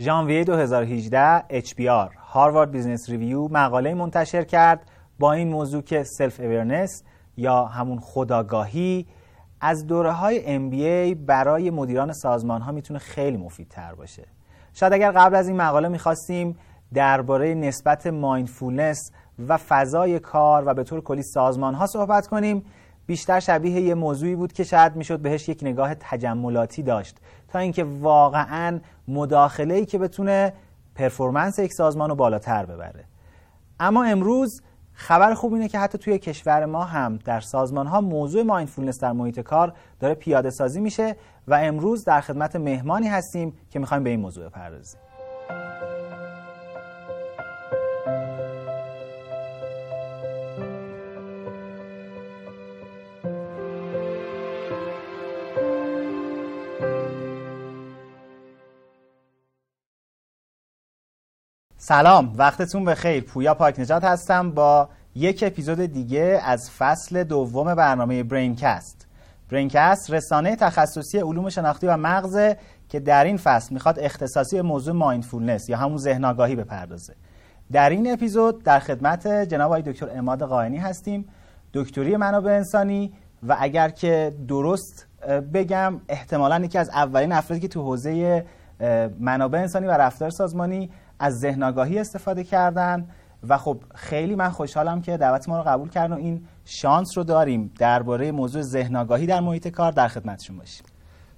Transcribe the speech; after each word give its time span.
ژانویه 0.00 0.44
2018 0.44 1.60
HBR 1.60 2.16
Harvard 2.18 2.70
Business 2.70 3.10
Review 3.10 3.48
مقاله 3.48 3.94
منتشر 3.94 4.44
کرد 4.44 4.90
با 5.18 5.32
این 5.32 5.48
موضوع 5.48 5.82
که 5.82 6.02
self-awareness 6.02 7.02
یا 7.36 7.64
همون 7.64 7.98
خودآگاهی 8.00 9.06
از 9.60 9.86
دوره 9.86 10.12
های 10.12 10.40
MBA 10.40 11.16
برای 11.26 11.70
مدیران 11.70 12.12
سازمان 12.12 12.60
ها 12.60 12.72
می‌تونه 12.72 12.98
خیلی 12.98 13.36
مفید 13.36 13.68
تر 13.68 13.94
باشه. 13.94 14.26
شاید 14.74 14.92
اگر 14.92 15.12
قبل 15.12 15.34
از 15.34 15.48
این 15.48 15.56
مقاله 15.56 15.88
می‌خواستیم 15.88 16.56
درباره 16.94 17.54
نسبت 17.54 18.06
mindfulness 18.06 19.12
و 19.48 19.56
فضای 19.56 20.18
کار 20.18 20.62
و 20.66 20.74
به 20.74 20.84
طور 20.84 21.00
کلی 21.00 21.22
سازمان 21.22 21.74
ها 21.74 21.86
صحبت 21.86 22.26
کنیم 22.26 22.64
بیشتر 23.06 23.40
شبیه 23.40 23.80
یه 23.80 23.94
موضوعی 23.94 24.34
بود 24.34 24.52
که 24.52 24.64
شاید 24.64 24.96
می‌شد 24.96 25.18
بهش 25.18 25.48
یک 25.48 25.58
نگاه 25.62 25.94
تجملاتی 25.94 26.82
داشت. 26.82 27.16
تا 27.52 27.58
اینکه 27.58 27.84
واقعا 27.84 28.80
مداخله 29.08 29.74
ای 29.74 29.86
که 29.86 29.98
بتونه 29.98 30.52
پرفورمنس 30.94 31.58
یک 31.58 31.72
سازمان 31.72 32.08
رو 32.08 32.14
بالاتر 32.14 32.66
ببره. 32.66 33.04
اما 33.80 34.04
امروز 34.04 34.62
خبر 34.92 35.34
خوب 35.34 35.52
اینه 35.52 35.68
که 35.68 35.78
حتی 35.78 35.98
توی 35.98 36.18
کشور 36.18 36.64
ما 36.66 36.84
هم 36.84 37.18
در 37.24 37.40
سازمان 37.40 37.86
ها 37.86 38.00
موضوع 38.00 38.42
مایندفولنس 38.42 39.00
در 39.00 39.12
محیط 39.12 39.40
کار 39.40 39.72
داره 40.00 40.14
پیاده 40.14 40.50
سازی 40.50 40.80
میشه 40.80 41.16
و 41.48 41.54
امروز 41.54 42.04
در 42.04 42.20
خدمت 42.20 42.56
مهمانی 42.56 43.08
هستیم 43.08 43.52
که 43.70 43.78
می‌خوایم 43.78 44.04
به 44.04 44.10
این 44.10 44.20
موضوع 44.20 44.48
بپردازیم. 44.48 45.00
سلام 61.84 62.32
وقتتون 62.36 62.84
بخیر. 62.84 63.24
پویا 63.24 63.54
پاک‌نژاد 63.54 64.04
هستم 64.04 64.50
با 64.50 64.88
یک 65.14 65.44
اپیزود 65.46 65.80
دیگه 65.80 66.40
از 66.44 66.70
فصل 66.70 67.24
دوم 67.24 67.74
برنامه 67.74 68.22
BrainCast. 68.22 69.06
BrainCast 69.50 70.10
رسانه 70.10 70.56
تخصصی 70.56 71.18
علوم 71.18 71.48
شناختی 71.48 71.86
و 71.86 71.96
مغز 71.96 72.54
که 72.88 73.00
در 73.00 73.24
این 73.24 73.36
فصل 73.36 73.74
می‌خواد 73.74 73.98
اختصاصی 73.98 74.60
موضوع 74.60 74.94
mindfulness 74.94 75.68
یا 75.68 75.76
همون 75.76 75.96
ذهن 75.96 76.24
آگاهی 76.24 76.56
بپردازه. 76.56 77.14
در 77.72 77.90
این 77.90 78.12
اپیزود 78.12 78.62
در 78.62 78.78
خدمت 78.78 79.26
جناب 79.26 79.66
آقای 79.66 79.82
دکتر 79.82 80.08
عماد 80.14 80.42
قائنی 80.42 80.78
هستیم. 80.78 81.28
دکتری 81.74 82.16
منابع 82.16 82.52
انسانی 82.52 83.12
و 83.42 83.56
اگر 83.60 83.88
که 83.88 84.32
درست 84.48 85.06
بگم 85.54 86.00
احتمالا 86.08 86.64
یکی 86.64 86.78
از 86.78 86.88
اولین 86.88 87.32
افرادی 87.32 87.60
که 87.60 87.68
تو 87.68 87.82
حوزه 87.82 88.44
منابع 89.20 89.58
انسانی 89.58 89.86
و 89.86 89.90
رفتار 89.90 90.30
سازمانی 90.30 90.90
از 91.18 91.38
ذهن 91.38 91.62
آگاهی 91.62 91.98
استفاده 91.98 92.44
کردن 92.44 93.06
و 93.48 93.58
خب 93.58 93.82
خیلی 93.94 94.34
من 94.34 94.48
خوشحالم 94.48 95.00
که 95.00 95.16
دعوت 95.16 95.48
ما 95.48 95.58
رو 95.58 95.64
قبول 95.64 95.88
کردن 95.88 96.12
و 96.12 96.16
این 96.16 96.46
شانس 96.64 97.18
رو 97.18 97.24
داریم 97.24 97.70
درباره 97.78 98.32
موضوع 98.32 98.62
ذهن 98.62 98.96
آگاهی 98.96 99.26
در 99.26 99.40
محیط 99.40 99.68
کار 99.68 99.92
در 99.92 100.08
خدمتشون 100.08 100.56
باشیم. 100.56 100.86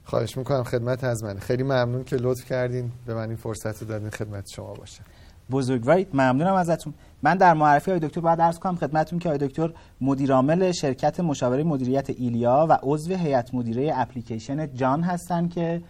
خواهش 0.04 0.36
می‌کنم 0.36 0.62
خدمت 0.62 1.04
از 1.04 1.24
من. 1.24 1.38
خیلی 1.38 1.62
ممنون 1.62 2.04
که 2.04 2.16
لطف 2.16 2.44
کردین 2.44 2.92
به 3.06 3.14
من 3.14 3.28
این 3.28 3.36
فرصت 3.36 3.82
رو 3.82 3.88
دادین 3.88 4.10
خدمت 4.10 4.48
شما 4.50 4.74
باشه. 4.74 5.00
بزرگوارید 5.50 6.08
ممنونم 6.14 6.54
ازتون. 6.54 6.94
من 7.22 7.36
در 7.36 7.54
معرفی 7.54 7.90
آقای 7.90 8.08
دکتر 8.08 8.20
باید 8.20 8.40
عرض 8.40 8.58
کنم 8.58 8.76
خدمتتون 8.76 9.18
که 9.18 9.28
آقای 9.28 9.48
دکتر 9.48 9.72
مدیرعامل 10.00 10.72
شرکت 10.72 11.20
مشاوره 11.20 11.62
مدیریت 11.62 12.10
ایلیا 12.10 12.66
و 12.70 12.78
عضو 12.82 13.14
هیئت 13.14 13.54
مدیره 13.54 13.92
اپلیکیشن 13.94 14.74
جان 14.74 15.02
هستن 15.02 15.48
که 15.48 15.82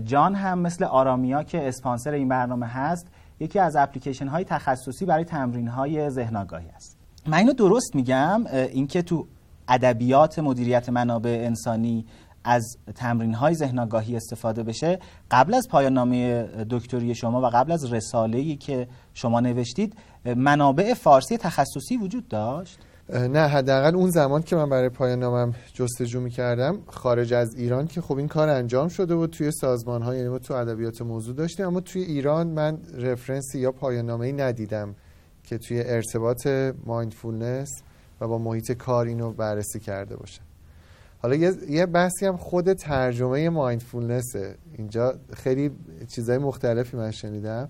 جان 0.00 0.34
هم 0.34 0.58
مثل 0.58 0.84
آرامیا 0.84 1.42
که 1.42 1.68
اسپانسر 1.68 2.10
این 2.10 2.28
برنامه 2.28 2.66
هست 2.66 3.06
یکی 3.40 3.58
از 3.58 3.76
اپلیکیشن 3.76 4.28
های 4.28 4.44
تخصصی 4.44 5.06
برای 5.06 5.24
تمرین 5.24 5.68
های 5.68 6.10
ذهن 6.10 6.36
آگاهی 6.36 6.68
است. 6.68 6.96
من 7.26 7.38
اینو 7.38 7.52
درست 7.52 7.94
میگم 7.94 8.44
اینکه 8.46 9.02
تو 9.02 9.26
ادبیات 9.68 10.38
مدیریت 10.38 10.88
منابع 10.88 11.42
انسانی 11.46 12.04
از 12.44 12.76
تمرین 12.94 13.34
های 13.34 13.54
ذهن 13.54 13.78
آگاهی 13.78 14.16
استفاده 14.16 14.62
بشه 14.62 14.98
قبل 15.30 15.54
از 15.54 15.68
پایان 15.70 15.92
نامه 15.92 16.42
دکتری 16.70 17.14
شما 17.14 17.40
و 17.40 17.46
قبل 17.46 17.72
از 17.72 17.92
رساله 17.92 18.38
ای 18.38 18.56
که 18.56 18.88
شما 19.14 19.40
نوشتید 19.40 19.96
منابع 20.36 20.94
فارسی 20.94 21.36
تخصصی 21.36 21.96
وجود 21.96 22.28
داشت. 22.28 22.78
نه 23.08 23.40
حداقل 23.40 23.94
اون 23.94 24.10
زمان 24.10 24.42
که 24.42 24.56
من 24.56 24.68
برای 24.70 24.88
پایان 24.88 25.18
نامم 25.18 25.54
جستجو 25.74 26.20
می‌کردم 26.20 26.78
خارج 26.86 27.34
از 27.34 27.54
ایران 27.54 27.86
که 27.86 28.00
خب 28.00 28.16
این 28.16 28.28
کار 28.28 28.48
انجام 28.48 28.88
شده 28.88 29.14
بود 29.14 29.30
توی 29.30 29.50
سازمان 29.50 30.02
ها 30.02 30.14
یعنی 30.14 30.28
ما 30.28 30.38
تو 30.38 30.54
ادبیات 30.54 31.02
موضوع 31.02 31.34
داشتیم 31.34 31.66
اما 31.66 31.80
توی 31.80 32.02
ایران 32.02 32.46
من 32.46 32.78
رفرنسی 32.98 33.58
یا 33.58 33.72
پایان 33.72 34.06
نامه 34.06 34.32
ندیدم 34.32 34.94
که 35.44 35.58
توی 35.58 35.82
ارتباط 35.86 36.46
mindfulness 36.86 37.82
و 38.20 38.28
با 38.28 38.38
محیط 38.38 38.72
کار 38.72 39.06
اینو 39.06 39.32
بررسی 39.32 39.80
کرده 39.80 40.16
باشه 40.16 40.40
حالا 41.22 41.34
یه 41.68 41.86
بحثی 41.86 42.26
هم 42.26 42.36
خود 42.36 42.72
ترجمه 42.72 43.48
mindfulness 43.48 44.38
ه. 44.38 44.54
اینجا 44.78 45.14
خیلی 45.32 45.70
چیزهای 46.08 46.38
مختلفی 46.38 46.96
من 46.96 47.10
شنیدم. 47.10 47.68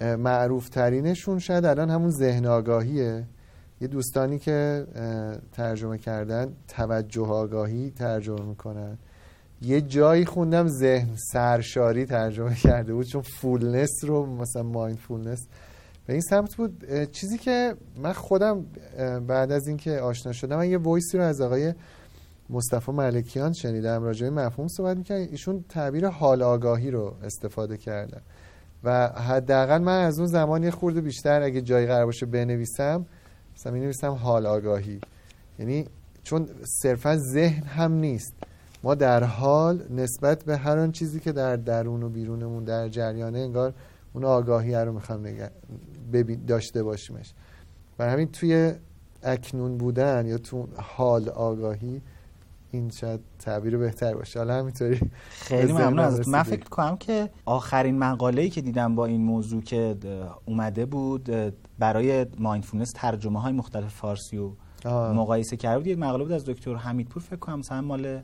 معروف 0.00 0.68
ترینشون 0.68 1.38
شاید 1.38 1.64
الان 1.64 1.90
همون 1.90 2.10
ذهن 2.10 2.46
آگاهیه 2.46 3.24
یه 3.82 3.88
دوستانی 3.88 4.38
که 4.38 4.86
ترجمه 5.52 5.98
کردن 5.98 6.52
توجه 6.68 7.26
آگاهی 7.26 7.90
ترجمه 7.90 8.42
می‌کنن. 8.42 8.98
یه 9.62 9.80
جایی 9.80 10.24
خوندم 10.24 10.68
ذهن 10.68 11.08
سرشاری 11.32 12.06
ترجمه 12.06 12.54
کرده 12.54 12.94
بود 12.94 13.06
چون 13.06 13.22
fullness 13.22 13.90
رو 14.02 14.26
مثلا 14.26 14.62
mindfulness 14.62 15.46
به 16.06 16.12
این 16.12 16.22
سمت 16.22 16.54
بود. 16.56 16.84
چیزی 17.12 17.38
که 17.38 17.74
من 18.02 18.12
خودم 18.12 18.66
بعد 19.26 19.52
از 19.52 19.66
اینکه 19.66 19.90
آشنا 19.90 20.32
شدم 20.32 20.56
من 20.56 20.70
یه 20.70 20.78
وایسی 20.78 21.18
رو 21.18 21.24
از 21.24 21.40
آقای 21.40 21.74
مصطفی 22.50 22.92
ملکیان 22.92 23.52
شنیدم 23.52 24.02
راجع 24.02 24.30
به 24.30 24.46
مفهوم 24.46 24.68
صحبت 24.68 24.96
می‌کنن 24.96 25.16
ایشون 25.16 25.64
تعبیر 25.68 26.08
حال 26.08 26.42
آگاهی 26.42 26.90
رو 26.90 27.14
استفاده 27.24 27.76
کردن. 27.76 28.20
و 28.84 29.08
حداقل 29.08 29.78
من 29.78 30.04
از 30.04 30.18
اون 30.18 30.28
زمان 30.28 30.62
یه 30.62 30.70
خورده 30.70 31.00
بیشتر 31.00 31.42
اگه 31.42 31.60
جایی 31.60 31.86
قرار 31.86 32.06
باشه 32.06 32.26
بنویسم 32.26 33.06
مثلا 33.62 33.72
می 33.72 33.80
نویسم 33.80 34.10
حال 34.10 34.46
آگاهی. 34.46 35.00
یعنی 35.58 35.86
چون 36.22 36.48
صرفا 36.82 37.16
ذهن 37.16 37.62
هم 37.62 37.92
نیست. 37.92 38.34
ما 38.82 38.94
در 38.94 39.24
حال 39.24 39.82
نسبت 39.90 40.44
به 40.44 40.56
هر 40.56 40.78
آن 40.78 40.92
چیزی 40.92 41.20
که 41.20 41.32
در 41.32 41.56
درون 41.56 42.02
و 42.02 42.08
بیرونمون 42.08 42.64
در 42.64 42.88
جریانه 42.88 43.38
انگار 43.38 43.74
اون 44.12 44.24
آگاهی 44.24 44.74
رو 44.74 44.92
می‌خوام 44.92 45.26
داشته 46.46 46.82
باشیمش. 46.82 47.34
برای 47.98 48.12
همین 48.12 48.28
توی 48.28 48.72
اکنون 49.22 49.78
بودن 49.78 50.26
یا 50.26 50.38
تو 50.38 50.68
حال 50.76 51.28
آگاهی 51.28 52.02
این 52.72 52.90
شاید 52.90 53.20
تعبیر 53.38 53.76
بهتر 53.76 54.14
باشه. 54.14 54.38
حالا 54.38 54.58
همینطوری. 54.58 55.00
خیلی 55.30 55.72
ممنون 55.72 55.98
از 55.98 56.28
من 56.28 56.42
فکر 56.42 56.68
کنم 56.68 56.96
که 56.96 57.30
آخرین 57.44 57.98
مقاله‌ای 57.98 58.50
که 58.50 58.60
دیدم 58.60 58.94
با 58.94 59.06
این 59.06 59.24
موضوع 59.24 59.62
که 59.62 59.96
اومده 60.44 60.86
بود 60.86 61.30
برای 61.78 62.26
مایندفولنس 62.38 62.92
ترجمه 62.92 63.40
های 63.40 63.52
مختلف 63.52 63.94
فارسی 63.94 64.36
و 64.36 64.50
مقایسه 64.88 65.56
کرده 65.56 65.78
بود. 65.78 65.86
یک 65.86 65.98
مقاله 65.98 66.24
بود 66.24 66.32
از 66.32 66.44
دکتر 66.44 66.74
حمیدپور 66.74 67.22
فکر 67.22 67.36
کنم 67.36 67.58
مثلا 67.58 67.80
مال 67.80 68.20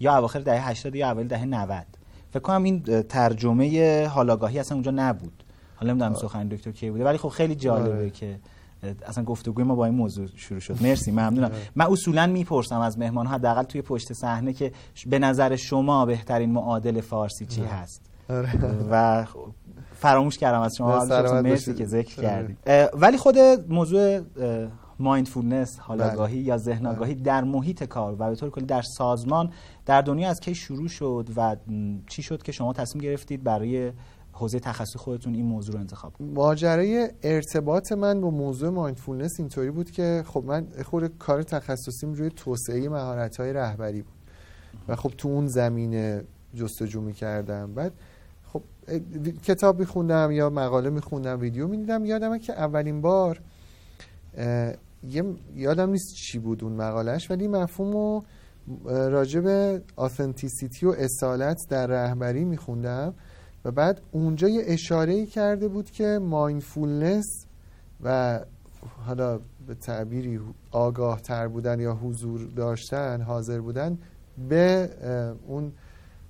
یا 0.00 0.16
اواخر 0.18 0.40
دهه 0.40 0.68
80 0.68 0.94
یا 0.94 1.06
اول 1.06 1.26
دهه 1.26 1.44
90 1.44 1.86
فکر 2.30 2.40
کنم 2.40 2.62
این 2.62 3.02
ترجمه 3.02 4.06
حالاگاهی 4.06 4.58
اصلا 4.58 4.74
اونجا 4.74 4.90
نبود. 4.90 5.44
حالا 5.76 5.92
نمی‌دونم 5.92 6.14
سخن 6.14 6.48
دکتر 6.48 6.70
کی 6.70 6.90
بوده 6.90 7.04
ولی 7.04 7.18
خب 7.18 7.28
خیلی 7.28 7.54
جالبه 7.54 7.90
آره. 7.90 8.10
که 8.10 8.40
اصلا 9.06 9.24
گفتگوی 9.24 9.64
ما 9.64 9.74
با 9.74 9.84
این 9.84 9.94
موضوع 9.94 10.26
شروع 10.36 10.60
شد. 10.60 10.82
مرسی 10.82 11.10
ممنونم. 11.10 11.50
من 11.76 11.86
اصولا 11.86 12.26
می‌پرسم 12.26 12.80
از 12.80 12.98
مهمان 12.98 13.26
ها 13.26 13.34
حداقل 13.34 13.62
توی 13.62 13.82
پشت 13.82 14.12
صحنه 14.12 14.52
که 14.52 14.72
به 15.06 15.18
نظر 15.18 15.56
شما 15.56 16.06
بهترین 16.06 16.52
معادل 16.52 17.00
فارسی 17.00 17.46
چی 17.46 17.62
هست؟ 17.64 18.02
آره. 18.30 18.50
و 18.90 19.26
فراموش 19.94 20.38
کردم 20.38 20.60
از 20.60 20.76
شما. 20.76 21.04
مرسی 21.42 21.74
که 21.74 21.86
ذکر 21.86 22.20
آره. 22.20 22.28
کردید. 22.28 22.58
ولی 22.94 23.16
خود 23.16 23.38
موضوع 23.68 24.20
مایندفولنس 25.00 25.78
حالاگاهی 25.78 26.36
بله. 26.36 26.44
یا 26.44 26.56
ذهن 26.56 26.86
آگاهی 26.86 27.14
در 27.14 27.44
محیط 27.44 27.84
کار 27.84 28.16
و 28.18 28.30
به 28.30 28.34
طور 28.34 28.50
کلی 28.50 28.64
در 28.66 28.82
سازمان 28.82 29.50
در 29.86 30.02
دنیا 30.02 30.28
از 30.28 30.40
کی 30.40 30.54
شروع 30.54 30.88
شد 30.88 31.28
و 31.36 31.56
چی 32.06 32.22
شد 32.22 32.42
که 32.42 32.52
شما 32.52 32.72
تصمیم 32.72 33.04
گرفتید 33.04 33.44
برای 33.44 33.92
حوزه 34.38 34.60
تخصص 34.60 34.96
خودتون 34.96 35.34
این 35.34 35.44
موضوع 35.46 35.74
رو 35.74 35.80
انتخاب 35.80 36.12
ماجرای 36.20 37.10
ارتباط 37.22 37.92
من 37.92 38.20
با 38.20 38.30
موضوع 38.30 38.70
مایندفولنس 38.70 39.34
اینطوری 39.38 39.70
بود 39.70 39.90
که 39.90 40.24
خب 40.26 40.44
من 40.46 40.66
خود 40.84 41.18
کار 41.18 41.42
تخصصیم 41.42 42.12
روی 42.12 42.30
توسعه 42.30 42.88
مهارت 42.88 43.40
رهبری 43.40 44.02
بود. 44.02 44.12
و 44.88 44.96
خب 44.96 45.12
تو 45.18 45.28
اون 45.28 45.46
زمینه 45.46 46.24
جستجو 46.54 47.00
می‌کردم. 47.00 47.74
بعد 47.74 47.92
خب 48.52 48.62
کتاب 49.42 49.80
میخوندم 49.80 50.30
یا 50.30 50.50
مقاله 50.50 50.90
میخوندم 50.90 51.40
ویدیو 51.40 51.68
می‌دیدم. 51.68 52.04
یادمه 52.04 52.38
که 52.38 52.52
اولین 52.52 53.00
بار 53.00 53.40
یه 55.08 55.24
یادم 55.54 55.90
نیست 55.90 56.14
چی 56.14 56.38
بود 56.38 56.64
اون 56.64 56.72
مقالش 56.72 57.30
ولی 57.30 57.48
مفهوم 57.48 57.92
رو 57.92 58.24
راجع 58.84 59.40
به 59.40 59.82
authenticity 59.96 60.86
و 60.86 60.90
اصالت 60.90 61.66
در 61.68 61.86
رهبری 61.86 62.44
میخوندم. 62.44 63.14
و 63.64 63.70
بعد 63.70 64.00
اونجا 64.12 64.48
یه 64.48 64.62
اشاره 64.66 65.26
کرده 65.26 65.68
بود 65.68 65.90
که 65.90 66.18
mindfulness 66.22 67.46
و 68.04 68.40
حالا 69.06 69.40
به 69.66 69.74
تعبیری 69.74 70.40
آگاه 70.70 71.20
تر 71.20 71.48
بودن 71.48 71.80
یا 71.80 71.94
حضور 71.94 72.40
داشتن 72.56 73.20
حاضر 73.20 73.60
بودن 73.60 73.98
به 74.48 74.90
اون 75.46 75.72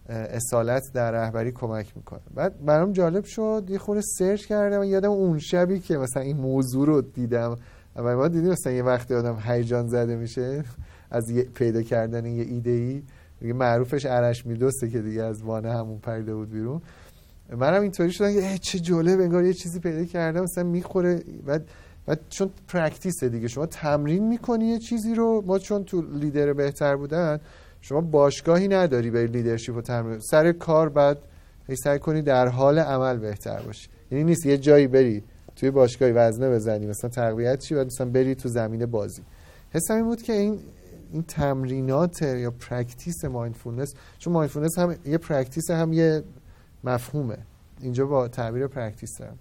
اصالت 0.08 0.82
در 0.94 1.10
رهبری 1.10 1.52
کمک 1.52 1.96
می‌کنه. 1.96 2.20
بعد 2.34 2.64
برام 2.64 2.92
جالب 2.92 3.24
شد 3.24 3.64
یه 3.68 3.78
خورده 3.78 4.02
search 4.18 4.46
کردم 4.46 4.82
یادم 4.82 5.10
اون 5.10 5.38
شبی 5.38 5.80
که 5.80 5.96
مثلا 5.96 6.22
این 6.22 6.36
موضوع 6.36 6.86
رو 6.86 7.00
دیدم. 7.00 7.56
و 7.96 8.16
ما 8.16 8.28
دیدیم 8.28 8.50
مثلا 8.50 8.72
یه 8.72 8.82
وقتی 8.82 9.14
آدم 9.14 9.38
هیجان 9.44 9.88
زده 9.88 10.16
میشه 10.16 10.64
از 11.10 11.32
پیدا 11.54 11.82
کردن 11.82 12.26
یه 12.26 12.42
ایده 12.42 13.02
ای 13.40 13.52
معروفش 13.52 14.06
عرش 14.06 14.46
میدوسته 14.46 14.88
که 14.88 15.02
دیگه 15.02 15.22
از 15.22 15.42
وانه 15.42 15.72
همون 15.72 15.98
پرده 15.98 16.34
بود 16.34 16.50
بیرون. 16.50 16.82
منم 17.56 17.82
اینطوری 17.82 18.12
شدم 18.12 18.32
که 18.32 18.58
چه 18.58 18.78
جالب 18.78 19.20
انگار 19.20 19.44
یه 19.44 19.52
چیزی 19.52 19.80
پیدا 19.80 20.04
کردم 20.04 20.42
مثلا 20.42 20.64
می‌خوره. 20.64 21.22
بعد 21.46 21.64
و 22.08 22.16
چون 22.30 22.50
پرکتیسه 22.68 23.28
دیگه 23.28 23.48
شما 23.48 23.66
تمرین 23.66 24.28
می‌کنی 24.28 24.66
یه 24.66 24.78
چیزی 24.78 25.14
رو. 25.14 25.42
ما 25.46 25.58
چون 25.58 25.84
تو 25.84 26.02
لیدر 26.02 26.52
بهتر 26.52 26.96
بودن 26.96 27.40
شما 27.80 28.00
باشگاهی 28.00 28.68
نداری 28.68 29.10
به 29.10 29.26
لیدرشپ 29.26 29.76
و 29.76 29.80
تمرین. 29.80 30.20
سر 30.20 30.52
کار 30.52 30.88
بعد 30.88 31.18
سعی 31.84 31.98
کنی 31.98 32.22
در 32.22 32.48
حال 32.48 32.78
عمل 32.78 33.16
بهتر 33.16 33.62
باشی. 33.62 33.88
یعنی 34.10 34.24
نیست 34.24 34.46
یه 34.46 34.58
جایی 34.58 34.86
بری 34.86 35.22
توی 35.56 35.70
باشگاهی 35.70 36.12
وزنه 36.12 36.50
بزنی 36.50 36.86
مثلا 36.86 37.10
تقویت 37.10 37.58
چی 37.58 37.74
بعد 37.74 37.86
مثلا 37.86 38.06
بری 38.10 38.34
تو 38.34 38.48
زمین 38.48 38.86
بازی. 38.86 39.22
حسم 39.70 39.94
این 39.94 40.04
بود 40.04 40.22
که 40.22 40.32
این 40.32 40.58
این 41.12 41.22
تمرینات 41.22 42.22
یا 42.22 42.50
practice 42.50 43.24
mindfulness 43.24 43.94
چون 44.18 44.32
mindfulness 44.32 44.78
هم 44.78 44.96
یه 45.06 45.18
practice 45.18 45.70
هم 45.70 45.92
یه 45.92 46.22
مفهومه. 46.84 47.38
اینجا 47.80 48.06
با 48.06 48.28
تعبیر 48.28 48.66
practice 48.66 49.18
دارم. 49.18 49.38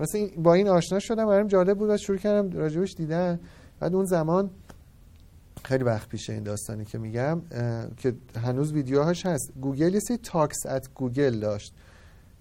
مثلا 0.00 0.26
با 0.36 0.54
این 0.54 0.68
آشنا 0.68 0.98
شدم 0.98 1.26
برام 1.26 1.46
جالب 1.46 1.78
بود 1.78 1.90
و 1.90 1.96
شروع 1.96 2.18
کردم 2.18 2.58
راجبش 2.58 2.94
دیدن. 2.94 3.40
بعد 3.80 3.94
اون 3.94 4.04
زمان 4.04 4.50
خیلی 5.64 5.84
وقت 5.84 6.08
پیش 6.08 6.30
این 6.30 6.42
داستانی 6.42 6.84
که 6.84 6.98
میگم 6.98 7.40
که 7.96 8.14
هنوز 8.44 8.72
ویدیوهاش 8.72 9.26
هست. 9.26 9.52
گوگل 9.60 9.94
یه 9.94 10.00
سری 10.00 10.16
Talks 10.16 10.66
at 10.66 10.88
Google 10.94 11.40
داشت 11.40 11.74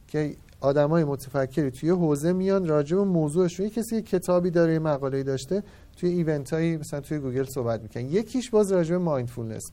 که 0.07 0.35
آدمای 0.59 1.03
متفکری 1.03 1.71
توی 1.71 1.89
حوزه 1.89 2.33
میان 2.33 2.67
راجع 2.67 2.97
به 2.97 3.03
موضوعش 3.03 3.59
یه 3.59 3.69
کسی 3.69 4.01
کتابی 4.01 4.49
داره 4.49 4.73
یه 4.73 4.79
مقاله‌ای 4.79 5.23
داشته 5.23 5.63
توی 5.97 6.09
event 6.09 6.53
هایی 6.53 6.77
مثلا 6.77 6.99
توی 6.99 7.19
گوگل 7.19 7.43
صحبت 7.43 7.81
می‌کنن 7.81 8.05
یکیش 8.05 8.49
باز 8.49 8.71
راجع 8.71 8.91
به 8.91 8.97
mindfulness 8.97 9.71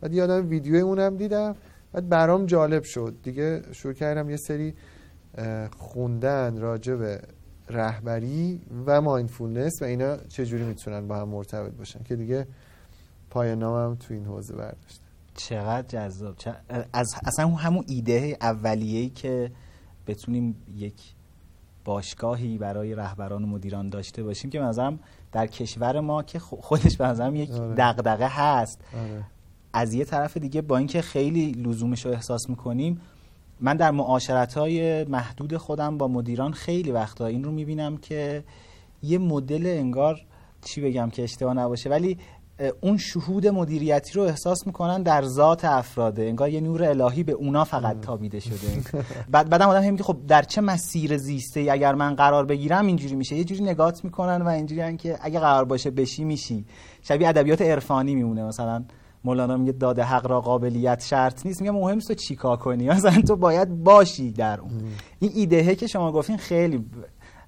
بعد 0.00 0.12
یادم 0.14 0.48
ویدیو 0.48 0.74
اونم 0.74 1.16
دیدم. 1.16 1.56
بعد 1.92 2.08
برام 2.08 2.46
جالب 2.46 2.82
شد 2.82 3.14
دیگه 3.22 3.62
شروع 3.72 3.94
کردم 3.94 4.30
یه 4.30 4.36
سری 4.36 4.74
خوندن 5.78 6.58
راجع 6.58 6.94
به 6.94 7.20
رهبری 7.68 8.60
و 8.86 9.00
mindfulness 9.00 9.82
و 9.82 9.84
اینا 9.84 10.16
چجوری 10.16 10.64
می‌تونن 10.64 11.08
با 11.08 11.16
هم 11.16 11.28
مرتبط 11.28 11.72
باشن 11.72 12.02
که 12.02 12.16
دیگه 12.16 12.46
پایان 13.30 13.58
نامم 13.58 13.94
تو 13.94 14.14
این 14.14 14.24
حوزه 14.24 14.54
برداشتم 14.54 15.04
چقدر 15.34 15.86
جذاب 15.88 16.36
از 16.92 17.14
اصلا 17.24 17.48
همون 17.48 17.84
ایده 17.88 18.36
اولیه‌ای 18.40 19.08
که 19.08 19.52
بتونیم 20.06 20.56
یک 20.76 21.14
باشگاهی 21.84 22.58
برای 22.58 22.94
رهبران 22.94 23.44
و 23.44 23.46
مدیران 23.46 23.88
داشته 23.88 24.22
باشیم 24.22 24.50
که 24.50 24.60
نظرم 24.60 24.98
در 25.32 25.46
کشور 25.46 26.00
ما 26.00 26.22
که 26.22 26.38
خودش 26.38 26.96
به 26.96 27.38
یک 27.38 27.50
آره. 27.50 27.74
دغدغه 27.74 28.28
هست 28.28 28.80
آره. 28.94 29.24
از 29.72 29.94
یه 29.94 30.04
طرف 30.04 30.36
دیگه 30.36 30.62
با 30.62 30.78
اینکه 30.78 31.02
خیلی 31.02 31.52
لزومش 31.52 32.06
رو 32.06 32.12
احساس 32.12 32.48
می‌کنیم 32.48 33.00
من 33.60 33.76
در 33.76 33.90
معاشرت 33.90 34.54
های 34.54 35.04
محدود 35.04 35.56
خودم 35.56 35.98
با 35.98 36.08
مدیران 36.08 36.52
خیلی 36.52 36.90
وقتا 36.90 37.26
این 37.26 37.44
رو 37.44 37.50
می‌بینم 37.50 37.96
که 37.96 38.44
یه 39.02 39.18
مدل 39.18 39.66
انگار 39.66 40.20
چی 40.64 40.80
بگم 40.80 41.10
که 41.10 41.22
اشتباه 41.22 41.54
نباشه 41.54 41.90
ولی 41.90 42.18
اون 42.80 42.96
شهود 42.96 43.46
مدیریتی 43.46 44.12
رو 44.12 44.22
احساس 44.22 44.66
می‌کنن 44.66 45.02
در 45.02 45.22
ذات 45.22 45.64
افراده 45.64 46.22
انگار 46.22 46.48
یه 46.48 46.60
نور 46.60 46.84
الهی 46.84 47.22
به 47.22 47.32
اونا 47.32 47.64
فقط 47.64 48.00
تابیده 48.00 48.40
شده. 48.40 49.02
بعد 49.30 49.48
بعدم 49.48 49.68
آدم 49.68 49.90
میگه 49.90 50.02
خب 50.02 50.16
در 50.28 50.42
چه 50.42 50.60
مسیر 50.60 51.16
زیسته 51.16 51.60
ای 51.60 51.70
اگر 51.70 51.94
من 51.94 52.14
قرار 52.14 52.46
بگیرم 52.46 52.86
اینجوری 52.86 53.14
میشه. 53.14 53.36
یه 53.36 53.44
جوری 53.44 53.64
نگات 53.64 54.04
می‌کنن 54.04 54.42
و 54.42 54.48
اینجوری 54.48 54.96
که 54.96 55.18
اگه 55.22 55.40
قرار 55.40 55.64
باشه 55.64 55.90
بشی 55.90 56.24
میشی. 56.24 56.64
شبیه 57.02 57.28
ادبیات 57.28 57.62
عرفانی 57.62 58.14
میمونه 58.14 58.44
مثلا. 58.44 58.84
مولانا 59.24 59.56
میگه 59.56 59.72
داد 59.72 59.98
حق 59.98 60.26
را 60.26 60.40
قابلیت 60.40 61.02
شرط 61.02 61.46
نیست. 61.46 61.60
میگه 61.60 61.72
مهم 61.72 61.98
تو 61.98 62.14
چیکار 62.14 62.56
کنی؟ 62.56 62.88
مثلا 62.88 63.22
تو 63.22 63.36
باید 63.36 63.84
باشی 63.84 64.32
در 64.32 64.60
اون. 64.60 64.70
این 65.18 65.30
ایده 65.34 65.74
که 65.74 65.86
شما 65.86 66.12
گفتین 66.12 66.36
خیلی 66.36 66.84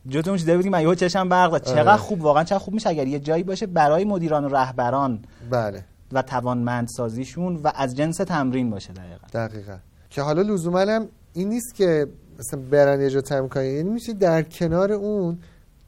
جوتون 0.08 0.30
اون 0.30 0.38
چیزایی 0.38 0.68
من 0.68 0.82
یهو 0.82 0.94
چشم 0.94 1.28
برق 1.28 1.58
چقدر 1.62 1.88
آره. 1.88 1.96
خوب 1.96 2.22
واقعا 2.22 2.44
چقدر 2.44 2.58
خوب 2.58 2.74
میشه 2.74 2.88
اگر 2.88 3.06
یه 3.06 3.18
جایی 3.18 3.42
باشه 3.42 3.66
برای 3.66 4.04
مدیران 4.04 4.44
و 4.44 4.48
رهبران 4.48 5.24
بله. 5.50 5.84
و 6.12 6.22
توانمند 6.22 6.88
سازیشون 6.88 7.56
و 7.56 7.72
از 7.74 7.96
جنس 7.96 8.16
تمرین 8.16 8.70
باشه 8.70 8.92
دقیقا. 8.92 9.26
دقیقا. 9.32 9.76
که 10.10 10.22
حالا 10.22 10.42
لزوما 10.42 10.78
هم 10.78 11.08
این 11.32 11.48
نیست 11.48 11.74
که 11.74 12.06
مثلا 12.38 12.60
برن 12.70 13.00
یه 13.00 13.10
جا 13.10 13.20
تمرین 13.20 13.48
کنن. 13.48 13.64
یعنی 13.64 13.90
میشه 13.90 14.12
در 14.12 14.42
کنار 14.42 14.92
اون 14.92 15.38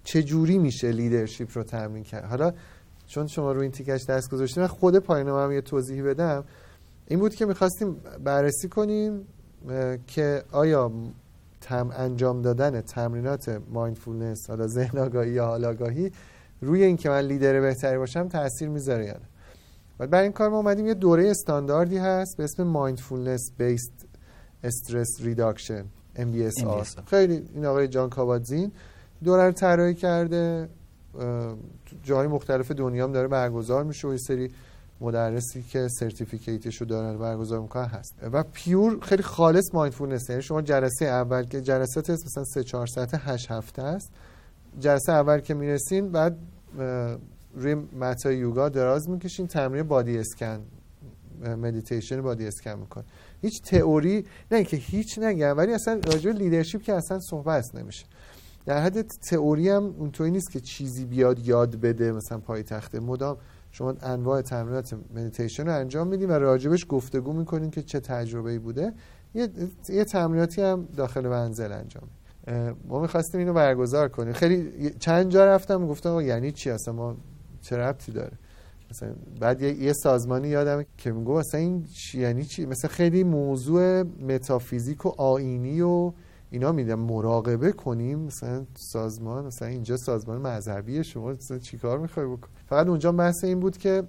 چه 0.05 0.23
جوری 0.23 0.59
میشه 0.59 0.93
لیدرشپ 0.93 1.49
رو 1.55 1.62
تمرین 1.62 2.05
کرد؟ 2.05 2.25
حالا 2.25 2.53
چون 3.06 3.26
شما 3.26 3.53
رو 3.53 3.61
این 3.61 3.70
تیکش 3.70 4.05
دست 4.05 4.31
گذاشتیم 4.31 4.62
من 4.62 4.67
خود 4.67 4.99
پایین 4.99 5.29
هم 5.29 5.53
یه 5.53 5.61
توضیحی 5.61 6.03
بدم. 6.03 6.44
این 7.06 7.19
بود 7.19 7.35
که 7.35 7.47
می‌خواستیم 7.47 7.97
بررسی 8.25 8.69
کنیم 8.69 9.26
که 10.06 10.43
آیا 10.53 11.91
انجام 11.97 12.43
دادن 12.43 12.81
تمرینات 12.81 13.61
mindfulness 13.73 14.50
حالا 14.50 14.67
ذهن 14.67 14.99
آگاهی 14.99 15.31
یا 15.31 15.47
حال 15.47 15.64
آگاهی 15.64 16.12
روی 16.61 16.82
اینکه 16.82 17.08
من 17.08 17.20
لیدر 17.20 17.61
بهتری 17.61 17.99
باشم 17.99 18.29
تاثیر 18.29 18.69
می‌ذاره 18.69 19.05
یا 19.05 19.12
نه؟ 19.12 19.29
و 19.99 20.06
برای 20.06 20.23
این 20.23 20.32
کار 20.32 20.49
ما 20.49 20.56
اومدیم 20.56 20.87
یه 20.87 20.94
دوره 20.94 21.31
استانداردی 21.31 21.99
هست 21.99 22.37
به 22.37 22.44
اسم 22.44 22.62
Mindfulness-Based 22.62 23.93
Stress 24.64 25.08
Reduction 25.20 25.85
MBSR 26.17 27.00
خیلی 27.06 27.49
این 27.55 27.67
آقای 27.67 27.88
جان 27.88 28.11
کابادزین 28.11 28.73
دوره 29.25 29.44
رو 29.44 29.53
طراحی 29.53 29.94
کرده. 29.94 30.69
جای 32.03 32.27
مختلف 32.27 32.71
دنیا 32.71 33.05
هم 33.05 33.13
داره 33.13 33.29
برگزار 33.29 33.85
میشه 33.85 34.09
و 34.09 34.13
یه 34.13 34.19
سری 34.19 34.51
مدرسی 35.01 35.63
که 35.63 35.89
certificate 35.88 36.64
شو 36.64 36.85
دارن 36.85 37.19
برگزار 37.19 37.61
می‌کنن 37.61 37.85
هست. 37.85 38.15
و 38.33 38.43
pure 38.43 38.99
خیلی 39.01 39.23
خالص 39.23 39.75
mindfulness 39.75 40.31
یعنی 40.31 40.43
شما 40.43 40.63
جلسه 40.63 41.05
اول 41.05 41.45
که 41.45 41.61
جلسات 41.61 42.11
مثلا 42.11 42.45
3 42.45 42.65
4 42.65 42.87
ساعت 42.87 43.11
8 43.15 43.51
هفته 43.51 43.82
است. 43.82 44.11
جلسه 44.81 45.13
اول 45.13 45.41
که 45.41 45.55
می‌رسین 45.55 46.13
بعد 46.13 46.39
روی 47.55 47.75
mat 47.75 48.36
یوگا 48.37 48.69
دراز 48.69 49.08
می‌کشین 49.08 49.46
تمرین 49.46 49.82
body 49.82 50.19
scan 50.19 50.60
مدیتیشن 51.63 52.23
body 52.22 52.46
scan 52.46 52.79
می‌کنن 52.79 53.05
هیچ 53.43 53.63
تئوری 53.63 54.25
نه 54.51 54.65
که 54.65 54.77
هیچ 54.77 55.19
نگم 55.19 55.56
ولی 55.56 55.73
اصلا 55.73 56.01
راجع 56.05 56.31
leadership 56.31 56.82
که 56.82 56.94
اصلا 56.94 57.20
صحبت 57.20 57.75
نمیشه. 57.75 58.06
در 58.67 58.82
حد 58.82 59.06
تئوری 59.06 59.69
هم 59.69 59.85
اونطوری 59.85 60.31
نیست 60.31 60.51
که 60.51 60.61
چیزی 60.61 61.05
بیاد 61.05 61.39
یاد 61.39 61.77
بده 61.77 62.13
مثلا 62.13 62.39
پای 62.39 62.63
تخته 62.63 63.01
مادام. 63.01 63.36
شما 63.70 63.94
انواع 64.03 64.43
تمرینات 64.43 64.94
مدیتیشن 65.15 65.67
رو 65.67 65.75
انجام 65.75 66.08
میدین 66.08 66.31
و 66.31 66.32
راجبش 66.32 66.87
گفتگو 66.89 67.32
می‌کنین 67.32 67.70
که 67.70 67.82
چه 67.82 68.01
تجربه 68.01 68.58
بوده. 68.58 68.93
یه, 69.35 69.49
یه 69.89 70.05
تمریناتی 70.05 70.63
هم 70.63 70.89
داخل 70.96 71.29
منزل 71.29 71.73
انجام 71.73 72.08
ما 72.89 73.01
می‌خواستیم 73.01 73.41
اینو 73.41 73.53
برگزار 73.53 74.08
کنیم. 74.08 74.32
خیلی 74.32 74.91
چند 74.99 75.31
جا 75.31 75.44
رفتم 75.44 75.87
گفتم 75.87 76.20
یعنی 76.20 76.53
چی؟ 76.53 76.70
اصلا 76.70 76.94
ما 76.94 77.17
چه 77.61 77.77
ربطی 77.77 78.13
داره؟ 78.13 78.32
مثلا 78.91 79.15
بعد 79.41 79.63
یه, 79.63 79.75
یه 79.75 79.93
سازمانی 79.93 80.49
یادم 80.49 80.85
که 80.99 81.13
میگو 81.13 81.32
اصلا 81.32 81.61
این 81.61 81.85
چی 81.85 82.20
یعنی 82.20 82.44
چی؟ 82.44 82.67
مثلا 82.67 82.91
خیلی 82.91 83.25
موضوع 83.25 84.03
متافیزیک 84.03 85.06
و 85.06 85.08
آینی 85.08 85.81
و 85.81 86.13
اینا 86.50 86.72
میدم. 86.72 86.98
مراقبه 87.00 87.72
کنیم 87.72 88.19
مثلا 88.19 88.65
سازمان 88.93 89.44
مثلا 89.46 89.69
اینجا 89.69 89.96
سازمان 89.96 90.41
مذهبی 90.41 91.05
شما 91.05 91.31
مثلا 91.31 91.58
چیکار 91.58 91.98
می‌خوای 91.98 92.26
بکن؟ 92.26 92.48
فقط 92.67 92.86
اونجا 92.86 93.12
بحث 93.12 93.44
این 93.44 93.60
بود 93.60 93.76
که 93.79 94.03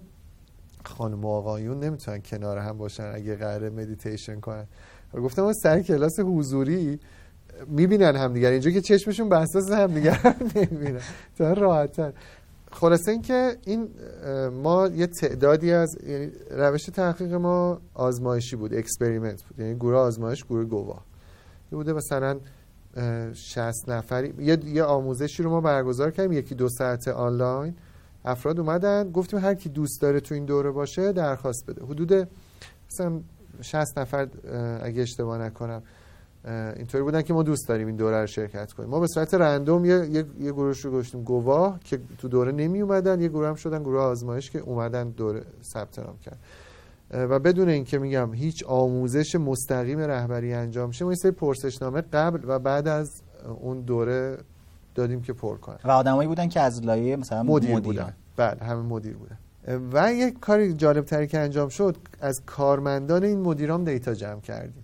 خانم 0.85 1.25
و 1.25 1.27
آقایون 1.27 1.79
نمی‌تونن 1.79 2.21
کنار 2.21 2.57
هم 2.57 2.77
باشن 2.77 3.11
اگه 3.15 3.35
قرار 3.35 3.69
مدیتیشن 3.69 4.39
کنن. 4.39 4.65
گفتم 5.13 5.43
اون 5.43 5.53
سر 5.53 5.81
کلاس 5.81 6.19
حضوری 6.19 6.99
می‌بینن 7.67 8.15
همدیگر. 8.15 8.51
اینجا 8.51 8.71
که 8.71 8.81
چشمشون 8.81 9.29
اساسا 9.29 9.71
همدیگر 9.71 10.35
نمی‌بینن. 10.55 11.01
تا 11.37 11.53
راحتن 11.53 12.13
خلاصه 12.71 13.11
این 13.11 13.21
که 13.21 13.57
این 13.65 13.89
ما 14.63 14.87
یه 14.87 15.07
تعدادی 15.07 15.71
از 15.71 15.97
یعنی 16.07 16.31
روش 16.51 16.85
تحقیق 16.85 17.33
ما 17.33 17.81
آزمایشی 17.93 18.55
بود 18.55 18.73
experiment 18.73 19.43
بود. 19.43 19.59
یعنی 19.59 19.75
گروه 19.75 19.97
آزمایش 19.99 20.45
گروه 20.45 20.65
گواه. 20.65 21.06
بوده. 21.75 21.93
مثلا 21.93 22.39
60 23.33 23.89
نفری 23.89 24.33
یه, 24.39 24.57
یه 24.65 24.83
آموزشی 24.83 25.43
رو 25.43 25.49
ما 25.49 25.61
برگزار 25.61 26.11
کردیم. 26.11 26.31
یکی 26.31 26.55
دو 26.55 26.69
ساعت 26.69 27.07
آنلاین. 27.07 27.75
افراد 28.25 28.59
اومدن. 28.59 29.11
گفتیم 29.11 29.39
هر 29.39 29.53
کی 29.53 29.69
دوست 29.69 30.01
داره 30.01 30.19
تو 30.19 30.35
این 30.35 30.45
دوره 30.45 30.71
باشه 30.71 31.11
درخواست 31.11 31.65
بده. 31.67 31.85
حدود 31.85 32.27
مثلا 32.91 33.19
60 33.61 33.99
نفر 33.99 34.27
اگه 34.81 35.01
اشتباه 35.01 35.37
نکنم 35.37 35.83
اینطوری 36.75 37.03
بودن 37.03 37.21
که 37.21 37.33
ما 37.33 37.43
دوست 37.43 37.67
داریم 37.67 37.87
این 37.87 37.95
دوره 37.95 38.21
رو 38.21 38.27
شرکت 38.27 38.73
کنیم. 38.73 38.89
ما 38.89 38.99
به 38.99 39.07
صورت 39.07 39.33
رندوم 39.33 39.85
یه, 39.85 39.93
یه, 39.93 40.25
یه 40.39 40.51
گروهش 40.51 40.85
رو 40.85 40.91
گذاشتیم. 40.91 41.23
گواه 41.23 41.79
که 41.83 41.99
تو 42.17 42.27
دوره 42.27 42.51
نمی 42.51 42.81
اومدن 42.81 43.21
یه 43.21 43.27
گروه 43.27 43.47
هم 43.47 43.55
شدن. 43.55 43.83
گروه 43.83 44.01
آزمایش 44.01 44.51
که 44.51 44.59
اومدن 44.59 45.09
دوره 45.09 45.43
ثبت 45.63 45.99
نام 45.99 46.17
کرد 46.25 46.37
و 47.11 47.39
بدون 47.39 47.69
اینکه 47.69 47.97
میگم 47.99 48.33
هیچ 48.33 48.63
آموزش 48.63 49.35
مستقیم 49.35 49.99
رهبری 49.99 50.53
انجام 50.53 50.91
شه 50.91 51.05
ما 51.05 51.11
این 51.11 51.17
سری 51.17 51.31
پرسشنامه 51.31 52.01
قبل 52.01 52.39
و 52.47 52.59
بعد 52.59 52.87
از 52.87 53.21
اون 53.61 53.81
دوره 53.81 54.37
دادیم 54.95 55.21
که 55.21 55.33
پر 55.33 55.57
کنن. 55.57 55.77
و 55.83 55.91
آدمایی 55.91 56.27
بودن 56.27 56.47
که 56.47 56.61
از 56.61 56.85
لایه 56.85 57.15
مثلا 57.15 57.43
مدیر, 57.43 57.71
مدیر. 57.71 57.79
بودن. 57.79 58.13
بله 58.37 58.63
همه 58.63 58.81
مدیر 58.81 59.17
بودن. 59.17 59.37
و 59.93 60.13
یک 60.13 60.39
کاری 60.39 60.73
جالب 60.73 61.05
تری 61.05 61.27
که 61.27 61.39
انجام 61.39 61.69
شد 61.69 61.97
از 62.21 62.41
کارمندان 62.45 63.23
این 63.23 63.41
مدیرام 63.41 63.83
دیتا 63.83 64.13
جمع 64.13 64.41
کردیم. 64.41 64.83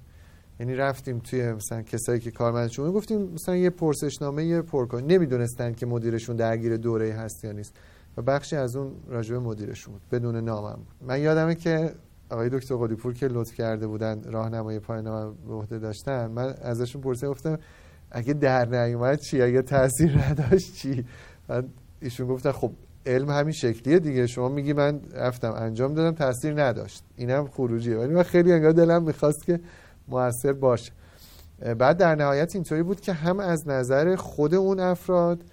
یعنی 0.59 0.75
رفتیم 0.75 1.19
توی 1.19 1.51
مثلا 1.51 1.81
کسایی 1.81 2.19
که 2.19 2.31
کارمندشون 2.31 2.91
گفتیم 2.91 3.21
مثلا 3.21 3.55
یه 3.55 3.69
پرسشنامه 3.69 4.45
یه 4.45 4.61
پر 4.61 5.01
نمی‌دونستن 5.07 5.73
که 5.73 5.85
مدیرشون 5.85 6.35
درگیر 6.35 6.77
دوره 6.77 7.13
هست 7.13 7.43
یا 7.43 7.51
نیست. 7.51 7.73
و 8.17 8.21
بخشی 8.21 8.55
از 8.55 8.75
اون 8.75 8.91
راجبه 9.07 9.39
مدیرشون 9.39 9.93
بود 9.93 10.01
بدون 10.11 10.35
نامم 10.35 10.75
بود. 10.75 11.09
من 11.09 11.21
یادمه 11.21 11.55
که 11.55 11.91
آقای 12.29 12.49
دکتر 12.49 12.75
قلیپور 12.75 13.13
که 13.13 13.27
لطف 13.27 13.53
کرده 13.53 13.87
بودن 13.87 14.21
راهنمای 14.23 14.79
پایان 14.79 15.35
به 15.47 15.53
عهده 15.53 15.79
داشتن 15.79 16.27
من 16.27 16.53
ازشون 16.61 17.01
پرسیدم 17.01 17.31
گفتم 17.31 17.59
اگه 18.11 18.33
در 18.33 18.65
نیومد 18.65 19.19
چی؟ 19.19 19.41
اگه 19.41 19.61
تاثیر 19.61 20.19
نداشت 20.29 20.75
چی؟ 20.75 21.05
من 21.49 21.63
ایشون 22.01 22.27
گفتن 22.27 22.51
خب 22.51 22.71
علم 23.05 23.29
همین 23.29 23.53
شکلیه 23.53 23.99
دیگه 23.99 24.27
شما 24.27 24.49
میگی 24.49 24.73
من 24.73 24.99
رفتم 25.13 25.51
انجام 25.51 25.93
دادم 25.93 26.15
تاثیر 26.15 26.63
نداشت. 26.63 27.03
اینم 27.15 27.47
خروجیه. 27.47 27.97
ولی 27.97 28.13
من 28.13 28.23
خیلی 28.23 28.53
انگار 28.53 28.71
دلم 28.71 29.03
می‌خواست 29.03 29.45
که 29.45 29.59
موثر 30.07 30.53
باشه. 30.53 30.91
بعد 31.77 31.97
در 31.97 32.15
نهایت 32.15 32.55
اینطوری 32.55 32.83
بود 32.83 33.01
که 33.01 33.13
هم 33.13 33.39
از 33.39 33.67
نظر 33.67 34.15
خود 34.15 34.55
اون 34.55 34.79
افراد 34.79 35.43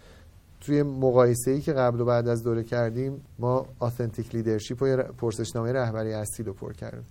توی 0.60 0.82
مقایسه 0.82 1.50
ای 1.50 1.60
که 1.60 1.72
قبل 1.72 2.00
و 2.00 2.04
بعد 2.04 2.28
از 2.28 2.42
دوره 2.42 2.64
کردیم 2.64 3.20
ما 3.38 3.66
آثنتیک 3.78 4.34
لیدرشپ 4.34 4.82
و 4.82 4.96
پرسشنامه 4.96 5.72
رهبری 5.72 6.12
اصیل 6.12 6.46
رو 6.46 6.52
پر 6.52 6.72
کردیم. 6.72 7.06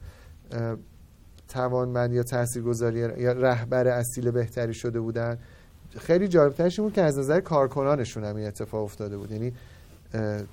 توانمند 1.48 2.14
یا 2.14 2.24
تاثیرگذاری 2.24 3.00
یا 3.00 3.32
رهبر 3.32 3.88
اصیل 3.88 4.32
بهتری 4.32 4.74
شده 4.74 5.00
بودن. 5.00 5.38
خیلی 5.98 6.28
جالبترش 6.28 6.80
بود 6.80 6.94
که 6.94 7.02
از 7.02 7.20
نظر 7.20 7.40
کارکنانشون 7.40 8.24
هم 8.24 8.36
این 8.36 8.48
اتفاق 8.48 8.84
افتاده 8.84 9.18
بود. 9.18 9.32
یعنی 9.32 9.54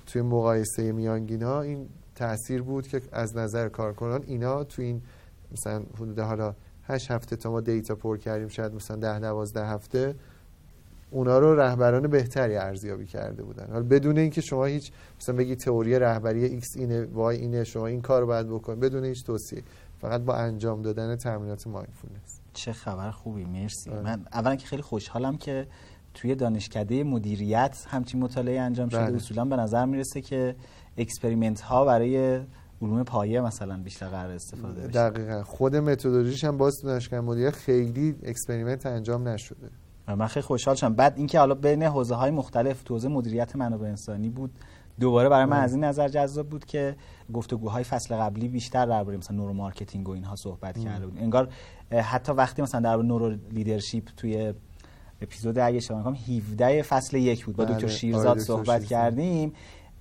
توی 0.05 0.21
مقایسه 0.21 0.91
میانگینا 0.91 1.61
این 1.61 1.89
تاثیر 2.15 2.61
بود 2.61 2.87
که 2.87 3.01
از 3.11 3.37
نظر 3.37 3.69
کارکنان 3.69 4.23
اینا 4.27 4.63
توی 4.63 4.85
این 4.85 5.01
مثلا 5.51 5.83
حدود 5.95 6.19
حالا 6.19 6.55
8 6.83 7.11
هفته 7.11 7.35
تا 7.35 7.51
ما 7.51 7.61
data 7.61 7.95
پر 7.95 8.17
کردیم 8.17 8.47
شاید 8.47 8.73
مثلا 8.73 8.97
10 8.97 9.19
12 9.19 9.65
هفته 9.65 10.15
اونا 11.11 11.39
رو 11.39 11.55
رهبران 11.59 12.07
بهتری 12.07 12.55
ارزیابی 12.55 13.05
کرده 13.05 13.43
بودن. 13.43 13.67
حالا 13.71 13.83
بدون 13.83 14.17
اینکه 14.17 14.41
شما 14.41 14.65
هیچ 14.65 14.91
مثلا 15.19 15.35
بگی 15.35 15.55
تئوری 15.55 15.99
رهبری 15.99 16.45
X 16.45 16.77
اینه 16.77 17.05
Y 17.05 17.37
اینه 17.37 17.63
شما 17.63 17.87
این 17.87 18.01
کار 18.01 18.21
رو 18.21 18.27
باید 18.27 18.47
بکنید 18.47 18.79
بدون 18.79 19.05
هیچ 19.05 19.25
توصیه. 19.25 19.63
فقط 20.01 20.21
با 20.21 20.35
انجام 20.35 20.81
دادن 20.81 21.15
تمرینات 21.15 21.67
mindfulness. 21.67 22.39
چه 22.53 22.73
خبر 22.73 23.11
خوبی 23.11 23.45
مرسی. 23.45 23.89
آه. 23.89 24.01
من 24.01 24.25
اولا 24.33 24.55
که 24.55 24.67
خیلی 24.67 24.81
خوشحالم 24.81 25.37
که 25.37 25.67
توی 26.13 26.35
دانشکده 26.35 27.03
مدیریت 27.03 27.85
همچین 27.87 28.19
مطالعه 28.19 28.61
انجام 28.61 28.89
شده. 28.89 28.99
بله. 28.99 29.15
اصولا 29.15 29.45
به 29.45 29.55
نظر 29.55 29.85
می‌رسه 29.85 30.21
که 30.21 30.55
experiment 30.97 31.61
ها 31.61 31.85
برای 31.85 32.41
علوم 32.81 33.03
پایه 33.03 33.41
مثلا 33.41 33.77
بیشتر 33.83 34.07
قرار 34.07 34.31
استفاده 34.31 34.87
بشه. 34.87 35.09
دقیقا. 35.09 35.43
خود 35.43 35.75
متدولوژیش 35.75 36.43
هم 36.43 36.57
باز 36.57 36.81
دانشگاه 36.83 37.21
مدیریت 37.21 37.55
خیلی 37.55 38.15
experiment 38.23 38.85
انجام 38.85 39.27
نشده. 39.27 39.69
من 40.15 40.27
خیلی 40.27 40.43
خوشحال 40.43 40.75
شدم. 40.75 40.93
بعد 40.93 41.13
اینکه 41.17 41.39
حالا 41.39 41.55
بین 41.55 41.83
حوزه 41.83 42.15
های 42.15 42.31
مختلف 42.31 42.83
تو 42.83 42.93
حوزه 42.93 43.07
مدیریت 43.07 43.55
منابع 43.55 43.87
انسانی 43.87 44.29
بود 44.29 44.51
دوباره 44.99 45.29
برای 45.29 45.45
من 45.45 45.59
از 45.59 45.73
این 45.73 45.83
نظر 45.83 46.07
جذاب 46.07 46.49
بود 46.49 46.65
که 46.65 46.95
گفتگوهای 47.33 47.83
فصل 47.83 48.15
قبلی 48.15 48.47
بیشتر 48.47 48.85
درباره 48.85 49.17
مثلا 49.17 49.37
neuromarketing 49.37 50.09
و 50.09 50.11
اینها 50.11 50.35
صحبت 50.35 50.79
کرده 50.79 51.07
بود 51.07 51.17
انگار 51.19 51.49
حتی 51.91 52.31
وقتی 52.31 52.61
مثلا 52.61 52.81
در 52.81 52.95
neuroleadership 52.95 54.03
توی 54.17 54.53
اپیزود 55.21 55.59
اگه 55.59 55.79
اشتباه 55.79 56.03
نکنم 56.03 56.15
17 56.15 56.81
فصل 56.81 57.17
یک 57.17 57.45
بود. 57.45 57.55
با 57.55 57.65
بله. 57.65 57.75
دکتر 57.75 57.87
شیرزاد 57.87 58.39
صحبت 58.39 58.85
کردیم. 58.85 59.53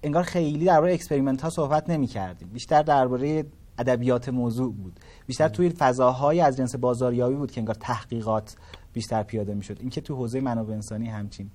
انگار 0.03 0.23
خیلی 0.23 0.65
درباره 0.65 0.95
experiment 0.95 1.43
ها 1.43 1.51
صحبت 1.51 1.91
نمی 1.91 2.07
کردیم 2.07 2.49
بیشتر 2.49 2.83
درباره 2.83 3.45
ادبیات 3.79 4.29
موضوع 4.29 4.73
بود. 4.73 5.01
بیشتر 5.27 5.49
توی 5.49 5.71
فضاهای 5.71 6.41
از 6.41 6.57
جنس 6.57 6.75
بازاریابی 6.75 7.35
بود 7.35 7.51
که 7.51 7.61
انگار 7.61 7.75
تحقیقات 7.75 8.57
بیشتر 8.97 9.23
پیاده 9.23 9.55
می‌شد. 9.55 9.77
اینکه 9.81 10.01
تو 10.01 10.15
حوزه 10.15 10.41
منابع 10.41 10.75
انسانی 10.75 11.09
همچین 11.09 11.51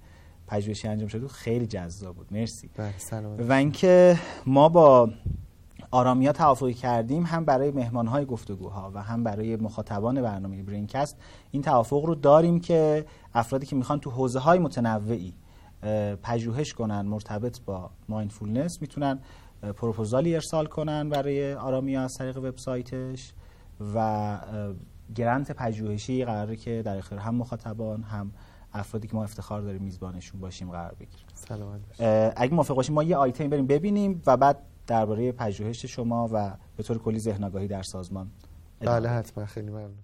پژوهشی 0.47 0.87
انجام 0.87 1.07
شده 1.07 1.27
خیلی 1.27 1.67
جذاب 1.67 2.15
بود. 2.15 2.27
مرسی. 2.31 2.69
بله، 2.77 3.47
و 3.49 3.53
اینکه 3.53 4.19
ما 4.45 4.69
با 4.69 5.09
آرامیا 5.91 6.31
توافقی 6.31 6.73
کردیم 6.73 7.23
هم 7.23 7.45
برای 7.45 7.71
مهمانهای 7.71 8.25
گفتگوها 8.25 8.91
و 8.93 9.01
هم 9.03 9.23
برای 9.23 9.55
مخاطبان 9.55 10.21
برنامه 10.21 10.63
برینکست 10.63 11.17
این 11.51 11.61
توافق 11.61 12.05
رو 12.05 12.15
داریم 12.15 12.59
که 12.59 13.05
افرادی 13.33 13.65
که 13.65 13.75
می‌خوان 13.75 13.99
تو 13.99 14.09
حوزه 14.09 14.39
های 14.39 14.59
متنوعی 14.59 15.33
پژوهش 16.23 16.73
کنن 16.73 17.01
مرتبط 17.01 17.59
با 17.65 17.89
مایندفولنس 18.09 18.81
می‌تونن 18.81 19.19
پروپوزالی 19.75 20.35
ارسال 20.35 20.65
کنن 20.65 21.09
برای 21.09 21.53
آرامیا 21.53 22.01
از 22.01 22.17
طریق 22.17 22.37
وبسایتش 22.37 23.33
و 23.95 24.37
گرانت 25.15 25.51
پژوهشی 25.51 26.25
قراره 26.25 26.55
که 26.55 26.81
در 26.85 26.97
اختیار 26.97 27.21
هم 27.21 27.35
مخاطبان 27.35 28.03
هم 28.03 28.31
افرادی 28.73 29.07
که 29.07 29.15
ما 29.15 29.23
افتخار 29.23 29.61
داریم 29.61 29.81
میزبانشون 29.81 30.41
باشیم 30.41 30.71
قرار 30.71 30.95
بگیره 30.99 31.23
سلامت 31.33 31.81
اگه 32.37 32.53
موافق 32.53 32.75
باشیم 32.75 32.95
ما 32.95 33.03
یه 33.03 33.17
آیتم 33.17 33.49
بریم 33.49 33.67
ببینیم 33.67 34.21
و 34.25 34.37
بعد 34.37 34.57
درباره 34.87 35.31
پژوهش 35.31 35.85
شما 35.85 36.29
و 36.33 36.57
به 36.77 36.83
طور 36.83 36.97
کلی 36.97 37.19
ذهن 37.19 37.43
آگاهی 37.43 37.67
در 37.67 37.83
سازمان 37.83 38.31
بله 38.79 39.09
حتما. 39.09 39.45
خیلی 39.45 39.69
ممنون. 39.69 39.97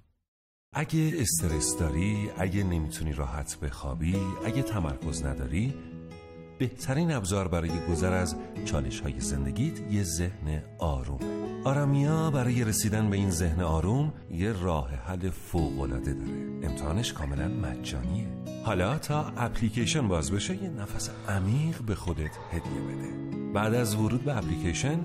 اگه 0.74 1.14
استرس 1.20 1.78
داری 1.80 2.30
اگه 2.38 2.64
نمی‌تونی 2.64 3.14
راحت 3.14 3.60
بخوابی 3.60 4.16
اگه 4.46 4.62
تمرکز 4.62 5.26
نداری 5.26 5.74
بهترین 6.60 7.12
ابزار 7.12 7.48
برای 7.48 7.72
گذر 7.90 8.14
از 8.14 8.36
چالش 8.66 9.00
های 9.00 9.20
زندگیت 9.20 9.92
یه 9.92 10.04
ذهن 10.04 10.64
آرومه 10.80 11.48
آرامیا 11.64 12.32
برای 12.32 12.64
رسیدن 12.64 13.10
به 13.10 13.18
این 13.18 13.30
ذهن 13.30 13.62
آروم 13.62 14.14
یه 14.32 14.52
راه 14.52 14.90
حل 14.90 15.30
فوق 15.30 15.82
العاده 15.82 16.14
داره. 16.14 16.32
امتحانش 16.64 17.14
کاملا 17.14 17.48
مجانیه. 17.48 18.28
حالا 18.66 18.98
تا 18.98 19.34
اپلیکیشن 19.38 20.08
باز 20.08 20.32
بشه 20.32 20.64
یه 20.64 20.70
نفس 20.70 21.10
عمیق 21.30 21.82
به 21.82 21.96
خودت 21.96 22.32
هدیه 22.52 22.82
بده. 22.82 23.38
بعد 23.54 23.74
از 23.74 23.96
ورود 23.96 24.24
به 24.24 24.38
اپلیکیشن 24.38 25.00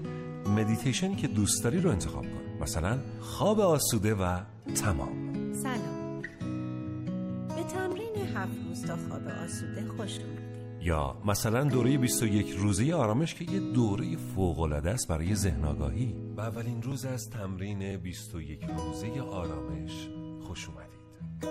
مدیتیشنی 0.47 1.17
که 1.17 1.29
دوست 1.29 1.65
داری 1.65 1.81
رو 1.81 1.91
انتخاب 1.91 2.23
کن. 2.23 2.63
مثلا 2.63 2.99
خواب 3.21 3.61
آسوده 3.61 4.15
و 4.15 4.41
تمام. 4.75 5.53
سلام. 5.63 6.23
به 7.49 7.63
تمرین 7.75 8.37
هفت 8.37 8.53
روز 8.69 8.83
تا 8.85 8.97
خواب 8.97 9.29
آسوده 9.45 9.87
خوش 9.97 10.19
یا 10.85 11.17
مثلا 11.25 11.65
دوره 11.65 11.99
21 11.99 12.51
روزه 12.51 12.95
آرامش 12.95 13.35
که 13.35 13.45
یه 13.45 13.61
دوره 13.61 14.17
فوق‌العاده 14.17 14.91
است 14.91 15.09
برای 15.09 15.35
ذهن 15.35 15.65
آگاهی 15.65 16.15
و 16.37 16.41
اولین 16.41 16.83
روز 16.83 17.05
از 17.05 17.31
تمرین 17.31 17.97
21 17.97 18.65
روزه 18.65 19.21
آرامش. 19.21 20.09
خوش 20.43 20.69
اومدید. 20.69 20.92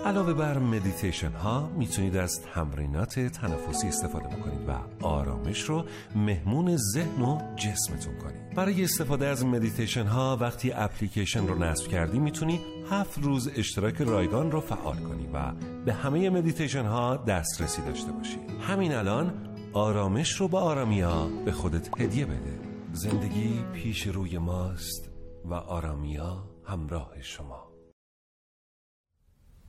علاوه 0.04 0.32
بر 0.34 0.58
مدیتیشن 0.58 1.32
ها 1.32 1.68
می‌تونید 1.68 2.16
از 2.16 2.40
تمرینات 2.40 3.20
تنفسی 3.20 3.88
استفاده 3.88 4.26
بکنید 4.26 4.68
و 4.68 5.04
آرامش 5.06 5.62
رو 5.62 5.84
مهمون 6.16 6.76
ذهن 6.76 7.22
و 7.22 7.56
جسمتون 7.56 8.18
کنید. 8.18 8.54
برای 8.54 8.84
استفاده 8.84 9.26
از 9.26 9.44
مدیتیشن 9.44 10.06
ها 10.06 10.36
وقتی 10.40 10.72
اپلیکیشن 10.72 11.46
رو 11.46 11.58
نصب 11.58 11.88
کردی 11.88 12.18
می‌تونی 12.18 12.60
هفت 12.90 13.18
روز 13.18 13.50
اشتراک 13.56 13.94
رایگان 14.02 14.50
رو 14.50 14.60
فعال 14.60 14.96
کنی 14.96 15.28
و 15.34 15.52
به 15.84 15.92
همه 15.92 16.30
مدیتیشن 16.30 16.84
ها 16.84 17.16
دسترسی 17.16 17.82
داشته 17.82 18.12
باشی. 18.12 18.38
همین 18.60 18.94
الان 18.94 19.32
آرامش 19.72 20.32
رو 20.32 20.48
با 20.48 20.60
آرامیا 20.60 21.26
به 21.44 21.52
خودت 21.52 22.00
هدیه 22.00 22.26
بده. 22.26 22.60
زندگی 22.92 23.64
پیش 23.74 24.06
روی 24.06 24.38
ماست 24.38 25.10
و 25.44 25.54
آرامیا 25.54 26.44
همراه 26.64 27.12
شما. 27.20 27.71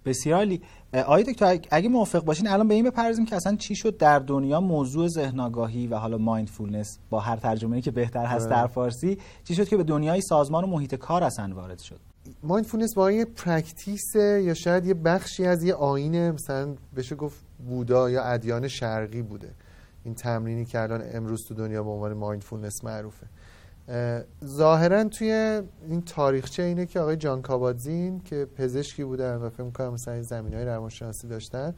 بسیار 0.05 0.37
عالی 0.37 0.61
آقای 0.93 1.23
دکتر 1.23 1.59
اگه 1.71 1.89
موافق 1.89 2.23
باشین 2.23 2.47
الان 2.47 2.67
به 2.67 2.73
این 2.73 2.85
بپردازیم 2.85 3.25
که 3.25 3.35
اصلا 3.35 3.55
چی 3.55 3.75
شد 3.75 3.97
در 3.97 4.19
دنیا 4.19 4.61
موضوع 4.61 5.07
ذهن 5.07 5.39
آگاهی 5.39 5.87
و 5.87 5.95
حالا 5.95 6.17
mindfulness 6.17 6.99
با 7.09 7.19
هر 7.19 7.35
ترجمه‌ای 7.35 7.81
که 7.81 7.91
بهتر 7.91 8.25
هست 8.25 8.49
در 8.49 8.67
فارسی 8.67 9.17
چی 9.43 9.55
شد 9.55 9.67
که 9.67 9.77
به 9.77 9.83
دنیای 9.83 10.21
سازمان 10.21 10.63
و 10.63 10.67
محیط 10.67 10.95
کار 10.95 11.23
اصلا 11.23 11.55
وارد 11.55 11.79
شد؟ 11.79 11.99
mindfulness 12.43 13.11
یه 13.11 13.25
practice 13.25 14.15
یا 14.15 14.53
شاید 14.53 14.85
یه 14.85 14.93
بخشی 14.93 15.45
از 15.45 15.63
یه 15.63 15.73
آیین 15.73 16.31
مثلا 16.31 16.75
بشه 16.95 17.15
گفت 17.15 17.43
بودا 17.67 18.09
یا 18.09 18.23
ادیان 18.23 18.67
شرقی 18.67 19.21
بوده. 19.21 19.49
این 20.03 20.13
تمرینی 20.13 20.65
که 20.65 20.81
الان 20.81 21.03
امروز 21.13 21.45
تو 21.47 21.53
دنیا 21.53 21.83
به 21.83 21.89
عنوان 21.89 22.13
mindfulness 22.13 22.83
معروفه. 22.83 23.27
ظاهرا 24.45 25.03
توی 25.03 25.61
این 25.87 26.01
تاریخچه 26.01 26.63
اینه 26.63 26.85
که 26.85 26.99
آقای 26.99 27.15
جان 27.15 27.41
کابادزین 27.41 28.19
که 28.19 28.47
پزشکی 28.57 29.03
بودن 29.03 29.35
و 29.35 29.49
فکر 29.49 29.63
می‌کنم 29.63 29.93
مثلا 29.93 30.21
زمین 30.21 30.53
های 30.53 30.65
روانشناسی 30.65 31.27
داشتن 31.27 31.73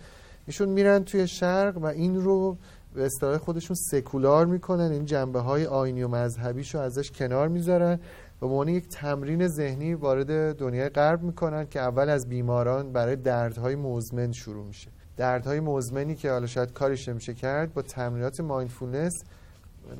ایشون 0.47 0.69
میرن 0.69 1.03
توی 1.03 1.27
شرق 1.27 1.77
و 1.77 1.85
این 1.85 2.21
رو 2.21 2.57
به 2.93 3.05
اصطلاح 3.05 3.37
خودشون 3.37 3.75
سکولار 3.91 4.45
می‌کنن 4.45 4.91
این 4.91 5.05
جنبه 5.05 5.39
های 5.39 5.65
آینی 5.65 6.03
و 6.03 6.07
مذهبیشو 6.07 6.79
ازش 6.79 7.11
کنار 7.11 7.47
می‌ذارن 7.47 7.99
و 8.41 8.65
به 8.65 8.71
یک 8.71 8.87
تمرین 8.89 9.47
ذهنی 9.47 9.93
وارد 9.93 10.55
دنیای 10.55 10.89
غرب 10.89 11.23
می‌کنن 11.23 11.67
که 11.67 11.79
اول 11.79 12.09
از 12.09 12.29
بیماران 12.29 12.91
برای 12.91 13.15
دردهای 13.15 13.75
مزمن 13.75 14.31
شروع 14.31 14.65
میشه. 14.65 14.87
دردهای 15.17 15.59
مزمنی 15.59 16.15
که 16.15 16.31
حالا 16.31 16.45
شاید 16.45 16.73
کاریش 16.73 17.09
نمیشه 17.09 17.33
کرد 17.33 17.73
با 17.73 17.81
تمرینات 17.81 18.39
مایندفولنس 18.39 19.13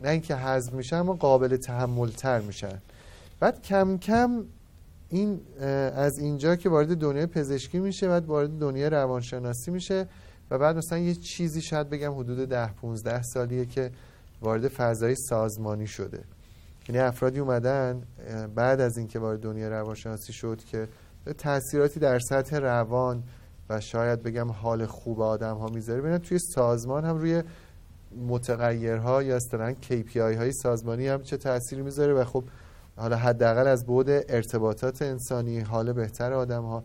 نه 0.04 0.10
اینکه 0.10 0.36
حذف 0.36 0.74
میشن 0.74 0.96
اما 0.96 1.14
قابل 1.14 1.58
تحمل 1.58 2.10
تر 2.10 2.42
میشن. 2.42 2.82
بعد 3.40 3.62
کم 3.62 3.98
کم 3.98 4.46
این 5.10 5.40
از 5.96 6.20
اینجا 6.20 6.56
که 6.56 6.70
وارد 6.70 6.98
دنیای 6.98 7.26
پزشکی 7.26 7.80
میشه 7.80 8.08
بعد 8.08 8.26
وارد 8.26 8.60
دنیای 8.60 8.90
روانشناسی 8.90 9.72
میشه 9.72 10.08
و 10.52 10.58
بعد 10.58 10.78
مثلا 10.78 10.98
یه 10.98 11.16
چیزی 11.16 11.62
شاید 11.62 11.90
بگم 11.90 12.14
حدود 12.14 12.50
ده 12.50 12.74
15 12.74 13.22
سالیه 13.22 13.66
که 13.66 13.92
وارد 14.42 14.68
فضای 14.68 15.16
سازمانی 15.16 15.88
شده. 15.88 16.24
یعنی 16.90 17.02
افرادی 17.02 17.40
اومدن 17.40 18.02
بعد 18.56 18.82
از 18.82 18.98
اینکه 18.98 19.20
وارد 19.20 19.40
دنیای 19.40 19.70
روانشناسی 19.70 20.34
شد 20.34 20.62
که 20.72 20.88
تاثیراتی 21.38 22.00
در 22.00 22.20
سطح 22.20 22.58
روان 22.58 23.24
و 23.70 23.80
شاید 23.80 24.24
بگم 24.24 24.52
حال 24.52 24.86
خوب 24.86 25.22
آدم 25.22 25.58
ها 25.58 25.68
می‌ذاره 25.68 26.02
ببینن 26.02 26.18
توی 26.18 26.40
سازمان 26.40 27.06
هم 27.06 27.18
روی 27.18 27.44
متغیرها 28.16 29.24
یا 29.24 29.36
اصطلاحا 29.36 29.76
KPI 29.90 30.18
های 30.18 30.52
سازمانی 30.52 31.08
هم 31.08 31.22
چه 31.22 31.38
تأثیری 31.38 31.82
می‌ذاره 31.82 32.14
و 32.14 32.24
خب 32.24 32.44
حالا 32.98 33.16
حداقل 33.16 33.68
از 33.68 33.86
بعد 33.86 34.10
ارتباطات 34.10 35.02
انسانی 35.02 35.60
حال 35.60 35.94
بهتر 35.94 36.34
آدم 36.34 36.64
ها 36.64 36.84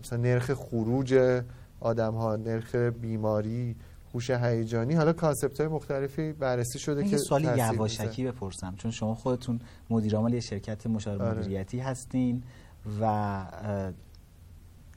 مثلا 0.00 0.18
نرخ 0.18 0.52
خروج 0.54 1.42
آدم 1.80 2.14
ها 2.14 2.36
نرخ 2.36 2.74
بیماری 2.74 3.76
هوش 4.14 4.30
هیجانی 4.30 4.94
حالا 4.94 5.12
کانسپت 5.12 5.60
های 5.60 5.68
مختلفی 5.68 6.32
بررسی 6.32 6.78
شده 6.78 7.04
که 7.04 7.18
سوالی 7.18 7.48
یواشکی 7.58 8.26
بپرسم 8.26 8.74
چون 8.76 8.90
شما 8.90 9.14
خودتون 9.14 9.60
مدیر 9.90 10.16
عامل 10.16 10.34
یه 10.34 10.40
شرکت 10.40 10.86
مشاور 10.86 11.22
آره. 11.22 11.38
مدیریتی 11.38 11.78
هستین 11.78 12.42
و 13.00 13.44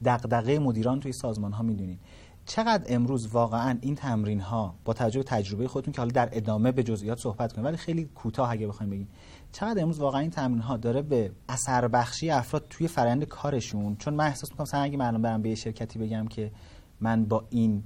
دغدغه 0.04 0.58
مدیران 0.58 1.00
توی 1.00 1.12
سازمان 1.12 1.52
ها 1.52 1.62
می‌دونین 1.62 1.98
چقدر 2.46 2.84
امروز 2.88 3.26
واقعا 3.26 3.78
این 3.80 3.94
تمرین 3.94 4.40
ها 4.40 4.74
با 4.84 4.92
توجه 4.92 5.18
به 5.18 5.24
تجربه 5.24 5.68
خودتون 5.68 5.92
که 5.92 6.00
حالا 6.00 6.10
در 6.10 6.28
ادامه 6.32 6.72
به 6.72 6.82
جزئیات 6.82 7.18
صحبت 7.18 7.52
کنیم 7.52 7.64
ولی 7.64 7.76
خیلی 7.76 8.04
کوتاه 8.04 8.50
اگه 8.50 8.66
بخوایم 8.66 8.90
بگیم. 8.90 9.08
چقدر 9.52 9.82
امروز 9.82 9.98
واقعا 9.98 10.20
این 10.20 10.30
تمرین 10.30 10.60
ها 10.60 10.76
داره 10.76 11.02
به 11.02 11.32
اثر 11.48 11.88
بخشی 11.88 12.30
افراد 12.30 12.66
توی 12.70 12.88
فرآیند 12.88 13.24
کارشون؟ 13.24 13.96
چون 13.96 14.14
من 14.14 14.26
احساس 14.26 14.50
می‌کنم 14.50 14.62
مثلا 14.62 14.80
اگه 14.80 14.96
من 14.96 15.22
برم 15.22 15.42
به 15.42 15.48
یه 15.48 15.54
شرکتی 15.54 15.98
بگم 15.98 16.26
که 16.26 16.52
من 17.00 17.24
با 17.24 17.44
این 17.50 17.84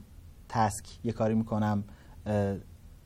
تسک 0.49 0.99
یه 1.05 1.13
کاری 1.13 1.35
می‌کنم 1.35 1.85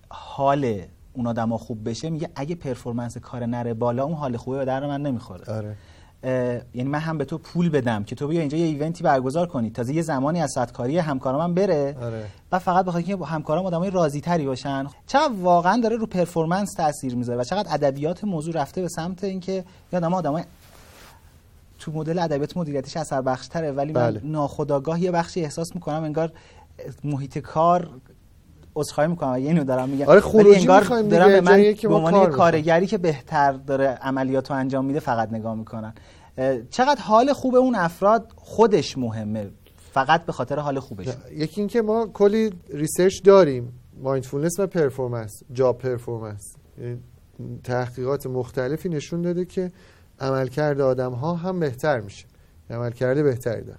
حال 0.08 0.82
اون 1.12 1.26
آدما 1.26 1.58
خوب 1.58 1.88
بشه 1.88 2.10
میگه 2.10 2.30
اگه 2.34 2.54
پرفورمنس 2.54 3.18
کار 3.18 3.46
نره 3.46 3.74
بالا 3.74 4.04
اون 4.04 4.14
حال 4.14 4.36
خوبه 4.36 4.58
به 4.58 4.64
در 4.64 4.86
من 4.86 5.02
نمی‌خوره. 5.02 5.54
آره. 5.54 5.76
یعنی 6.22 6.88
من 6.88 6.98
هم 6.98 7.18
به 7.18 7.24
تو 7.24 7.38
پول 7.38 7.68
بدم 7.68 8.04
که 8.04 8.14
تو 8.14 8.28
بیا 8.28 8.40
اینجا 8.40 8.58
یه 8.58 8.64
ایونتی 8.64 9.04
برگزار 9.04 9.46
کنی 9.46 9.70
تازه 9.70 9.94
یه 9.94 10.02
زمانی 10.02 10.42
از 10.42 10.58
کاری 10.72 10.98
همکارام 10.98 11.40
هم 11.40 11.54
بره 11.54 11.96
آره. 12.02 12.26
و 12.52 12.58
فقط 12.58 12.84
بخاطر 12.84 13.06
که 13.06 13.16
همکارام 13.16 13.66
آدمای 13.66 13.90
راضی 13.90 14.20
تری 14.20 14.46
باشن 14.46 14.86
چقدر 15.06 15.32
واقعا 15.32 15.80
داره 15.80 15.96
رو 15.96 16.06
پرفورمنس 16.06 16.74
تاثیر 16.74 17.14
می‌ذاره 17.14 17.40
و 17.40 17.44
چقدر 17.44 17.74
ادبیات 17.74 18.24
موضوع 18.24 18.54
رفته 18.54 18.82
به 18.82 18.88
سمت 18.88 19.24
اینکه 19.24 19.64
یادم 19.92 20.14
آدمای 20.14 20.44
تو 21.78 21.92
مدل 21.92 22.18
ادبیات 22.18 22.56
مدیریتیش 22.56 22.96
اثر 22.96 23.22
بخشتره 23.22 23.72
ولی 23.72 23.92
بله. 23.92 24.20
من 24.24 24.30
ناخودآگاه 24.30 25.02
یه 25.02 25.10
بخشی 25.10 25.44
احساس 25.44 25.74
می‌کنم 25.74 26.04
انگار 26.04 26.32
محیط 27.04 27.38
کار 27.38 27.90
عذرخواهی 28.76 29.10
می‌کنم. 29.10 29.38
یه 29.38 29.46
اینو 29.46 29.64
دارم 29.64 29.88
میگم. 29.88 30.06
آره 30.06 30.20
ولی 30.20 30.54
انگار 30.54 30.82
دارم 30.82 31.28
به 31.28 31.40
من 31.40 31.74
به 31.82 31.94
عنوان 31.94 32.30
کارگری 32.30 32.86
که 32.86 32.98
بهتر 32.98 33.52
داره 33.52 33.86
عملیات 33.86 34.50
رو 34.50 34.56
انجام 34.56 34.84
میده 34.84 35.00
فقط 35.00 35.32
نگاه 35.32 35.54
می‌کنن. 35.54 35.94
چقدر 36.70 37.00
حال 37.00 37.32
خوب 37.32 37.54
اون 37.54 37.74
افراد 37.74 38.32
خودش 38.36 38.98
مهمه؟ 38.98 39.50
فقط 39.92 40.24
به 40.24 40.32
خاطر 40.32 40.58
حال 40.58 40.80
خوبش. 40.80 41.06
یکی 41.32 41.60
اینکه 41.60 41.82
ما 41.82 42.06
کلی 42.06 42.50
research 42.74 43.22
داریم. 43.22 43.72
mindfulness 44.02 44.58
و 44.58 44.66
performance 44.66 45.42
job 45.52 45.78
performance. 45.78 46.56
تحقیقات 47.64 48.26
مختلفی 48.26 48.88
نشون 48.88 49.22
داده 49.22 49.44
که 49.44 49.72
عملکرد 50.20 50.80
آدم 50.80 51.12
ها 51.12 51.34
هم 51.34 51.60
بهتر 51.60 52.00
میشه. 52.00 52.26
عملکرد 52.70 53.22
بهتری 53.22 53.62
داره. 53.62 53.78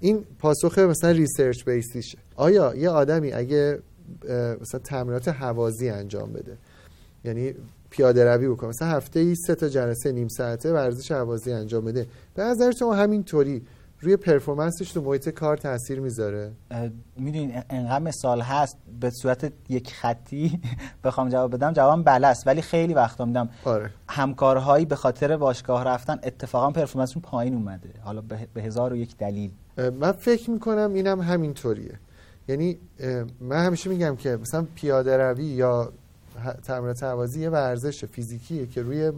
این 0.00 0.24
پاسخ 0.38 0.78
مثلا 0.78 1.10
research-based 1.10 1.64
شه. 1.64 2.18
آیا 2.36 2.74
یه 2.74 2.90
آدمی 2.90 3.32
اگه 3.32 3.78
مثلا 4.60 4.80
تمرینات 4.84 5.28
هوازی 5.28 5.88
انجام 5.88 6.32
بده. 6.32 6.58
یعنی 7.24 7.54
پیاده 7.90 8.34
روی 8.34 8.48
بکنه. 8.48 8.68
مثلا 8.68 8.88
هفته 8.88 9.20
ای 9.20 9.34
سه 9.34 9.54
تا 9.54 9.68
جلسه 9.68 10.12
نیم 10.12 10.28
ساعته 10.28 10.72
ورزش 10.72 11.12
هوازی 11.12 11.52
انجام 11.52 11.84
بده. 11.84 12.06
به 12.34 12.42
نظر 12.42 12.72
شما 12.78 12.94
همینطوری 12.94 13.62
روی 14.00 14.16
پرفورمنسش 14.16 14.92
تو 14.92 15.02
محیط 15.02 15.28
کار 15.28 15.56
تاثیر 15.56 16.00
می‌ذاره؟ 16.00 16.52
می‌دونین 17.16 17.62
انقدر 17.70 18.04
مثال 18.04 18.40
هست 18.40 18.76
به 19.00 19.10
صورت 19.10 19.52
یک 19.68 19.92
خطی 19.92 20.60
بخوام 21.04 21.28
جواب 21.28 21.54
بدم 21.54 21.72
جواب 21.72 22.04
بله 22.04 22.26
است. 22.26 22.46
ولی 22.46 22.62
خیلی 22.62 22.94
وقتا 22.94 23.24
میدم 23.24 23.48
آره. 23.64 23.90
همکارهایی 24.08 24.84
به 24.84 24.96
خاطر 24.96 25.36
باشگاه 25.36 25.84
رفتن 25.84 26.18
اتفاقا 26.22 26.70
پرفورمنسشون 26.70 27.22
پایین 27.22 27.54
اومده. 27.54 27.88
حالا 28.02 28.22
به 28.54 28.62
هزار 28.62 28.92
و 28.92 28.96
یک 28.96 29.16
دلیل. 29.16 29.50
من 30.00 30.12
فکر 30.12 30.50
می‌کنم 30.50 30.92
اینم 30.94 31.20
همینطوریه. 31.20 31.98
یعنی 32.48 32.78
من 33.40 33.66
همیشه 33.66 33.90
میگم 33.90 34.16
که 34.16 34.36
مثلا 34.36 34.66
پیاده 34.74 35.16
روی 35.16 35.44
یا 35.44 35.92
تمرینات 36.62 37.02
هوازی 37.02 37.40
یه 37.40 37.50
ورزش 37.50 38.04
فیزیکیه 38.04 38.66
که 38.66 38.82
روی 38.82 39.12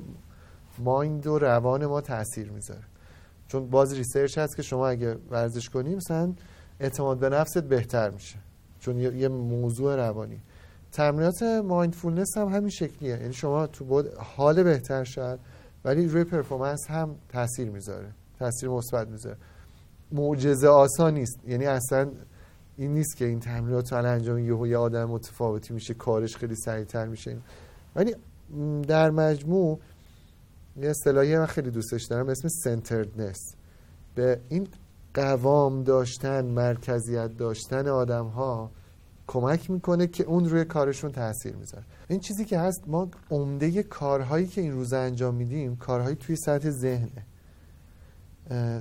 mind 0.79 1.27
و 1.27 1.39
روان 1.39 1.87
ما 1.87 2.01
تاثیر 2.01 2.51
می‌ذاره. 2.51 2.85
چون 3.49 3.71
باز 3.71 3.95
research 3.95 4.39
هست 4.39 4.57
که 4.57 4.63
شما 4.63 4.89
اگه 4.89 5.17
ورزش 5.31 5.69
کنی 5.69 5.95
مثلا 5.95 6.33
اعتماد 6.81 7.19
به 7.19 7.29
نفست 7.29 7.59
بهتر 7.59 8.11
میشه. 8.11 8.37
چون 8.81 8.99
یه 8.99 9.29
موضوع 9.29 9.97
روانی. 9.97 10.41
تمرینات 10.93 11.43
mindfulness 11.43 12.37
هم 12.37 12.49
همین 12.49 12.71
شکلیه. 12.71 13.11
یعنی 13.11 13.33
شما 13.33 13.67
تو 13.67 13.85
بود 13.85 14.15
حال 14.15 14.63
بهتر 14.63 15.05
شد 15.05 15.39
ولی 15.85 16.09
روی 16.09 16.25
performance 16.25 16.87
هم 16.89 17.15
تاثیر 17.29 17.71
می‌ذاره. 17.71 18.09
تاثیر 18.39 18.69
مثبت 18.69 19.09
می‌ذاره. 19.09 19.37
معجزه‌آسا 20.13 21.15
نیست. 21.15 21.41
یعنی 21.47 21.67
اصلا 21.67 22.11
این 22.77 22.95
نیست 22.95 23.17
که 23.17 23.25
این 23.25 23.41
تمرینات 23.41 23.93
الان 23.93 24.13
انجام 24.13 24.39
یهو 24.39 24.67
یه 24.67 24.77
آدم 24.77 25.05
متفاوتی 25.05 25.75
میشه 25.75 25.95
کارش 25.95 26.37
خیلی 26.37 26.57
سریعتر 26.57 27.07
میشه. 27.07 27.37
ولی 27.97 28.15
در 28.89 29.11
مجموع 29.11 29.81
یه 30.77 30.91
اصطلاحی 30.91 31.39
من 31.39 31.47
خیلی 31.47 31.71
دوستش 31.71 32.05
دارم 32.05 32.29
اسم 32.29 32.49
centeredness 32.49 33.55
به 34.15 34.41
این 34.49 34.69
قوام 35.15 35.83
داشتن 35.83 36.45
مرکزیت 36.45 37.37
داشتن 37.37 37.89
آدم 37.89 38.27
ها 38.27 38.71
کمک 39.27 39.71
می‌کنه 39.71 40.07
که 40.07 40.25
اون 40.25 40.49
روی 40.49 40.65
کارشون 40.65 41.13
تاثیر 41.13 41.57
می‌ذاره. 41.57 41.85
این 42.09 42.21
چیزی 42.21 42.45
که 42.45 42.59
هست 42.59 42.83
ما 42.87 43.09
عمده 43.31 43.83
کارهایی 43.83 44.47
که 44.47 44.61
این 44.61 44.73
روز 44.73 44.93
انجام 44.93 45.35
میدیم 45.35 45.77
کارهایی 45.77 46.17
توی 46.17 46.37
سطح 46.37 46.71
ذهنه. 46.71 47.27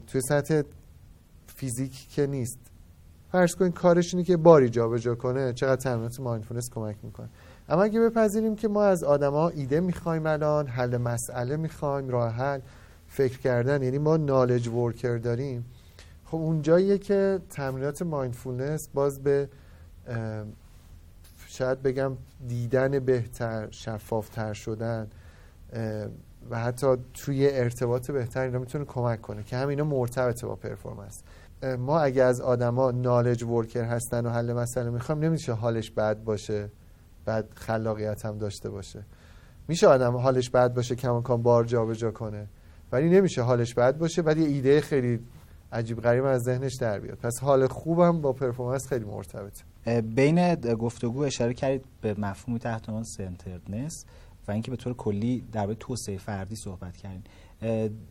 توی 0.08 0.21
سطح 0.21 0.62
فیزیک 1.47 2.10
که 2.10 2.27
نیست. 2.27 2.60
فرض 3.36 3.56
کنید 3.56 3.74
کارش 3.74 4.13
اینه 4.13 4.26
که 4.26 4.38
باری 4.38 4.69
جابجا 4.69 5.15
کنه 5.15 5.54
چقدر 5.54 5.76
تمرینات 5.76 6.19
mindfulness 6.19 6.69
کمک 6.69 6.95
می‌کنه. 7.04 7.30
اما 7.69 7.84
اگه 7.84 8.00
بپذیریم 8.00 8.56
که 8.56 8.67
ما 8.67 8.84
از 8.84 9.04
آدما 9.04 9.50
ایده 9.50 9.80
می‌خوایم 9.80 10.26
الان 10.26 10.67
حل 10.67 10.98
مسئله 10.98 11.58
می‌خوایم 11.58 12.10
راه 12.10 12.32
حل 12.32 12.60
فکر 13.08 13.39
کردن 13.39 13.84
یعنی 13.84 13.98
ما 13.98 14.17
knowledge 14.17 14.67
worker 14.67 15.17
داریم 15.17 15.65
خب 16.26 16.36
اونجاییه 16.36 16.98
که 16.98 17.39
تمرینات 17.50 18.02
mindfulness 18.01 18.89
باز 18.93 19.24
به 19.24 19.50
شاید 21.48 21.82
بگم 21.82 22.12
دیدن 22.48 23.00
بهتر 23.00 23.67
شفافتر 23.71 24.54
شدن 24.54 25.08
و 26.50 26.60
حتی 26.60 26.88
توی 27.13 27.50
ارتباط 27.52 28.12
بهتر 28.12 28.41
اینا 28.41 28.60
می‌تونه 28.60 28.86
کمک 28.86 29.21
کنه 29.21 29.43
که 29.43 29.58
هم 29.58 29.67
اینا 29.67 29.84
مرتبطه 29.84 30.48
با 30.48 30.56
performance 30.55 31.23
ما 31.79 31.99
اگه 31.99 32.23
از 32.23 32.41
آدما 32.41 32.91
knowledge 32.91 33.43
worker 33.43 33.84
هستن 33.83 34.25
و 34.25 34.29
حل 34.29 34.53
مسئله 34.53 34.89
می‌خوایم 34.89 35.21
نمیشه 35.21 35.53
حالش 35.53 35.91
بد 35.91 36.23
باشه 36.23 36.69
بعد 37.25 37.49
خلاقیت 37.55 38.25
هم 38.25 38.37
داشته 38.37 38.69
باشه. 38.69 39.05
میشه 39.67 39.87
آدم 39.87 40.15
حالش 40.15 40.49
بد 40.49 40.73
باشه 40.73 40.95
کماکان 40.95 41.41
بار 41.41 41.63
جابجا 41.63 42.11
کنه. 42.11 42.47
ولی 42.91 43.09
نمیشه 43.09 43.41
حالش 43.41 43.73
بد 43.73 43.97
باشه 43.97 44.21
بعد 44.21 44.37
ایده 44.37 44.81
خیلی 44.81 45.19
عجیب 45.71 46.01
غریب 46.01 46.25
از 46.25 46.41
ذهنش 46.41 46.75
در 46.75 46.99
بیاد. 46.99 47.17
پس 47.17 47.39
حال 47.39 47.67
خوبم 47.67 48.21
با 48.21 48.33
پرفورمنس 48.33 48.87
خیلی 48.87 49.05
مرتبطه. 49.05 50.01
بین 50.01 50.55
گفتگو 50.55 51.21
اشاره 51.21 51.53
کردید 51.53 51.85
به 52.01 52.15
مفهومی 52.17 52.59
تحت 52.59 52.89
عنوان 52.89 53.03
سنتردنس 53.03 54.05
و 54.47 54.51
اینکه 54.51 54.71
به 54.71 54.77
طور 54.77 54.93
کلی 54.93 55.43
درباره 55.51 55.77
توسعه 55.79 56.17
فردی 56.17 56.55
صحبت 56.55 56.97
کردیم 56.97 57.23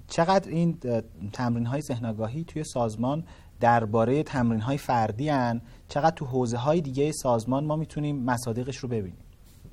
چقدر 0.08 0.50
این 0.50 0.78
تمرین 1.32 1.66
های 1.66 1.80
ذهن 1.80 2.32
توی 2.46 2.64
سازمان 2.64 3.24
درباره 3.60 4.22
تمرین 4.22 4.60
های 4.60 4.78
فردی 4.78 5.28
هن 5.28 5.60
چقدر 5.88 6.14
تو 6.16 6.24
حوزه 6.24 6.56
های 6.56 6.80
دیگه 6.80 7.12
سازمان 7.12 7.64
ما 7.64 7.76
می‌تونیم 7.76 8.24
مصادیقش 8.24 8.76
رو 8.76 8.88
ببینیم؟ 8.88 9.18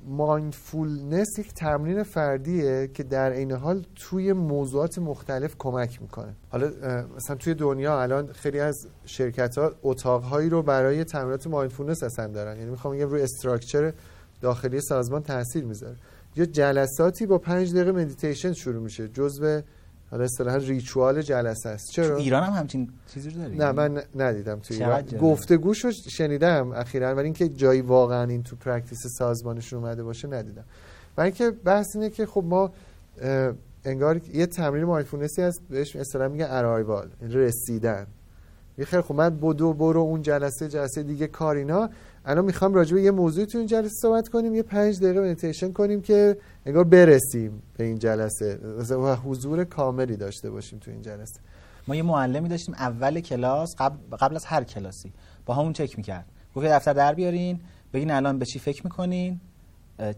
mindfulness 0.06 1.38
یک 1.38 1.54
تمرین 1.54 2.02
فردیه 2.02 2.90
که 2.94 3.02
در 3.02 3.30
این 3.30 3.52
حال 3.52 3.84
توی 3.94 4.32
موضوعات 4.32 4.98
مختلف 4.98 5.54
کمک 5.58 6.02
می‌کنه. 6.02 6.34
حالا 6.50 6.70
مثلا 7.16 7.36
توی 7.36 7.54
دنیا 7.54 8.02
الان 8.02 8.32
خیلی 8.32 8.60
از 8.60 8.86
شرکت 9.04 9.58
ها 9.58 9.72
اتاق 9.82 10.22
هایی 10.22 10.48
رو 10.48 10.62
برای 10.62 11.04
تمرینات 11.04 11.46
mindfulness 11.46 12.02
اصلا 12.02 12.26
دارن. 12.26 12.56
یعنی 12.58 12.70
می‌خوام 12.70 12.94
بگم 12.94 13.08
روی 13.08 13.22
structure 13.22 13.92
داخلی 14.40 14.80
سازمان 14.80 15.22
تاثیر 15.22 15.64
می‌ذاره. 15.64 15.96
یا 16.36 16.44
جلساتی 16.44 17.26
با 17.26 17.38
پنج 17.38 17.74
دقیقه 17.74 17.92
مدیتیشن 17.92 18.52
شروع 18.52 18.82
میشه. 18.82 19.08
جزء 19.08 19.60
حالا 20.10 20.24
اصطلاحا 20.24 20.56
ritual 20.56 21.22
جلسه 21.22 21.68
است. 21.68 21.90
چرا؟ 21.90 22.16
ایران 22.16 22.42
هم 22.42 22.52
همچین 22.52 22.90
چیزی 23.14 23.30
رو 23.30 23.40
داری 23.40 23.56
نه 23.56 23.72
من 23.72 24.02
ندیدم 24.16 24.58
تو 24.58 24.74
ایران. 24.74 25.02
گفتگوشو 25.02 25.90
شنیدم 25.90 26.72
اخیرا 26.72 27.14
ولی 27.14 27.24
اینکه 27.24 27.48
جایی 27.48 27.80
واقعا 27.80 28.24
این 28.24 28.42
تو 28.42 28.56
practice 28.56 29.06
سازمانشون 29.18 29.84
اومده 29.84 30.02
باشه 30.02 30.28
ندیدم. 30.28 30.64
و 31.16 31.20
اینکه 31.20 31.50
بحث 31.50 31.96
اینه 31.96 32.10
که 32.10 32.26
خب 32.26 32.44
ما 32.46 32.72
انگار 33.84 34.20
یه 34.34 34.46
تمرین 34.46 34.84
mindfulness 34.84 35.37
ی 35.37 35.42
هست 35.42 35.60
بهش 35.70 35.96
اصطلاحا 35.96 36.28
میگه 36.28 36.46
ارایوال 36.50 37.08
رسیدن. 37.22 38.06
یه 38.82 38.86
خیلی 38.86 39.02
خب 39.02 39.14
من 39.14 39.30
بدو 39.30 39.72
برو 39.72 40.00
اون 40.00 40.22
جلسه 40.22 40.68
جلسه 40.68 41.02
دیگه 41.02 41.26
کارینا 41.26 41.90
الان 42.24 42.44
می‌خوام 42.44 42.74
راجع 42.74 42.94
به 42.94 43.02
یه 43.02 43.10
موضوعی 43.10 43.46
تو 43.46 43.58
این 43.58 43.66
جلسه 43.66 43.94
صحبت 44.02 44.28
کنیم 44.28 44.54
یه 44.54 44.62
پنج 44.62 45.00
دقیقه 45.00 45.20
مدیتیشن 45.20 45.72
کنیم 45.72 46.00
که 46.00 46.36
انگار 46.66 46.84
برسیم 46.84 47.62
به 47.76 47.84
این 47.84 47.98
جلسه. 47.98 48.56
و 48.90 49.16
حضور 49.16 49.64
کاملی 49.64 50.16
داشته 50.16 50.50
باشیم 50.50 50.78
تو 50.78 50.90
این 50.90 51.02
جلسه. 51.02 51.40
ما 51.88 51.96
یه 51.96 52.02
معلمی 52.02 52.48
داشتیم 52.48 52.74
اول 52.74 53.20
کلاس 53.20 53.74
قبل, 53.78 54.16
قبل 54.16 54.36
از 54.36 54.44
هر 54.44 54.64
کلاسی. 54.64 55.12
با 55.46 55.54
همون 55.54 55.72
چک 55.72 55.96
می‌کرد. 55.96 56.24
گفت 56.54 56.66
دفتر 56.66 56.92
در 56.92 57.14
بیارین 57.14 57.60
بگین 57.92 58.10
الان 58.10 58.38
به 58.38 58.44
چی 58.44 58.58
فکر 58.58 58.80
می‌کنین 58.84 59.40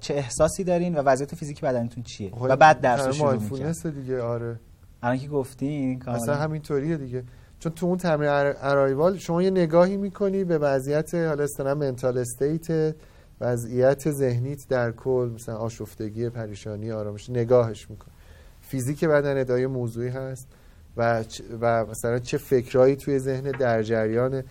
چه 0.01 0.15
احساسی 0.15 0.65
دارین 0.65 0.95
و 0.95 1.03
وضعیت 1.03 1.35
فیزیکی 1.35 1.63
بدنتون 1.63 2.03
چیه؟ 2.03 2.31
و 2.31 2.57
بعد 2.57 2.81
درس 2.81 3.15
شروع 3.15 3.35
می‌کنه 3.35 3.73
دیگه 3.73 4.23
آره. 4.23 4.61
الان 5.03 5.19
که 5.19 5.29
گفتین 5.29 6.03
اصلا 6.07 6.35
همینطوریه 6.35 6.97
دیگه. 6.97 7.25
چون 7.65 7.73
تو 7.73 7.87
اون 7.87 7.99
تمرین 7.99 8.31
ارایوال 8.31 9.19
شما 9.19 9.43
یه 9.43 9.51
نگاهی 9.51 9.97
می‌کنی 9.97 10.45
به 10.45 10.59
وضعیت 10.59 11.15
حالا 11.15 11.45
اصطلاح 11.45 11.75
mental 11.75 12.19
state 12.19 12.95
وضعیت 13.41 14.11
ذهنیت 14.11 14.69
در 14.69 14.93
کل 14.93 15.31
مثلا 15.35 15.57
آشفتگی 15.57 16.29
پریشانی 16.29 16.93
آرامش 16.93 17.31
نگاهش 17.31 17.91
می‌کنی. 17.91 18.15
فیزیک 18.61 19.05
بدن 19.05 19.41
ادای 19.41 19.67
موضوعی 19.67 20.09
هست 20.09 20.49
و 20.97 21.25
و 21.61 21.87
مثلا 21.87 22.19
چه 22.19 22.39
فکرایی 22.39 22.97
توی 22.97 23.19
ذهن 23.19 23.51
در 23.51 23.83
جریان 23.83 24.43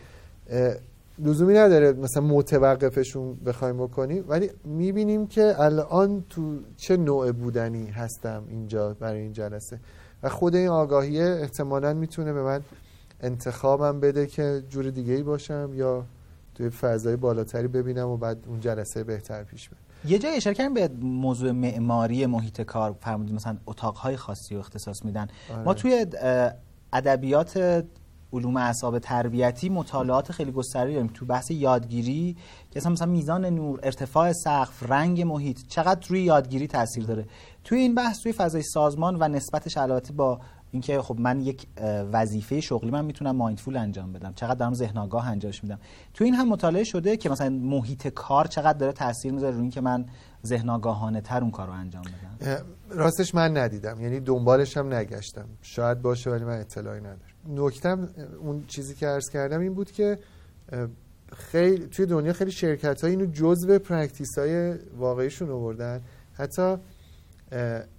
لزومی 1.19 1.53
نداره 1.53 1.91
مثلا 1.91 2.23
متوقفشون 2.23 3.35
بخوایم 3.45 3.77
بکنیم. 3.77 4.25
ولی 4.27 4.49
می‌بینیم 4.65 5.27
که 5.27 5.55
الان 5.59 6.23
تو 6.29 6.59
چه 6.77 6.97
نوع 6.97 7.31
بودنی 7.31 7.87
هستم 7.87 8.43
اینجا 8.49 8.93
برای 8.93 9.19
این 9.19 9.33
جلسه. 9.33 9.79
و 10.23 10.29
خود 10.29 10.55
این 10.55 10.67
آگاهیه 10.67 11.23
احتمالا 11.23 11.93
می‌تونه 11.93 12.33
به 12.33 12.43
من 12.43 12.61
انتخابم 13.23 13.99
بده 13.99 14.27
که 14.27 14.63
جور 14.69 14.89
دیگه 14.89 15.13
ای 15.13 15.23
باشم 15.23 15.69
یا 15.73 16.05
توی 16.55 16.69
فضای 16.69 17.15
بالاتری 17.15 17.67
ببینم 17.67 18.07
و 18.07 18.17
بعد 18.17 18.37
اون 18.47 18.59
جلسه 18.59 19.03
بهتر 19.03 19.43
پیش 19.43 19.69
بره. 19.69 19.79
یه 20.05 20.19
جای 20.19 20.35
اشاره 20.35 20.55
کردیم 20.55 20.73
به 20.73 20.89
موضوع 21.01 21.51
معماری 21.51 22.25
محیط 22.25 22.61
کار 22.61 22.95
فرمودید 23.01 23.35
مثلا 23.35 23.57
اتاقهای 23.65 24.17
خاصی 24.17 24.55
رو 24.55 24.59
اختصاص 24.59 25.05
میدن. 25.05 25.27
آره. 25.53 25.63
ما 25.63 25.73
توی 25.73 26.05
ادبیات 26.93 27.83
علوم 28.33 28.57
اعصاب 28.57 28.99
تربیتی 28.99 29.69
مطالعات 29.69 30.31
خیلی 30.31 30.51
گستری 30.51 30.93
داریم. 30.93 31.07
تو 31.13 31.25
بحث 31.25 31.51
یادگیری 31.51 32.37
که 32.71 32.89
مثلا 32.89 33.07
میزان 33.07 33.45
نور 33.45 33.79
ارتفاع 33.83 34.31
سقف 34.31 34.83
رنگ 34.91 35.21
محیط 35.21 35.59
چقدر 35.67 36.07
روی 36.07 36.21
یادگیری 36.21 36.67
تاثیر 36.67 37.05
داره. 37.05 37.25
توی 37.63 37.79
این 37.79 37.95
بحث 37.95 38.19
توی 38.19 38.31
فضای 38.31 38.63
سازمان 38.63 39.17
و 39.19 39.27
نسبتش 39.27 39.77
البته 39.77 40.13
با 40.13 40.39
اینکه 40.73 41.01
خب 41.01 41.19
من 41.19 41.41
یک 41.41 41.67
وظیفه 42.13 42.61
شغلی 42.61 42.91
من 42.91 43.05
می‌تونم 43.05 43.35
مایندفول 43.35 43.77
انجام 43.77 44.13
بدم. 44.13 44.33
چقدر 44.33 44.55
دارم 44.55 44.73
ذهن 44.73 44.97
آگاه 44.97 45.27
انجامش 45.29 45.63
میدم. 45.63 45.79
تو 46.13 46.23
این 46.23 46.33
هم 46.33 46.49
مطالعه 46.49 46.83
شده 46.83 47.17
که 47.17 47.29
مثلا 47.29 47.49
محیط 47.49 48.07
کار 48.07 48.45
چقدر 48.45 48.77
داره 48.77 48.91
تاثیر 48.91 49.31
می‌ذاره 49.31 49.53
روی 49.53 49.61
اینکه 49.61 49.81
من 49.81 50.05
ذهن 50.45 50.69
آگاهانه 50.69 51.21
تر 51.21 51.41
اون 51.41 51.51
کار 51.51 51.67
رو 51.67 51.73
انجام 51.73 52.03
بدم. 52.03 52.65
راستش 52.89 53.35
من 53.35 53.57
ندیدم. 53.57 54.01
یعنی 54.01 54.19
دنبالش 54.19 54.77
هم 54.77 54.93
نگشتم. 54.93 55.45
شاید 55.61 56.01
باشه 56.01 56.29
ولی 56.29 56.43
من 56.43 56.59
اطلاعی 56.59 56.99
ندارم. 56.99 57.19
نکتم 57.47 58.09
اون 58.41 58.63
چیزی 58.67 58.95
که 58.95 59.07
عرض 59.07 59.29
کردم 59.29 59.59
این 59.59 59.73
بود 59.73 59.91
که 59.91 60.19
خیلی 61.33 61.87
توی 61.87 62.05
دنیا 62.05 62.33
خیلی 62.33 62.51
شرکت 62.51 63.01
ها 63.01 63.07
اینو 63.07 63.25
جزء 63.25 63.77
practice 63.77 64.37
های 64.37 64.73
واقعیشون 64.97 65.49
آوردن. 65.49 66.01
حتی 66.33 66.77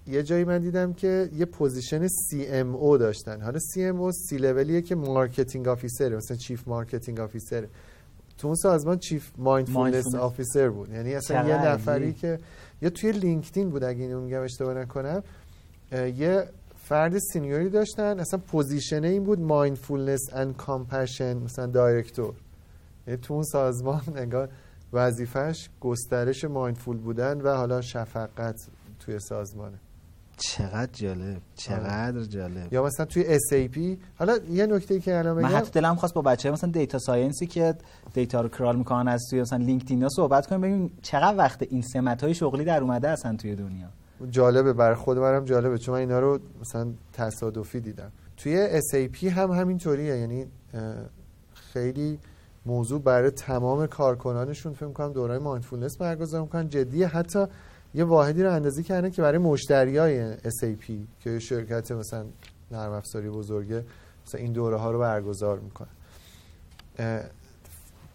یه 0.07 0.23
جایی 0.23 0.43
من 0.43 0.59
دیدم 0.59 0.93
که 0.93 1.29
یه 1.35 1.45
position 1.45 2.07
CMO 2.07 2.99
داشتن. 2.99 3.41
حالا 3.41 3.59
CMO 3.59 4.11
سی 4.11 4.37
لولیه 4.37 4.81
که 4.81 4.95
marketing 4.95 5.67
officer 5.67 6.15
مثلا 6.15 6.37
chief 6.37 6.67
marketing 6.67 7.19
officer. 7.19 7.67
تو 8.37 8.47
اون 8.47 8.55
سازمان 8.55 8.97
chief 8.97 9.31
mindfulness 9.37 10.15
officer 10.15 10.69
بود. 10.69 10.89
یعنی 10.89 11.15
اصلا 11.15 11.47
یه 11.47 11.67
نفری 11.67 12.13
که 12.13 12.39
یا 12.81 12.89
توی 12.89 13.11
لینکدین 13.11 13.69
بود 13.69 13.83
اگه 13.83 14.01
اینو 14.01 14.21
میگم 14.21 14.41
اشتباه 14.41 14.73
نکنم 14.73 15.23
یه 15.91 16.43
فرد 16.77 17.17
senior 17.17 17.62
ی 17.62 17.69
داشتن. 17.69 18.19
اصلا 18.19 18.39
position 18.47 19.03
این 19.03 19.23
بود 19.23 19.39
mindfulness 19.39 20.29
and 20.33 20.57
compassion 20.57 21.37
مثلا 21.37 21.65
director. 21.65 22.33
یعنی 23.07 23.19
تو 23.19 23.33
اون 23.33 23.43
سازمان 23.43 24.01
انگار 24.15 24.49
وظیفش 24.93 25.69
گسترش 25.81 26.45
mindful 26.45 26.97
بودن 26.97 27.41
و 27.41 27.55
حالا 27.55 27.81
شفقت 27.81 28.67
توی 28.99 29.19
سازمانه. 29.19 29.77
چقدر 30.37 30.89
جالب 30.93 31.41
چقدر 31.55 32.23
جالب. 32.23 32.73
یا 32.73 32.83
مثلا 32.83 33.05
توی 33.05 33.39
SAP 33.39 33.97
حالا 34.19 34.37
یه 34.49 34.65
نکته 34.65 34.93
ای 34.93 34.99
که 34.99 35.17
الان 35.17 35.41
من 35.41 35.49
حتی 35.49 35.71
دلم 35.71 35.95
خواست 35.95 36.13
با 36.13 36.21
بچه 36.21 36.51
مثلا 36.51 36.71
data 36.71 36.99
science 36.99 37.41
ی 37.41 37.47
که 37.47 37.75
data 38.13 38.41
رو 38.41 38.49
crawl 38.49 38.75
می‌کنن 38.75 39.07
از 39.07 39.21
توی 39.29 39.41
مثلا 39.41 39.57
لینکدین 39.57 40.03
ها 40.03 40.09
صحبت 40.09 40.47
کنیم 40.47 40.61
ببینیم 40.61 40.91
چقدر 41.01 41.37
وقت 41.37 41.63
این 41.63 41.81
سمت 41.81 42.23
های 42.23 42.33
شغلی 42.33 42.63
در 42.63 42.81
اومده 42.81 43.09
اصلا 43.09 43.35
توی 43.35 43.55
دنیا. 43.55 43.87
جالبه 44.29 44.73
برای 44.73 44.95
خود 44.95 45.17
منم 45.17 45.45
جالبه 45.45 45.77
چون 45.77 45.93
من 45.93 45.99
اینا 45.99 46.19
رو 46.19 46.39
مثلا 46.61 46.87
تصادفی 47.13 47.79
دیدم. 47.79 48.11
توی 48.37 48.81
SAP 48.81 49.23
هم 49.23 49.51
همینطوریه 49.51 50.17
یعنی 50.17 50.45
خیلی 51.53 52.19
موضوع 52.65 53.01
برای 53.01 53.31
تمام 53.31 53.87
کارکنانشون 53.87 54.73
فکر 54.73 54.89
کنم 54.89 55.13
دورای 55.13 55.39
mindfulness 55.39 55.97
برگزار 55.97 56.41
می‌کنن. 56.41 56.69
جدیه 56.69 57.07
حتی 57.07 57.45
یه 57.95 58.03
واحدی 58.03 58.43
رو 58.43 58.53
اندازی 58.53 58.83
کردن 58.83 59.09
که 59.09 59.21
برای 59.21 59.37
مشتری 59.37 59.97
های 59.97 60.37
SAP 60.37 60.91
که 61.19 61.39
شرکت 61.39 61.91
مثلا 61.91 62.25
نرم 62.71 62.91
افزاری 62.91 63.29
بزرگه 63.29 63.83
مثلا 64.27 64.41
این 64.41 64.53
دوره 64.53 64.77
ها 64.77 64.91
رو 64.91 64.99
برگزار 64.99 65.59
می‌کنن. 65.59 65.89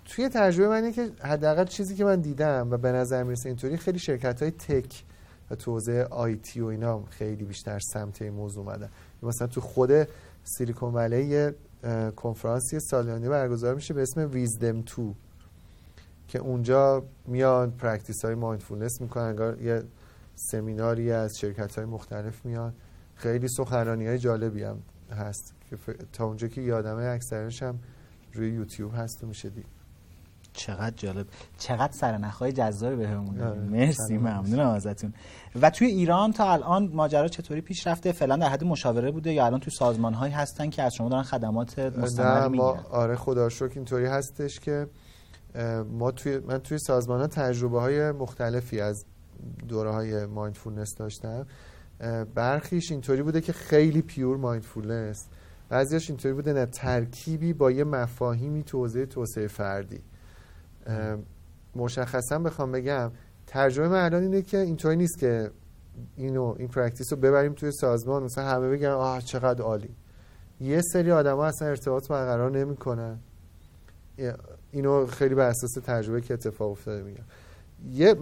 توی 0.04 0.28
تجربه 0.28 0.68
من 0.68 0.74
اینه 0.74 0.92
که 0.92 1.10
حداقل 1.22 1.64
چیزی 1.64 1.94
که 1.94 2.04
من 2.04 2.20
دیدم 2.20 2.68
و 2.70 2.76
به 2.76 2.92
نظر 2.92 3.22
می‌رسه 3.22 3.48
اینطوری 3.48 3.76
خیلی 3.76 3.98
شرکت 3.98 4.42
های 4.42 4.50
tech 4.50 5.04
و 5.50 5.54
توی 5.54 6.02
IT 6.02 6.60
و 6.60 6.66
اینا 6.66 7.02
خیلی 7.10 7.44
بیشتر 7.44 7.78
سمت 7.78 8.22
این 8.22 8.32
موضوع 8.32 8.64
اومدن. 8.66 8.88
مثلا 9.22 9.46
تو 9.46 9.60
خود 9.60 9.90
سیلیکون‌ولی 10.44 11.50
کنفرانسی 12.16 12.80
سالیانه 12.80 13.28
برگزار 13.28 13.74
میشه 13.74 13.94
به 13.94 14.02
اسم 14.02 14.30
Wisdom 14.30 14.80
2 14.80 15.14
که 16.30 16.38
اونجا 16.38 17.02
میان 17.26 17.70
practice 17.70 18.24
های 18.24 18.34
mindfulness 18.34 19.00
می‌کنن 19.00 19.24
انگار 19.24 19.62
یه 19.62 19.82
سمیناری 20.34 21.12
از 21.12 21.38
شرکت 21.38 21.76
های 21.76 21.84
مختلف 21.84 22.44
میان. 22.44 22.72
خیلی 23.14 23.48
سخنرانی 23.48 24.06
های 24.06 24.18
جالبی 24.18 24.62
هم 24.62 24.78
هست 25.10 25.54
که 25.70 25.76
تا 26.12 26.24
اونجا 26.24 26.48
که 26.48 26.60
یادمه 26.60 27.02
اکثرش 27.02 27.62
هم 27.62 27.78
روی 28.32 28.50
یوتیوب 28.50 28.92
هست 28.96 29.24
و 29.24 29.26
میشه 29.26 29.48
دید. 29.48 29.66
چقدر 30.52 30.96
جالب. 30.96 31.26
چقدر 31.58 31.92
سرنخهای 31.92 32.52
جذابی 32.52 32.96
بهمون 32.96 33.40
آره، 33.40 33.60
مرسی 33.60 34.18
ممنونم 34.18 34.68
ازتون. 34.68 35.14
و 35.62 35.70
توی 35.70 35.86
ایران 35.86 36.32
تا 36.32 36.52
الان 36.52 36.90
ماجرا 36.92 37.28
چطوری 37.28 37.60
پیش 37.60 37.86
رفته؟ 37.86 38.12
فعلا 38.12 38.36
در 38.36 38.48
حد 38.48 38.64
مشاوره 38.64 39.10
بوده 39.10 39.32
یا 39.32 39.46
الان 39.46 39.60
توی 39.60 39.72
سازمان 39.72 40.14
هایی 40.14 40.32
هستن 40.32 40.70
که 40.70 40.82
از 40.82 40.94
شما 40.94 41.08
دارن 41.08 41.22
خدمات 41.22 41.78
مستمر 41.78 42.48
می‌گیرن؟ 42.48 42.84
آره 42.90 43.16
خدا 43.16 43.48
شکر 43.48 43.72
اینطوری 43.74 44.06
هستش 44.06 44.60
که 44.60 44.86
ما 45.90 46.10
توی 46.10 46.38
من 46.38 46.58
توی 46.58 46.78
سازمان 46.78 47.20
ها 47.20 47.26
تجربه 47.26 47.80
های 47.80 48.12
مختلفی 48.12 48.80
از 48.80 49.04
دوره 49.68 49.90
های 49.90 50.26
mindfulness 50.26 50.94
داشتم 50.98 51.46
برخیش 52.34 52.90
اینطوری 52.90 53.22
بوده 53.22 53.40
که 53.40 53.52
خیلی 53.52 54.02
pure 54.02 54.36
mindfulness 54.36 55.28
بعضیش 55.68 56.10
اینطوری 56.10 56.34
بوده 56.34 56.52
نه 56.52 56.66
ترکیبی 56.66 57.52
با 57.52 57.70
یه 57.70 57.84
مفاهیمی 57.84 58.62
توضیح 58.62 59.04
توسعه 59.04 59.46
فردی. 59.46 60.00
مشخصا 61.76 62.38
بخوام 62.38 62.72
بگم 62.72 63.12
تجربه 63.46 63.88
من 63.88 64.04
الان 64.04 64.22
اینه 64.22 64.42
که 64.42 64.58
اینطوری 64.58 64.96
نیست 64.96 65.18
که 65.18 65.50
اینو 66.16 66.54
این 66.58 66.68
practice 66.68 67.12
رو 67.12 67.18
ببریم 67.18 67.52
توی 67.52 67.72
سازمان 67.72 68.22
مثلا 68.22 68.44
همه 68.44 68.68
بگن 68.68 68.88
آه 68.88 69.20
چقدر 69.20 69.62
عالی. 69.62 69.94
یه 70.60 70.80
سری 70.80 71.10
آدم 71.10 71.36
ها 71.36 71.46
اصلا 71.46 71.68
ارتباط 71.68 72.08
برقرار 72.08 72.50
نمی‌کنن. 72.50 73.18
اینو 74.72 75.06
خیلی 75.06 75.34
بر 75.34 75.48
اساس 75.48 75.72
تجربه 75.84 76.20
که 76.20 76.34
اتفاق 76.34 76.70
افتاده 76.70 77.02
میگم. 77.02 77.24
یه 77.92 78.16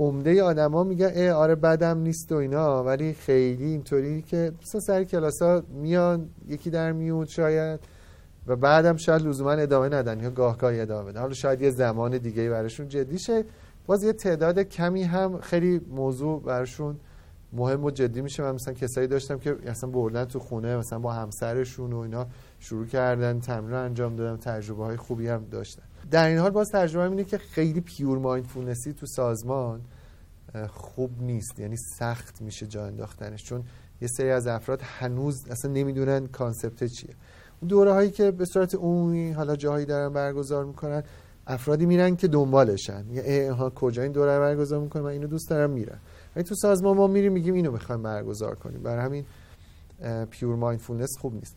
عمده 0.00 0.42
آدما 0.42 0.84
میگن 0.84 1.06
ای 1.06 1.30
آره 1.30 1.54
بدم 1.54 1.98
نیست 1.98 2.32
و 2.32 2.34
اینا 2.34 2.84
ولی 2.84 3.12
خیلی 3.12 3.64
اینطوری 3.64 4.22
که 4.22 4.52
مثلا 4.62 4.80
سر 4.80 5.04
کلاس 5.04 5.42
ها 5.42 5.62
میان 5.68 6.28
یکی 6.48 6.70
در 6.70 6.92
میون 6.92 7.26
شاید 7.26 7.80
و 8.46 8.56
بعدم 8.56 8.96
شاید 8.96 9.22
لزوما 9.22 9.50
ادامه 9.50 9.88
ندن 9.88 10.20
یا 10.20 10.30
گاه 10.30 10.58
گاهی 10.58 10.80
ادامه 10.80 11.10
بدن. 11.10 11.20
حالا 11.20 11.34
شاید 11.34 11.62
یه 11.62 11.70
زمان 11.70 12.18
دیگه 12.18 12.50
براشون 12.50 12.88
جدی 12.88 13.18
شه. 13.18 13.44
باز 13.86 14.02
یه 14.02 14.12
تعداد 14.12 14.58
کمی 14.58 15.02
هم 15.02 15.40
خیلی 15.40 15.80
موضوع 15.90 16.42
براشون 16.42 16.96
مهم 17.52 17.84
و 17.84 17.90
جدی 17.90 18.20
میشه. 18.20 18.42
من 18.42 18.52
مثلا 18.52 18.74
کسایی 18.74 19.06
داشتم 19.06 19.38
که 19.38 19.56
اصلا 19.66 19.90
بردن 19.90 20.24
تو 20.24 20.38
خونه 20.38 20.76
مثلا 20.76 20.98
با 20.98 21.12
همسرشون 21.12 21.92
و 21.92 21.98
اینا 21.98 22.26
شروع 22.60 22.86
کردن 22.86 23.40
تمرین 23.40 23.74
انجام 23.74 24.16
دادن 24.16 24.36
تجربه 24.36 24.84
های 24.84 24.96
خوبی 24.96 25.28
هم 25.28 25.44
داشتن. 25.50 25.82
در 26.10 26.28
این 26.28 26.38
حال 26.38 26.50
باز 26.50 26.70
تجربه 26.70 27.10
اینه 27.10 27.24
که 27.24 27.38
خیلی 27.38 27.80
pure 27.80 28.18
mindfulness 28.18 28.86
ی 28.86 28.92
تو 28.92 29.06
سازمان 29.06 29.80
خوب 30.68 31.22
نیست. 31.22 31.58
یعنی 31.58 31.76
سخت 31.98 32.42
میشه 32.42 32.66
جا 32.66 32.86
انداختنش. 32.86 33.44
چون 33.44 33.64
یه 34.00 34.08
سری 34.08 34.30
از 34.30 34.46
افراد 34.46 34.80
هنوز 34.82 35.48
اصلا 35.50 35.70
نمی‌دونن 35.72 36.26
concept 36.26 36.84
چیه. 36.84 37.14
اون 37.60 37.68
دوره 37.68 37.92
هایی 37.92 38.10
که 38.10 38.30
به 38.30 38.44
صورت 38.44 38.74
عمومی 38.74 39.30
حالا 39.30 39.56
جاهایی 39.56 39.86
دارن 39.86 40.12
برگزار 40.12 40.64
می‌کنن 40.64 41.02
افرادی 41.46 41.86
میرن 41.86 42.16
که 42.16 42.28
دنبالشن. 42.28 43.04
یه 43.10 43.52
ها 43.52 43.70
کجا 43.70 44.02
این 44.02 44.12
دوره 44.12 44.38
برگزار 44.38 44.80
می‌کنن؟ 44.80 45.02
من 45.02 45.10
اینو 45.10 45.26
دوست 45.26 45.50
دارم 45.50 45.70
میرم 45.70 45.98
ولی 46.36 46.44
تو 46.44 46.54
سازمان 46.54 46.96
ما 46.96 47.06
میریم 47.06 47.32
میگیم 47.32 47.54
اینو 47.54 47.72
می‌خوایم 47.72 48.02
برگزار 48.02 48.54
کنیم. 48.54 48.82
برای 48.82 49.04
همین 49.04 49.24
pure 50.30 50.56
mindfulness 50.56 51.18
خوب 51.20 51.34
نیست. 51.34 51.56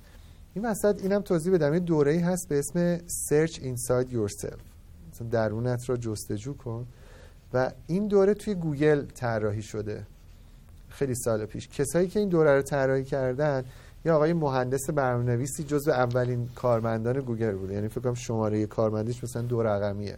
این 0.53 0.65
وسط 0.65 1.01
اینم 1.03 1.21
توضیح 1.21 1.53
بدم. 1.53 1.73
یه 1.73 1.79
دوره‌ای 1.79 2.19
هست 2.19 2.47
به 2.49 2.59
اسم 2.59 2.97
Search 2.97 3.53
Inside 3.53 4.13
Yourself. 4.13 4.59
مثلا 5.13 5.27
درونت 5.31 5.89
را 5.89 5.97
جستجو 5.97 6.53
کن. 6.53 6.87
و 7.53 7.71
این 7.87 8.07
دوره 8.07 8.33
توی 8.33 8.55
گوگل 8.55 9.05
طراحی 9.05 9.61
شده. 9.61 10.07
خیلی 10.89 11.15
سال 11.15 11.45
پیش. 11.45 11.67
کسایی 11.67 12.07
که 12.07 12.19
این 12.19 12.29
دوره 12.29 12.55
رو 12.55 12.61
طراحی 12.61 13.03
کردن 13.03 13.63
یه 14.05 14.15
آقای 14.15 14.33
مهندس 14.33 14.89
برنامه‌نویسی 14.89 15.63
جزو 15.63 15.91
اولین 15.91 16.49
کارمندان 16.55 17.19
گوگل 17.19 17.51
بوده. 17.51 17.73
یعنی 17.73 17.87
فکر 17.87 18.01
کنم 18.01 18.13
شماره 18.13 18.65
کارمندیش 18.65 19.23
مثلا 19.23 19.41
دو 19.41 19.63
رقمیه. 19.63 20.17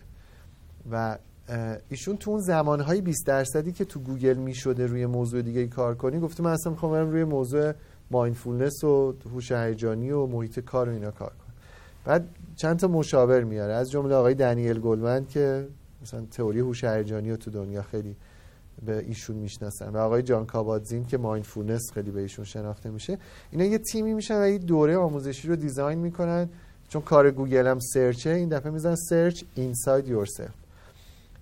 و 0.92 1.18
ایشون 1.90 2.18
تو 2.18 2.32
اون 2.32 2.40
زمانهای 2.40 3.02
20 3.02 3.28
درصدی 3.28 3.72
که 3.72 3.86
تو 3.86 4.00
گوگل 4.00 4.38
می‌شده 4.38 4.86
روی 4.86 5.06
موضوع 5.06 5.42
دیگه 5.42 5.68
کار 5.68 5.96
کنی 5.96 6.20
گفته 6.20 6.44
من 6.44 6.52
اصلا 6.52 6.72
می‌خوام 6.72 6.92
برم 6.92 7.12
روی 7.12 7.24
موضوع 7.24 7.74
mindfulness 8.12 8.84
و 8.84 9.16
هوش 9.34 9.52
هیجانی 9.52 10.12
و 10.12 10.26
محیط 10.26 10.60
کار 10.60 10.90
و 10.90 10.92
اینا 10.92 11.12
کار 11.12 11.30
کنم. 11.30 11.54
بعد 12.06 12.28
چند 12.56 12.80
تا 12.80 12.88
مشاور 12.88 13.44
میاره 13.44 13.74
از 13.74 13.92
جمله 13.92 14.16
آقای 14.16 14.34
دنیل 14.34 14.80
گلمن 14.80 15.26
که 15.26 15.68
مثلا 16.02 16.26
تئوری 16.32 16.60
هوش 16.60 16.84
هیجانی 16.84 17.30
رو 17.30 17.38
تو 17.38 17.52
دنیا 17.52 17.82
خیلی 17.82 18.16
به 18.86 18.98
ایشون 18.98 19.36
می‌شناسن 19.36 19.90
و 19.90 19.98
آقای 19.98 20.22
جان 20.22 20.46
کابات‌زین 20.46 21.06
که 21.06 21.18
mindfulness 21.18 21.92
خیلی 21.94 22.12
به 22.12 22.22
ایشون 22.22 22.46
شناخته 22.46 22.90
میشه. 22.90 23.18
اینا 23.52 23.66
یه 23.66 23.78
تیمی 23.78 24.14
میشن 24.14 24.42
و 24.42 24.50
یه 24.50 24.58
دوره 24.58 24.98
آموزشی 24.98 25.48
رو 25.48 25.56
design 25.56 26.00
می‌کنن. 26.00 26.50
چون 26.90 27.02
کار 27.02 27.32
گوگل 27.32 27.68
هم 27.68 27.80
search 27.80 28.23
ه 28.23 28.30
این 28.30 28.50
دفعه 28.50 28.72
می‌ذارن 28.72 28.96
Search 28.96 29.44
Inside 29.56 30.08
Yourself 30.08 30.63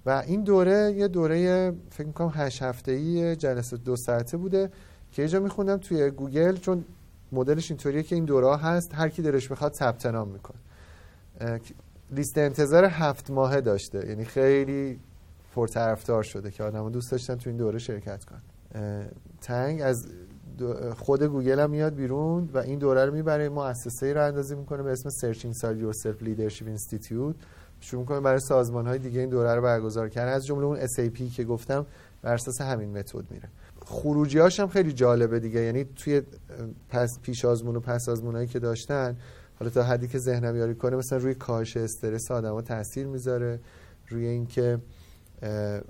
و 0.05 0.23
این 0.27 0.43
دوره 0.43 0.93
یه 0.97 1.07
دوره 1.07 1.71
فکر 1.89 2.07
می‌کنم 2.07 2.31
هشت 2.35 2.63
هفته 2.63 2.91
ای 2.91 3.35
جلسه 3.35 3.77
دو 3.77 3.95
ساعته 3.95 4.37
بوده 4.37 4.71
که 5.11 5.21
اینجا 5.21 5.39
میخوندم 5.39 5.77
توی 5.77 6.09
گوگل 6.09 6.55
چون 6.55 6.85
مدلش 7.31 7.71
اینطوریه 7.71 8.03
که 8.03 8.15
این 8.15 8.25
دوره 8.25 8.57
هست 8.57 8.95
هر 8.95 9.09
کی 9.09 9.21
دلش 9.21 9.47
بخواد 9.47 9.73
ثبت 9.73 10.05
نام 10.05 10.27
می‌کنه. 10.27 10.57
لیست 12.11 12.37
انتظار 12.37 12.85
هفت 12.85 13.31
ماهه 13.31 13.61
داشته 13.61 14.07
یعنی 14.09 14.25
خیلی 14.25 14.99
پرطرفدار 15.55 16.23
شده 16.23 16.51
که 16.51 16.63
آدم 16.63 16.89
دوست 16.89 17.11
داشتن 17.11 17.35
تو 17.35 17.49
این 17.49 17.57
دوره 17.57 17.79
شرکت 17.79 18.25
کن 18.25 18.41
تنگ 19.41 19.81
از 19.81 20.07
خود 20.97 21.23
گوگل 21.23 21.59
هم 21.59 21.69
میاد 21.69 21.95
بیرون 21.95 22.49
و 22.53 22.57
این 22.57 22.79
دوره 22.79 23.05
رو 23.05 23.13
می‌بره 23.13 23.49
مؤسسه 23.49 24.05
ای 24.05 24.13
رو 24.13 24.25
اندازی 24.25 24.55
می‌کنه 24.55 24.83
به 24.83 24.91
اسم 24.91 25.09
Searching 25.09 25.55
Inside 25.55 25.95
Yourself 25.95 26.23
Leadership 26.25 26.65
Institute. 26.77 27.35
شروع 27.81 28.01
می‌کنه 28.01 28.19
برای 28.19 28.39
سازمان 28.39 28.87
های 28.87 28.99
دیگه 28.99 29.19
این 29.19 29.29
دوره 29.29 29.55
رو 29.55 29.61
برگزار 29.61 30.09
کردن. 30.09 30.31
از 30.31 30.45
جمله 30.45 30.65
اون 30.65 30.79
SAP 30.87 31.35
که 31.35 31.43
گفتم 31.43 31.85
بر 32.21 32.33
اساس 32.33 32.61
همین 32.61 32.97
متد 32.97 33.31
میره. 33.31 33.49
خروجی 33.85 34.39
هم 34.39 34.67
خیلی 34.67 34.93
جالبه 34.93 35.39
دیگه. 35.39 35.61
یعنی 35.61 35.83
توی 35.83 36.21
پس 36.89 37.19
پیش 37.21 37.45
آزمون 37.45 37.75
و 37.75 37.79
پس 37.79 38.09
آزمونایی 38.09 38.47
که 38.47 38.59
داشتن 38.59 39.17
حالا 39.59 39.71
تا 39.71 39.83
حدی 39.83 40.07
که 40.07 40.19
ذهنم 40.19 40.55
یاری 40.55 40.75
کنه 40.75 40.95
مثلا 40.95 41.17
روی 41.17 41.33
کاهش 41.33 41.77
استرس 41.77 42.31
آدما 42.31 42.61
تاثیر 42.61 43.07
می‌ذاره. 43.07 43.59
روی 44.07 44.25
اینکه 44.25 44.79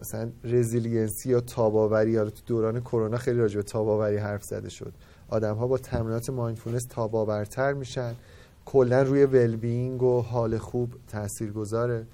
مثلا 0.02 0.32
resiliency 0.44 1.30
یا 1.30 1.42
تاباوری. 1.42 2.12
یا 2.12 2.30
تو 2.30 2.42
دوران 2.46 2.80
کرونا 2.80 3.18
خیلی 3.18 3.40
راجع 3.40 3.56
به 3.56 3.64
تاباوری 3.64 4.18
حرف 4.18 4.44
زده 4.44 4.70
شد. 4.70 4.94
آدم 5.30 5.56
ها 5.56 5.68
با 5.68 5.78
تمرینات 5.78 6.30
mindfulness 6.30 6.86
تاباورتر 6.90 7.74
میشن. 7.74 8.16
کلا 8.66 9.02
روی 9.02 9.26
well-being 9.26 10.04
و 10.04 10.22
حال 10.22 10.58
خوب 10.58 10.94
تاثیر 11.08 11.52
گذاره 11.52 12.08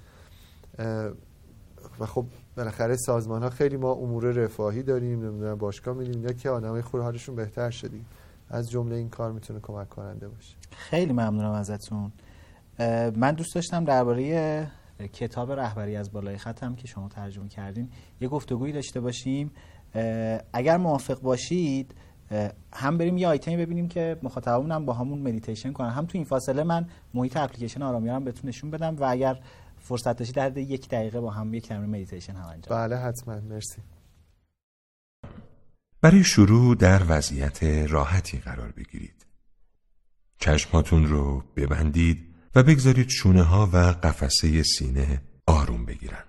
و 2.00 2.06
خب 2.06 2.26
بالاخره 2.56 2.96
سازمان 2.96 3.42
ها 3.42 3.50
خیلی 3.50 3.76
ما 3.76 3.92
امور 3.92 4.24
رفاهی 4.24 4.82
داریم 4.82 5.24
نمی‌دونم 5.24 5.54
باشگاه 5.54 5.96
میدیم 5.96 6.24
یا 6.24 6.32
که 6.32 6.50
آدمای 6.50 6.82
خور 6.82 7.02
حالشون 7.02 7.36
بهتر 7.36 7.70
شدیم 7.70 8.06
از 8.50 8.70
جمله 8.70 8.96
این 8.96 9.08
کار 9.08 9.32
می‌تونه 9.32 9.60
کمک 9.60 9.88
کننده 9.88 10.28
باشه. 10.28 10.56
خیلی 10.70 11.12
ممنونم 11.12 11.52
ازتون. 11.52 12.12
من 13.16 13.32
دوست 13.32 13.54
داشتم 13.54 13.84
درباره 13.84 14.70
کتاب 15.12 15.52
رهبری 15.52 15.96
از 15.96 16.12
بالای 16.12 16.38
خطم 16.38 16.74
که 16.74 16.86
شما 16.86 17.08
ترجمه 17.08 17.48
کردین 17.48 17.90
یه 18.20 18.28
گفتگویی 18.28 18.72
داشته 18.72 19.00
باشیم. 19.00 19.50
اگر 20.52 20.76
موافق 20.76 21.20
باشید 21.20 21.94
هم 22.72 22.98
بریم 22.98 23.18
یه 23.18 23.28
آیتمی 23.28 23.56
ببینیم 23.56 23.88
که 23.88 24.16
مخاطبمون 24.22 24.72
هم 24.72 24.84
با 24.84 24.92
همون 24.92 25.18
مدیتیشن 25.18 25.72
کنن. 25.72 25.90
هم 25.90 26.06
تو 26.06 26.18
این 26.18 26.24
فاصله 26.24 26.62
من 26.62 26.88
محیط 27.14 27.36
اپلیکیشن 27.36 27.82
آرامیارم 27.82 28.24
بهتون 28.24 28.48
نشون 28.48 28.70
بدم 28.70 28.96
و 28.96 29.04
اگر 29.04 29.40
فرصت 29.80 30.16
داشتید 30.16 30.36
در 30.36 30.58
یک 30.58 30.88
دقیقه 30.88 31.20
با 31.20 31.30
هم 31.30 31.54
یک 31.54 31.68
تمرین 31.68 31.90
مدیتیشن 31.90 32.32
هم 32.32 32.48
انجام 32.48 32.78
بله 32.78 32.96
حتما. 32.96 33.40
مرسی. 33.40 33.82
برای 36.00 36.24
شروع 36.24 36.74
در 36.74 37.02
وضعیت 37.08 37.62
راحتی 37.62 38.38
قرار 38.38 38.72
بگیرید. 38.72 39.26
چشماتون 40.38 41.06
رو 41.06 41.42
ببندید 41.56 42.34
و 42.54 42.62
بگذارید 42.62 43.08
شونه 43.08 43.42
ها 43.42 43.70
و 43.72 43.76
قفسه 43.76 44.62
سینه 44.62 45.22
آروم 45.46 45.84
بگیرن. 45.84 46.24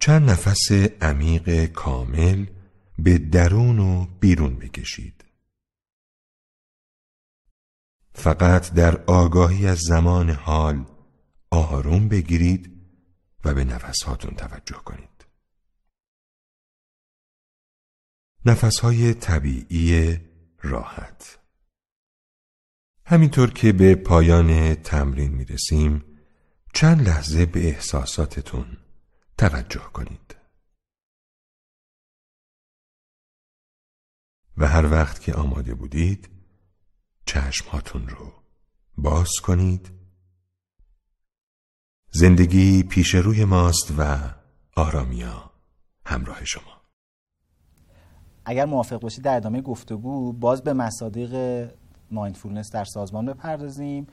چند 0.00 0.30
نفس 0.30 0.72
عمیق 1.00 1.66
کامل 1.66 2.46
به 2.98 3.18
درون 3.18 3.78
و 3.78 4.06
بیرون 4.20 4.56
بکشید. 4.56 5.24
فقط 8.14 8.72
در 8.72 9.04
آگاهی 9.04 9.66
از 9.66 9.78
زمان 9.78 10.30
حال 10.30 10.86
آروم 11.50 12.08
بگیرید 12.08 12.74
و 13.44 13.54
به 13.54 13.64
نفسهاتون 13.64 14.34
توجه 14.34 14.76
کنید. 14.76 15.26
نفسهای 18.46 19.14
طبیعی 19.14 20.20
راحت. 20.62 21.38
همینطور 23.06 23.50
که 23.50 23.72
به 23.72 23.94
پایان 23.94 24.74
تمرین 24.74 25.34
می‌رسیم 25.34 26.04
چند 26.74 27.08
لحظه 27.08 27.46
به 27.46 27.66
احساساتتون 27.68 28.76
توجه 29.38 29.80
کنید. 29.92 30.23
و 34.56 34.66
هر 34.66 34.90
وقت 34.90 35.20
که 35.20 35.34
آماده 35.34 35.74
بودید 35.74 36.28
چشمهاتون 37.26 38.08
رو 38.08 38.32
باز 38.98 39.30
کنید. 39.42 39.90
زندگی 42.10 42.82
پیش 42.82 43.14
روی 43.14 43.44
ماست 43.44 43.94
و 43.98 44.18
آرامیا 44.76 45.50
همراه 46.06 46.44
شما. 46.44 46.80
اگر 48.44 48.64
موافق 48.64 49.00
باشید 49.00 49.24
در 49.24 49.36
ادامه 49.36 49.60
گفتگو 49.60 50.32
باز 50.32 50.62
به 50.62 50.72
مصادیق 50.72 51.64
مایندفولنس 52.10 52.72
در 52.72 52.84
سازمان 52.84 53.26
بپردازیم 53.26 54.06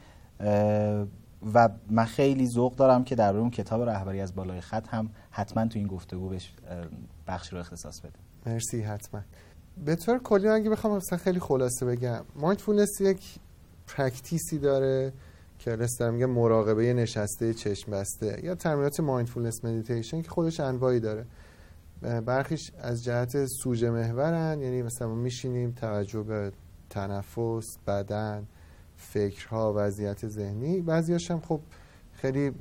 و 1.53 1.69
من 1.89 2.05
خیلی 2.05 2.47
ذوق 2.47 2.75
دارم 2.75 3.03
که 3.03 3.15
در 3.15 3.37
اون 3.37 3.49
کتاب 3.49 3.81
رهبری 3.81 4.21
از 4.21 4.35
بالای 4.35 4.61
خط 4.61 4.87
هم 4.87 5.09
حتما 5.31 5.67
تو 5.67 5.79
این 5.79 5.87
گفتگو 5.87 6.29
بهش 6.29 6.53
بخش 7.27 7.53
رو 7.53 7.59
اختصاص 7.59 8.01
بده 8.01 8.19
مرسی 8.45 8.81
حتما. 8.81 9.21
به 9.85 9.95
طور 9.95 10.19
کلی 10.19 10.47
اگه 10.47 10.69
بخوام 10.69 10.97
مثلا 10.97 11.17
خیلی 11.17 11.39
خلاصه 11.39 11.85
بگم 11.85 12.21
mindfulness 12.35 13.01
یک 13.01 13.39
practice 13.87 14.49
ی 14.49 14.57
داره 14.59 15.13
که 15.59 15.75
رستم 15.75 16.13
میگه 16.13 16.25
مراقبه 16.25 16.93
نشسته 16.93 17.53
چشم 17.53 17.91
بسته 17.91 18.39
یا 18.43 18.55
تمرینات 18.55 18.99
mindfulness 18.99 19.65
meditation 19.65 20.21
که 20.21 20.29
خودش 20.29 20.59
انواعی 20.59 20.99
داره. 20.99 21.25
برخیش 22.25 22.71
از 22.79 23.03
جهت 23.03 23.45
سوژه 23.45 23.89
محورن 23.89 24.61
یعنی 24.61 24.81
مثلا 24.81 25.07
میشینیم 25.07 25.71
توجه 25.71 26.23
به 26.23 26.51
تنفس 26.89 27.77
بدن 27.87 28.47
فکرها 28.95 29.73
وضعیت 29.77 30.27
ذهنی. 30.27 30.81
بعضیاش 30.81 31.31
هم 31.31 31.39
خب 31.39 31.59
خیلی 32.13 32.51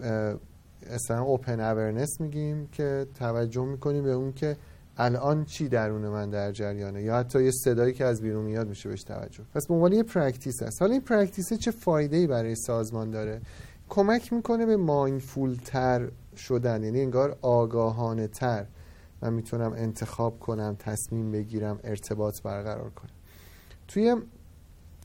اصلا 0.90 1.22
open 1.22 1.60
awareness 1.60 2.20
میگیم 2.20 2.66
که 2.66 3.06
توجه 3.18 3.64
می‌کنیم 3.64 4.04
به 4.04 4.12
اون 4.12 4.32
که 4.32 4.56
الان 5.02 5.44
چی 5.44 5.68
درون 5.68 6.08
من 6.08 6.30
در 6.30 6.52
جریانه؟ 6.52 7.02
یا 7.02 7.16
حتی 7.16 7.44
یه 7.44 7.50
صدایی 7.50 7.92
که 7.92 8.04
از 8.04 8.22
بیرون 8.22 8.44
میاد 8.44 8.68
میشه 8.68 8.88
بهش 8.88 9.02
توجه. 9.02 9.44
پس 9.54 9.66
به 9.66 9.74
عنوان 9.74 9.92
یه 9.92 10.02
practice 10.02 10.62
هست 10.62 10.82
حالا 10.82 10.92
این 10.92 11.00
practice 11.00 11.52
چه 11.52 11.70
فایده 11.70 12.16
ای 12.16 12.26
برای 12.26 12.54
سازمان 12.54 13.10
داره؟ 13.10 13.40
کمک 13.88 14.32
می‌کنه 14.32 14.66
به 14.66 14.76
mindful 14.76 15.56
تر 15.64 16.10
شدن 16.36 16.82
یعنی 16.82 17.00
انگار 17.00 17.36
آگاهانه 17.42 18.26
تر 18.26 18.66
من 19.22 19.32
می‌تونم 19.32 19.72
انتخاب 19.72 20.38
کنم 20.40 20.76
تصمیم 20.78 21.32
بگیرم 21.32 21.80
ارتباط 21.84 22.42
برقرار 22.42 22.90
کنم. 22.90 23.10
توی 23.88 24.16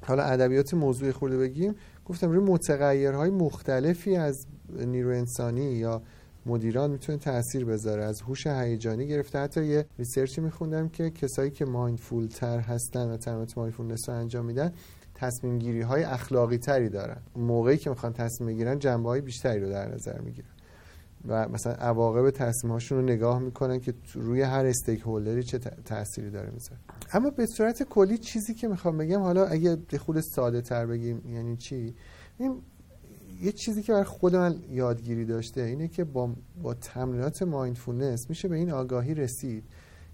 حالا 0.08 0.24
ادبیات 0.24 0.74
موضوع 0.74 1.12
خورده 1.12 1.38
بگیم 1.38 1.76
گفتم 2.06 2.32
روی 2.32 2.40
متغیرهای 2.40 3.30
مختلفی 3.30 4.16
از 4.16 4.46
نیرو 4.70 5.10
انسانی 5.10 5.72
یا 5.72 6.02
مدیران 6.46 6.92
می‌تونه 6.92 7.18
تاثیر 7.18 7.66
بذاره. 7.66 8.04
از 8.04 8.22
هوش 8.22 8.48
هیجانی 8.48 9.08
گرفته. 9.08 9.40
حتی 9.40 9.66
یه 9.66 9.86
ریسرچی 10.00 10.42
میخوندم 10.42 10.90
که 10.90 11.10
کسایی 11.10 11.52
که 11.52 11.66
مایندفول 11.66 12.28
تر 12.28 12.60
هستن 12.60 13.10
و 13.12 13.18
تمرینات 13.18 13.58
مایندفولنس 13.58 14.10
رو 14.10 14.16
انجام 14.16 14.46
میدن 14.46 14.72
تصمیم 15.16 15.60
گیری 15.60 15.82
های 15.82 16.04
اخلاقی 16.04 16.58
تری 16.58 16.90
دارن. 16.90 17.22
موقعی 17.36 17.78
که 17.78 17.90
می‌خوان 17.90 18.14
تصمیم 18.14 18.50
بگیرن 18.50 18.80
جنبه 18.80 19.10
های 19.10 19.22
بیشتری 19.22 19.60
رو 19.60 19.70
در 19.70 19.94
نظر 19.94 20.22
می‌گیرن. 20.22 20.48
و 21.28 21.50
مثلا 21.50 21.74
عواقب 21.74 22.30
تصمیم 22.30 22.74
هاشون 22.74 22.98
رو 22.98 23.04
نگاه 23.04 23.40
می‌کنن 23.40 23.80
که 23.80 23.94
روی 24.14 24.42
هر 24.42 24.66
استیک 24.66 25.02
هولدری 25.02 25.44
چه 25.44 25.60
تأثیری 25.60 26.30
داره 26.30 26.52
می‌ذاره. 26.52 26.80
اما 27.14 27.30
به 27.30 27.46
صورت 27.46 27.84
کلی 27.84 28.18
چیزی 28.18 28.54
که 28.54 28.68
می‌خوام 28.68 28.98
بگم 28.98 29.22
حالا 29.22 29.46
اگه 29.46 29.78
خود 29.98 30.20
ساده 30.20 30.62
تر 30.62 30.86
بگیم 30.86 31.22
یعنی 31.30 31.58
چی؟ 31.58 31.96
یه 33.42 33.52
چیزی 33.52 33.82
که 33.82 33.92
برای 33.92 34.04
خود 34.04 34.36
من 34.36 34.56
یادگیری 34.70 35.26
داشته 35.26 35.62
اینه 35.62 35.88
که 35.88 36.04
با, 36.04 36.30
با 36.64 36.74
تمرینات 36.74 37.44
مایندفولنس 37.44 38.30
میشه 38.30 38.48
به 38.48 38.56
این 38.56 38.72
آگاهی 38.72 39.14
رسید 39.14 39.64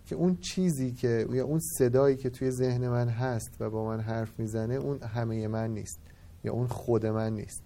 که 0.06 0.16
اون 0.16 0.38
چیزی 0.38 0.92
که 0.92 1.28
یا 1.32 1.46
اون 1.46 1.60
صدایی 1.60 2.16
که 2.16 2.30
توی 2.30 2.52
ذهن 2.52 2.90
من 2.90 3.08
هست 3.08 3.52
و 3.60 3.70
با 3.70 3.86
من 3.86 4.00
حرف 4.00 4.40
می‌زنه 4.40 4.74
اون 4.74 5.00
همه 5.04 5.48
من 5.48 5.74
نیست 5.74 6.00
یا 6.44 6.54
اون 6.54 6.68
خود 6.68 7.06
من 7.06 7.34
نیست. 7.34 7.64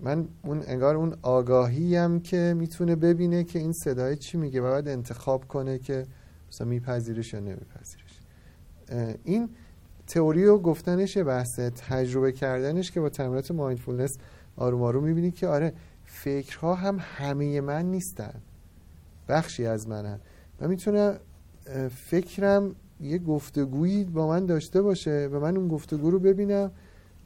من 0.00 0.28
اون 0.42 0.62
انگار 0.66 0.96
اون 0.96 1.16
آگاهی 1.22 1.96
هم 1.96 2.20
که 2.20 2.54
می‌تونه 2.56 2.96
ببینه 2.96 3.44
که 3.44 3.58
این 3.58 3.72
صدای 3.72 4.16
چی 4.16 4.38
میگه 4.38 4.60
و 4.60 4.64
باید 4.64 4.88
انتخاب 4.88 5.48
کنه 5.48 5.78
که 5.78 6.06
مثلا 6.48 6.66
میپذیرش 6.66 7.32
یا 7.32 7.40
نمیپذیرش. 7.40 8.20
این 9.24 9.48
تئوری 10.06 10.44
و 10.44 10.58
گفتنش 10.58 11.18
بحثه 11.18 11.70
تجربه 11.70 12.32
کردنش 12.32 12.90
که 12.90 13.00
با 13.00 13.08
تمرینات 13.08 13.50
مایندفولنس 13.50 14.18
آروم 14.56 14.82
آروم 14.82 15.04
می‌بینی 15.04 15.30
که 15.30 15.46
آره 15.46 15.72
فکرها 16.04 16.74
هم 16.74 16.98
همه 17.00 17.60
من 17.60 17.84
نیستن. 17.84 18.34
بخشی 19.28 19.66
از 19.66 19.88
منن. 19.88 20.20
و 20.60 20.68
می‌تونه 20.68 21.18
فکرم 21.90 22.74
یه 23.00 23.18
گفتگویی 23.18 24.04
با 24.04 24.28
من 24.28 24.46
داشته 24.46 24.82
باشه 24.82 25.28
و 25.32 25.40
من 25.40 25.56
اون 25.56 25.68
گفتگو 25.68 26.10
رو 26.10 26.18
ببینم 26.18 26.70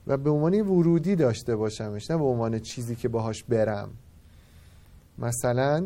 و 0.06 0.16
به 0.16 0.30
عنوان 0.30 0.60
ورودی 0.60 1.16
داشته 1.16 1.56
باشمش 1.56 2.10
نه 2.10 2.16
به 2.16 2.24
عنوان 2.24 2.58
چیزی 2.58 2.96
که 2.96 3.08
باهاش 3.08 3.44
برم. 3.44 3.90
مثلا 5.18 5.84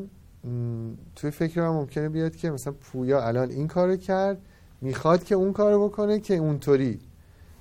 توی 1.17 1.31
فکر 1.31 1.61
من 1.61 1.69
ممکنه 1.69 2.09
بیاد 2.09 2.37
که 2.37 2.51
مثلا 2.51 2.73
پویا 2.73 3.27
الان 3.27 3.51
این 3.51 3.69
کارو 3.69 3.97
کرد 3.97 4.39
می‌خواد 4.85 5.25
که 5.25 5.35
اون 5.35 5.53
کارو 5.53 5.88
بکنه 5.88 6.20
که 6.20 6.35
اونطوری. 6.35 7.01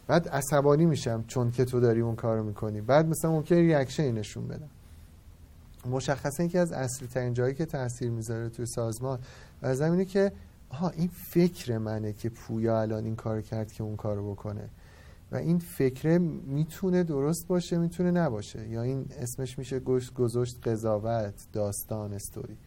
بعد 0.07 0.27
عصبانی 0.27 0.85
میشم 0.85 1.23
چون 1.27 1.51
که 1.51 1.65
تو 1.65 1.79
داری 1.79 2.01
اون 2.01 2.15
کارو 2.15 2.43
می‌کنی. 2.43 2.81
بعد 2.81 3.07
مثلا 3.07 3.31
ممکنه 3.31 3.59
ریاکشن 3.59 4.11
نشون 4.11 4.47
بدم. 4.47 4.69
مشخصا 5.89 6.47
که 6.47 6.59
از 6.59 6.71
اصلی 6.71 7.07
ترین 7.07 7.33
جایی 7.33 7.53
که 7.53 7.65
تاثیر 7.65 8.09
می‌ذاره 8.09 8.49
توی 8.49 8.65
سازمان 8.65 9.19
و 9.61 9.65
اینه 9.83 10.05
که 10.05 10.31
ها 10.71 10.89
این 10.89 11.07
فکر 11.07 11.77
منه 11.77 12.13
که 12.13 12.29
پویا 12.29 12.81
الان 12.81 13.05
این 13.05 13.15
کار 13.15 13.41
کرد 13.41 13.71
که 13.71 13.83
اون 13.83 13.95
کارو 13.95 14.31
بکنه. 14.31 14.69
و 15.31 15.35
این 15.35 15.59
فکره 15.59 16.17
می‌تونه 16.17 17.03
درست 17.03 17.47
باشه 17.47 17.77
می‌تونه 17.77 18.11
نباشه. 18.11 18.69
یا 18.69 18.81
این 18.81 19.05
اسمش 19.19 19.59
میشه 19.59 19.79
گذاشت 20.15 20.67
قضاوت 20.67 21.33
داستان 21.53 22.13
استوری. 22.13 22.57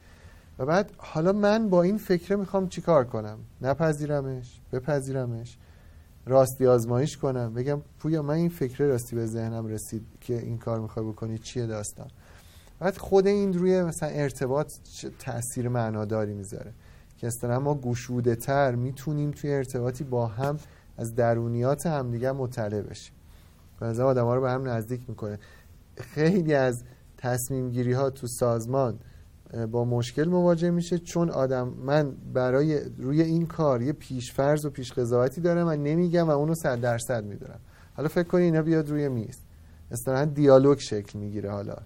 و 0.59 0.67
بعد 0.67 0.93
حالا 0.97 1.33
من 1.33 1.69
با 1.69 1.83
این 1.83 1.99
فکره 1.99 2.37
می‌خوام 2.37 2.69
چیکار 2.69 3.05
کنم؟ 3.05 3.39
نپذیرمش 3.63 4.61
بپذیرمش. 4.73 5.59
راستی 6.27 6.67
آزمایش 6.67 7.17
کنم. 7.17 7.55
بگم 7.55 7.83
پویا 7.99 8.23
من 8.23 8.35
این 8.35 8.49
فکره 8.49 8.87
راستی 8.87 9.17
به 9.17 9.27
ذهنم 9.27 9.67
رسید 9.67 10.07
که 10.21 10.39
این 10.39 10.59
کار 10.59 10.81
می‌خوای 10.81 11.07
بکنی 11.07 11.39
چیه 11.39 11.67
داستان؟ 11.67 12.07
بعد 12.79 12.97
خود 12.97 13.27
این 13.27 13.53
روی 13.53 13.83
مثلا 13.83 14.09
ارتباط 14.09 14.73
تاثیر 15.19 15.69
معناداری 15.69 16.35
می‌ذاره. 16.35 16.73
که 17.19 17.27
اصلا 17.27 17.61
ما 17.61 17.75
گشوده 17.75 18.37
تر 18.37 18.75
می‌تونیم 18.75 19.31
توی 19.31 19.55
ارتباطی 19.55 20.05
با 20.05 20.27
هم 20.27 20.59
از 20.97 21.15
درونیات 21.15 21.87
همدیگه 21.87 22.33
مطلع 22.33 22.81
بشیم. 22.81 23.15
و 23.81 23.85
از 23.85 24.01
آدم 24.01 24.25
ها 24.25 24.35
رو 24.35 24.41
به 24.41 24.51
هم 24.51 24.69
نزدیک 24.69 25.09
می‌کنه. 25.09 25.39
خیلی 25.97 26.55
از 26.55 26.85
تصمیم 27.17 27.71
گیری 27.71 27.93
ها 27.93 28.11
تو 28.11 28.27
سازمان 28.27 28.99
با 29.73 29.85
مشکل 29.85 30.29
مواجه 30.29 30.71
میشه 30.71 30.99
چون 30.99 31.31
آدم 31.31 31.69
من 31.69 32.13
برای 32.35 32.81
روی 32.99 33.23
این 33.23 33.47
کار 33.47 33.83
یه 33.83 33.93
پیشفرض 33.93 34.65
و 34.65 34.71
پیش 34.71 34.93
قضاوتی 34.93 35.41
دارم 35.41 35.67
و 35.67 35.71
نمیگم 35.71 36.29
و 36.29 36.31
اونو 36.31 36.55
صد 36.55 36.81
درصد 36.81 37.25
میدارم 37.25 37.61
حالا 37.95 38.09
فکر 38.09 38.29
کنی 38.29 38.43
اینا 38.43 38.63
بیاد 38.63 38.91
روی 38.91 39.09
میز. 39.09 39.39
اصطلاحا 39.91 40.25
دیالوگ 40.25 40.79
شکل 40.79 41.19
می‌گیره 41.19 41.51
حالا. 41.51 41.77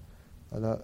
حالا 0.51 0.79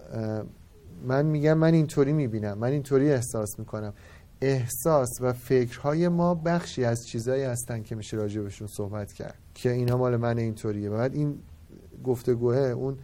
من 1.07 1.25
میگم 1.25 1.53
من 1.53 1.73
اینطوری 1.73 2.13
می‌بینم 2.13 2.57
من 2.57 2.67
اینطوری 2.67 3.11
احساس 3.11 3.59
می‌کنم. 3.59 3.93
احساس 4.41 5.09
و 5.21 5.33
فکرهای 5.33 6.07
ما 6.07 6.35
بخشی 6.35 6.85
از 6.85 7.07
چیزایی 7.07 7.43
هستن 7.43 7.83
که 7.83 7.95
میشه 7.95 8.17
راجع 8.17 8.49
صحبت 8.67 9.13
کرد 9.13 9.37
که 9.53 9.71
اینا 9.71 9.97
مال 9.97 10.17
من 10.17 10.37
اینطوریه. 10.37 10.89
بعد 10.89 11.13
این 11.13 11.39
گفتگوه 12.03 12.57
اون 12.57 12.97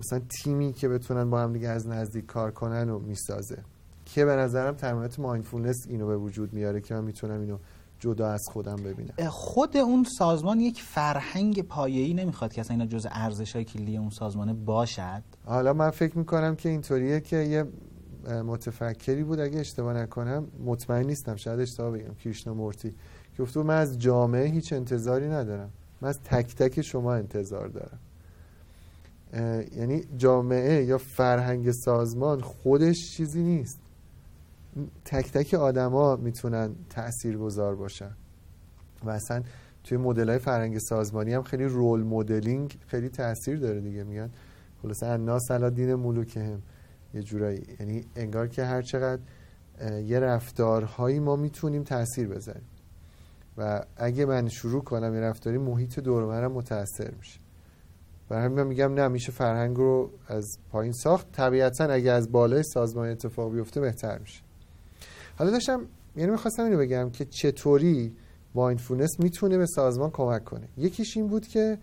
مثلا 0.00 0.20
تیمی 0.28 0.72
که 0.72 0.88
بتونن 0.88 1.30
با 1.30 1.40
هم 1.40 1.52
دیگه 1.52 1.68
از 1.68 1.86
نزدیک 1.86 2.26
کار 2.26 2.50
کنن 2.50 2.90
و 2.90 2.98
می‌سازه. 2.98 3.58
که 4.04 4.24
به 4.24 4.36
نظرم 4.36 4.74
تمرینات 4.74 5.18
مایندفولنس 5.18 5.86
اینو 5.88 6.06
به 6.06 6.16
وجود 6.16 6.52
میاره 6.52 6.80
که 6.80 6.94
من 6.94 7.04
می‌تونم 7.04 7.40
اینو 7.40 7.58
جدا 7.98 8.28
از 8.28 8.42
خودم 8.52 8.76
ببینم. 8.76 9.30
خود 9.30 9.76
اون 9.76 10.04
سازمان 10.18 10.60
یک 10.60 10.82
فرهنگ 10.82 11.62
پایه‌ای 11.62 12.14
نمی‌خواد 12.14 12.52
که 12.52 12.60
اصلا 12.60 12.76
اینا 12.76 12.86
جز 12.86 13.06
ارزش‌های 13.10 13.64
کلی 13.64 13.96
اون 13.96 14.10
سازمانه 14.10 14.54
باشد؟ 14.54 15.22
حالا 15.46 15.72
من 15.72 15.90
فکر 15.90 16.18
می‌کنم 16.18 16.56
که 16.56 16.68
اینطوریه 16.68 17.20
که 17.20 17.36
یه 17.36 17.64
متفکری 18.42 19.24
بود 19.24 19.40
اگه 19.40 19.60
اشتباه 19.60 19.94
نکنم 19.94 20.46
مطمئن 20.64 21.06
نیستم 21.06 21.36
شاید 21.36 21.60
اشتباه 21.60 21.90
بگم 21.90 22.14
کریشنا 22.14 22.54
مورتی 22.54 22.94
که 23.36 23.42
گفت 23.42 23.56
من 23.56 23.78
از 23.78 23.98
جامعه 23.98 24.46
هیچ 24.46 24.72
انتظاری 24.72 25.28
ندارم. 25.28 25.70
من 26.00 26.08
از 26.08 26.20
تک 26.22 26.54
تک 26.54 26.82
شما 26.82 27.14
انتظار 27.14 27.68
دارم. 27.68 27.98
یعنی 29.76 30.04
جامعه 30.16 30.84
یا 30.84 30.98
فرهنگ 30.98 31.70
سازمان 31.70 32.40
خودش 32.40 33.16
چیزی 33.16 33.42
نیست. 33.42 33.78
تک 35.04 35.32
تک 35.32 35.54
آدما 35.54 36.16
می‌تونن 36.16 36.74
تأثیر 36.90 37.36
گذار 37.36 37.74
باشن. 37.74 38.10
و 39.04 39.10
اصلا 39.10 39.42
توی 39.84 39.98
مدل 39.98 40.28
های 40.28 40.38
فرهنگ 40.38 40.78
سازمانی 40.78 41.34
هم 41.34 41.42
خیلی 41.42 41.64
رول 41.64 42.02
مدلینگ 42.02 42.78
خیلی 42.86 43.08
تاثیر 43.08 43.58
داره 43.58 43.80
دیگه. 43.80 44.04
میگن 44.04 44.30
خلاصه 44.82 45.06
الناس 45.06 45.50
علی 45.50 45.70
دین 45.70 45.94
ملوکهم. 45.94 46.62
یه 47.14 47.22
جورایی. 47.22 47.62
یعنی 47.80 48.04
انگار 48.16 48.48
که 48.48 48.64
هر 48.64 48.82
چقدر 48.82 49.22
یه 50.00 50.20
رفتارهایی 50.20 51.18
ما 51.18 51.36
می‌تونیم 51.36 51.82
تاثیر 51.82 52.28
بذاریم. 52.28 52.66
و 53.58 53.84
اگه 53.96 54.24
من 54.24 54.48
شروع 54.48 54.84
کنم 54.84 55.14
یه 55.14 55.20
رفتاری 55.20 55.58
محیط 55.58 55.98
دور 56.00 56.24
منم 56.24 56.52
متاثر 56.52 57.10
میشه. 57.18 57.40
برای 58.28 58.44
همین 58.44 58.62
میگم 58.62 58.94
نه 58.94 59.08
میشه 59.08 59.32
فرهنگ 59.32 59.76
رو 59.76 60.10
از 60.28 60.58
پایین 60.70 60.92
ساخت. 60.92 61.32
طبیعتا 61.32 61.84
اگه 61.84 62.12
از 62.12 62.32
بالای 62.32 62.62
سازمان 62.62 63.08
اتفاق 63.08 63.52
بیفته 63.52 63.80
بهتر 63.80 64.18
میشه. 64.18 64.40
حالا 65.38 65.50
داشتم 65.50 65.80
یعنی 66.16 66.30
می‌خواستم 66.30 66.64
اینو 66.64 66.78
بگم 66.78 67.10
که 67.10 67.24
چطوری 67.24 68.12
مایندفولنس 68.54 69.20
می‌تونه 69.20 69.58
به 69.58 69.66
سازمان 69.66 70.10
کمک 70.10 70.44
کنه. 70.44 70.68
یکیش 70.76 71.16
این 71.16 71.26
بود 71.26 71.46
که 71.46 71.78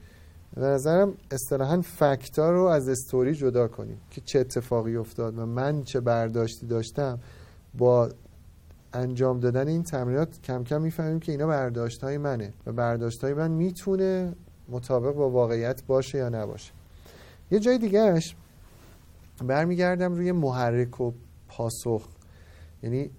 به 0.56 0.62
نظرم 0.62 1.14
اصطلاحا 1.32 1.82
فکتا 1.82 2.52
رو 2.52 2.64
از 2.64 2.90
استوری 2.90 3.36
جدا 3.36 3.68
کنیم 3.68 3.98
که 4.12 4.22
چه 4.22 4.40
اتفاقی 4.40 4.96
افتاد 4.96 5.40
و 5.40 5.46
من 5.46 5.84
چه 5.84 6.00
برداشتی 6.00 6.68
داشتم. 6.68 7.20
با 7.78 8.10
انجام 8.94 9.40
دادن 9.40 9.68
این 9.68 9.84
تمرینات 9.84 10.42
کم 10.42 10.64
کم 10.64 10.82
می‌فهمیم 10.82 11.20
که 11.20 11.32
اینا 11.32 11.48
برداشت 11.48 12.04
های 12.04 12.18
منه 12.18 12.54
و 12.66 12.72
برداشت 12.72 13.24
های 13.24 13.34
من 13.34 13.52
می‌تونه 13.52 14.34
مطابق 14.70 15.16
با 15.16 15.30
واقعیت 15.30 15.84
باشه 15.84 16.18
یا 16.18 16.30
نباشه. 16.30 16.72
یه 17.52 17.60
جای 17.60 17.78
دیگهش 17.78 18.36
برمیگردم 19.48 20.14
روی 20.14 20.32
محرک 20.32 21.02
و 21.02 21.12
پاسخ. 21.48 22.08
یعنی 22.84 23.10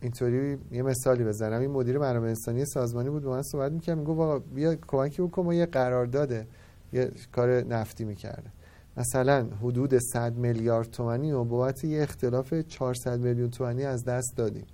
اینطوری 0.00 0.58
یه 0.72 0.82
مثالی 0.82 1.24
بزنم. 1.24 1.60
این 1.60 1.70
مدیر 1.70 1.98
منابع 1.98 2.28
انسانی 2.28 2.64
سازمانی 2.64 3.10
بود 3.10 3.22
با 3.22 3.30
من 3.30 3.42
صحبت 3.42 3.72
می‌کرد 3.72 3.98
می‌گفت 3.98 4.44
بیا 4.54 4.74
کمکی 4.74 5.22
بکن 5.22 5.42
ما 5.42 5.54
یه 5.54 5.66
قرارداد 5.66 6.46
یه 6.92 7.10
کار 7.32 7.50
نفتی 7.50 8.04
می‌کرده. 8.04 8.50
مثلا 8.96 9.46
حدود 9.62 9.98
100 9.98 10.36
میلیارد 10.36 10.90
تومانی 10.90 11.32
و 11.32 11.44
بابت 11.44 11.84
یه 11.84 12.02
اختلاف 12.02 12.54
400 12.54 13.20
میلیون 13.20 13.50
تومانی 13.50 13.84
از 13.84 14.04
دست 14.04 14.36
دادیم. 14.36 14.66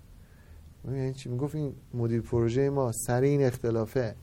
یعنی 0.85 1.13
چی؟ 1.13 1.29
می‌گفت 1.29 1.55
این 1.55 1.73
مدیر 1.95 2.21
پروژه 2.21 2.71
ما 2.71 2.93
سر 2.93 3.21
این 3.21 3.43
اختلافه. 3.43 4.15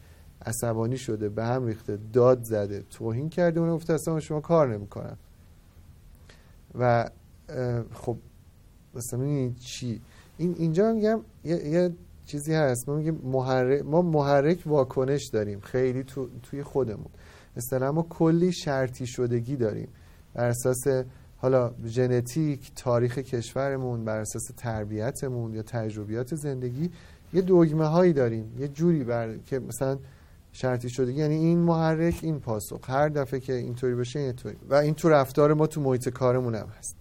عصبانی 0.46 0.98
شده 0.98 1.30
به 1.30 1.44
هم 1.44 1.66
ریخته 1.66 2.00
داد 2.14 2.44
زده 2.44 2.84
توهین 2.89 3.30
کرده 3.30 3.60
اون 3.60 3.76
گفته 3.76 3.94
اصلا 3.94 4.20
شما 4.20 4.41
کار 4.41 4.74
نمی‌کنم. 4.74 5.18
و 6.80 7.10
خب 7.94 8.18
مثلا 8.96 9.52
چی؟ 9.60 10.02
این 10.38 10.56
اینجا 10.58 10.94
میگم 10.94 11.22
یه, 11.44 11.68
یه 11.68 11.91
چیزی 12.26 12.54
هست. 12.54 12.89
ما 12.89 12.96
میگیم 12.96 13.20
محرک 13.24 13.86
ما 13.86 14.02
محرک 14.02 14.64
واکنش 14.66 15.28
داریم 15.28 15.60
خیلی 15.60 16.04
تو، 16.04 16.30
توی 16.44 16.64
خودمون. 16.64 17.10
مثلا 17.58 17.91
ما 17.91 18.06
کلی 18.10 18.52
شرطی 18.52 19.08
شدگی 19.08 19.56
داریم. 19.56 19.88
بر 20.34 20.48
اساس 20.48 20.84
حالا 21.38 21.72
ژنتیک 21.86 22.72
تاریخ 22.76 23.18
کشورمون 23.18 24.06
بر 24.06 24.20
اساس 24.20 24.44
تربیتمون 24.58 25.54
یا 25.54 25.62
تجربیات 25.62 26.36
زندگی 26.36 26.89
یه 27.34 27.41
دوگمه 27.41 27.86
هایی 27.86 28.14
داریم. 28.14 28.56
یه 28.60 28.68
جوری 28.68 29.04
بر 29.04 29.38
که 29.38 29.60
مثلا 29.60 29.98
شرطی 30.56 30.89
شدگی. 30.89 31.20
یعنی 31.20 31.36
این 31.36 31.60
محرک 31.60 32.20
این 32.22 32.39
پاسخ 32.39 32.89
هر 32.89 33.10
دفعه 33.10 33.39
که 33.39 33.54
اینطوری 33.54 33.95
بشه 33.95 34.20
اینطوری 34.20 34.58
و 34.70 34.76
این 34.76 34.93
تو 34.93 35.10
رفتار 35.10 35.54
ما 35.54 35.68
تو 35.68 35.82
محیط 35.82 36.10
کارمون 36.10 36.56
هم 36.56 36.68
هست. 36.80 36.95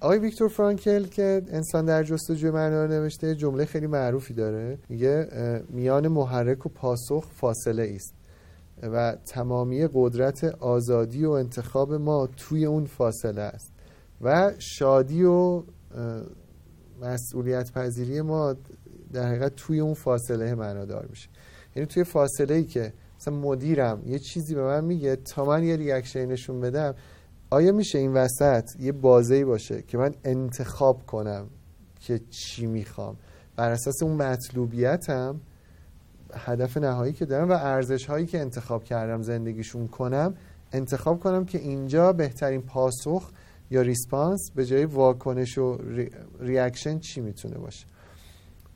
آقای 0.00 0.18
ویکتور 0.18 0.48
فرانکل 0.48 1.04
که 1.04 1.42
انسان 1.48 1.84
در 1.84 2.02
جستجوی 2.02 2.50
معنا 2.50 2.84
رو 2.84 2.90
نوشته 2.90 3.34
جمله 3.34 3.64
خیلی 3.64 3.86
معروفی 3.86 4.34
داره. 4.34 4.78
میگه 4.88 5.28
میان 5.68 6.08
محرک 6.08 6.66
و 6.66 6.68
پاسخ 6.68 7.24
فاصله 7.30 7.92
است. 7.94 8.14
و 8.82 9.16
تمامی 9.26 9.88
قدرت 9.94 10.44
آزادی 10.44 11.24
و 11.24 11.30
انتخاب 11.30 11.92
ما 11.92 12.28
توی 12.36 12.64
اون 12.64 12.84
فاصله 12.84 13.42
است. 13.42 13.72
و 14.20 14.52
شادی 14.58 15.24
و 15.24 15.62
مسئولیت 17.00 17.72
پذیری 17.72 18.20
ما 18.20 18.56
در 19.12 19.28
حقیقت 19.28 19.56
توی 19.56 19.80
اون 19.80 19.94
فاصله 19.94 20.54
معنادار 20.54 21.06
میشه. 21.10 21.28
یعنی 21.76 21.86
توی 21.86 22.04
فاصله 22.04 22.54
ای 22.54 22.64
که 22.64 22.92
مثلا 23.20 23.34
مدیرم 23.34 24.02
یه 24.06 24.18
چیزی 24.18 24.54
به 24.54 24.62
من 24.62 24.84
میگه 24.84 25.16
تا 25.16 25.44
من 25.44 25.64
یه 25.64 25.76
ریاکشن 25.76 26.26
نشون 26.26 26.60
بدم 26.60 26.94
آیا 27.50 27.72
میشه 27.72 27.98
این 27.98 28.12
وسط 28.12 28.70
یه 28.80 28.92
بازه 28.92 29.44
باشه 29.44 29.82
که 29.82 29.98
من 29.98 30.14
انتخاب 30.24 31.06
کنم 31.06 31.46
که 32.00 32.20
چی 32.30 32.66
می‌خوام؟ 32.66 33.16
بر 33.56 33.70
اساس 33.70 34.02
اون 34.02 34.16
مطلوبیتم 34.16 35.40
هدف 36.34 36.76
نهایی 36.76 37.12
که 37.12 37.24
دارم 37.24 37.48
و 37.48 37.52
ارزش 37.52 38.06
هایی 38.06 38.26
که 38.26 38.40
انتخاب 38.40 38.84
کردم 38.84 39.22
زندگیشون 39.22 39.88
کنم 39.88 40.34
انتخاب 40.72 41.20
کنم 41.20 41.44
که 41.44 41.58
اینجا 41.58 42.12
بهترین 42.12 42.62
پاسخ 42.62 43.30
یا 43.70 43.82
response 43.82 44.50
به 44.54 44.66
جای 44.66 44.84
واکنش 44.84 45.58
و 45.58 45.78
reaction 46.40 46.98
چی 46.98 47.20
می‌تونه 47.20 47.58
باشه؟ 47.58 47.86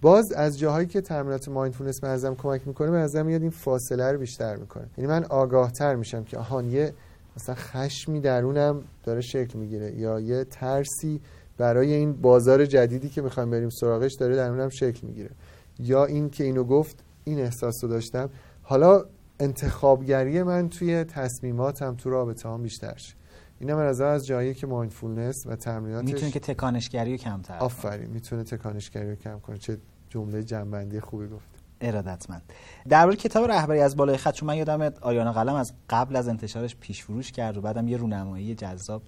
باز 0.01 0.33
از 0.33 0.59
جاهایی 0.59 0.87
که 0.87 1.01
تمرینات 1.01 1.49
mindfulness 1.49 2.01
به 2.01 2.35
کمک 2.35 2.69
می‌کنه 2.69 2.91
به 2.91 2.97
نظرم 2.97 3.27
میاد 3.27 3.43
این 3.43 3.51
فاصله 3.51 4.13
رو 4.13 4.19
بیشتر 4.19 4.57
می‌کنه. 4.57 4.87
یعنی 4.99 5.11
من 5.11 5.25
آگاه 5.25 5.73
تر 5.73 5.95
میشم 5.95 6.25
که 6.25 6.39
آهان 6.39 6.71
یه 6.71 6.95
مثلا 7.37 7.55
خشمی 7.55 8.21
درونم 8.21 8.83
داره 9.05 9.21
شکل 9.21 9.59
می‌گیره 9.59 9.95
یا 9.97 10.21
یه 10.21 10.45
ترسی 10.45 11.21
برای 11.59 11.93
این 11.93 12.13
بازار 12.13 12.67
جدیدی 12.67 13.09
که 13.09 13.23
می‌خوایم 13.23 13.51
بریم 13.51 13.71
سراغش 13.71 14.15
داره 14.15 14.37
درونم 14.37 14.69
شکل 14.69 15.07
می‌گیره. 15.07 15.31
یا 15.79 16.05
این 16.05 16.31
که 16.31 16.45
اینو 16.45 16.65
گفت 16.65 16.97
این 17.25 17.41
احساس 17.41 17.75
رو 17.83 17.89
داشتم. 17.89 18.31
حالا 18.63 19.05
انتخابگری 19.41 20.43
من 20.43 20.69
توی 20.69 21.05
تصمیماتم 21.05 21.95
تو 21.95 22.11
رابطه 22.11 22.49
هم 22.49 22.63
بیشتر 22.63 23.15
اینا 23.61 23.77
من 23.77 23.87
از 23.87 24.01
از 24.01 24.27
جایی 24.27 24.55
که 24.55 24.67
مایندفولنس 24.67 25.47
و 25.47 25.57
تمریناتش 25.57 26.13
می‌تونه 26.13 26.31
که 26.31 26.41
تکانشگری 26.41 27.11
رو 27.11 27.17
کمتر 27.17 27.59
آفرین 27.59 28.11
می‌تونه 28.11 28.45
تکانشگری 28.45 29.11
رو 29.11 29.17
کم 29.17 29.39
کنه 29.39 29.59
چه 29.59 29.79
جمله 30.09 30.43
جنبندی 30.43 31.01
خوبی 31.01 31.27
گفت 31.27 31.49
ارادتمند. 31.81 32.43
درباره 32.89 33.17
کتاب 33.17 33.51
رهبری 33.51 33.81
از 33.81 33.97
بالای 33.97 34.17
خط 34.17 34.35
چون 34.35 34.47
من 34.47 34.57
یادم 34.57 34.93
آیان 35.01 35.33
قلم 35.33 35.55
از 35.55 35.73
قبل 35.91 36.17
از 36.17 36.29
انتشارش 36.29 36.77
پیش 36.77 37.03
فروش 37.03 37.33
کرد 37.33 37.57
و 37.57 37.61
بعدم 37.61 37.89
یه 37.89 37.97
رونمایی 37.97 38.55
جذاب 38.55 39.03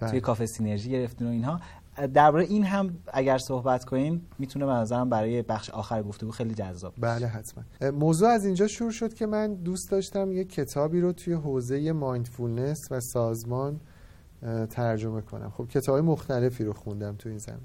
بله. 0.00 0.10
توی 0.10 0.20
کافه 0.20 0.46
سینرژی 0.46 0.90
گرفتین 0.90 1.26
و 1.26 1.30
اینها. 1.30 1.60
درباره 2.14 2.44
این 2.44 2.64
هم 2.64 2.98
اگر 3.12 3.38
صحبت 3.38 3.84
کنیم 3.84 4.26
می‌تونه 4.38 4.66
به 4.66 4.72
نظرم 4.72 5.08
برای 5.08 5.42
بخش 5.42 5.70
آخر 5.70 6.02
گفتگو 6.02 6.30
خیلی 6.30 6.54
جذاب 6.54 6.94
بله 6.98 7.26
حتما. 7.26 7.64
موضوع 7.90 8.28
از 8.28 8.44
اینجا 8.44 8.66
شروع 8.66 8.90
شد 8.90 9.14
که 9.14 9.26
من 9.26 9.54
دوست 9.54 9.90
داشتم 9.90 10.32
یه 10.32 10.44
کتابی 10.44 11.00
رو 11.00 11.12
توی 11.12 11.34
حوزه 11.34 11.92
مایندفولنس 11.92 12.88
و 12.90 13.00
سازمان 13.00 13.80
ترجمه 14.70 15.20
کنم. 15.20 15.50
خب 15.50 15.68
کتاب 15.68 15.98
مختلفی 15.98 16.64
رو 16.64 16.72
خوندم 16.72 17.16
تو 17.16 17.28
این 17.28 17.38
زمین. 17.38 17.60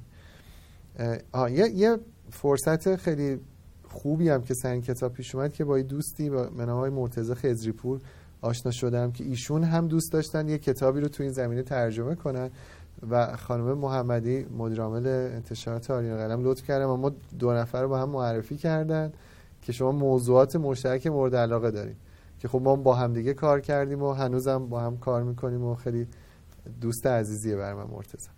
یه،, 1.57 1.69
یه 1.69 1.97
فرصت 2.31 2.95
خیلی 2.95 3.39
خوبی 3.87 4.29
هم 4.29 4.41
که 4.41 4.53
سر 4.53 4.79
کتاب 4.79 5.13
پیش 5.13 5.35
اومد 5.35 5.53
که 5.53 5.63
با 5.63 5.81
دوستی 5.81 6.29
با 6.29 6.49
منام 6.57 6.79
های 6.79 6.89
مرتضی 6.89 7.33
خزریپور 7.33 8.01
آشنا 8.41 8.71
شدم 8.71 9.11
که 9.11 9.23
ایشون 9.23 9.63
هم 9.63 9.87
دوست 9.87 10.11
داشتن 10.11 10.49
یه 10.49 10.57
کتابی 10.57 11.01
رو 11.01 11.07
تو 11.07 11.23
این 11.23 11.31
زمینه 11.31 11.63
ترجمه 11.63 12.15
کنن 12.15 12.49
و 13.09 13.35
خانم 13.35 13.77
محمدی 13.77 14.45
مدیرعامل 14.57 15.07
انتشارات 15.07 15.91
آریان 15.91 16.17
قلم 16.17 16.43
لطف 16.43 16.63
کردن 16.67 16.85
و 16.85 16.97
ما 16.97 17.11
دو 17.39 17.53
نفر 17.53 17.81
رو 17.81 17.89
با 17.89 17.99
هم 17.99 18.09
معرفی 18.09 18.57
کردن 18.57 19.13
که 19.61 19.71
شما 19.71 19.91
موضوعات 19.91 20.55
مشترک 20.55 21.07
مورد 21.07 21.35
علاقه 21.35 21.71
داریم 21.71 21.95
که 22.39 22.47
خب 22.47 22.61
ما 22.61 22.75
با 22.75 22.95
هم 22.95 23.13
دیگه 23.13 23.33
کار 23.33 23.59
کردیم 23.59 24.03
و 24.03 24.13
هنوزم 24.13 24.67
با 24.69 24.79
هم 24.79 24.97
کار 24.97 25.23
می‌کنیم 25.23 25.63
و 25.63 25.75
خیلی 25.75 26.07
دوست 26.81 27.07
عزیزیه 27.07 27.55
بر 27.55 27.73
من 27.73 27.83
مرتضی. 27.83 28.29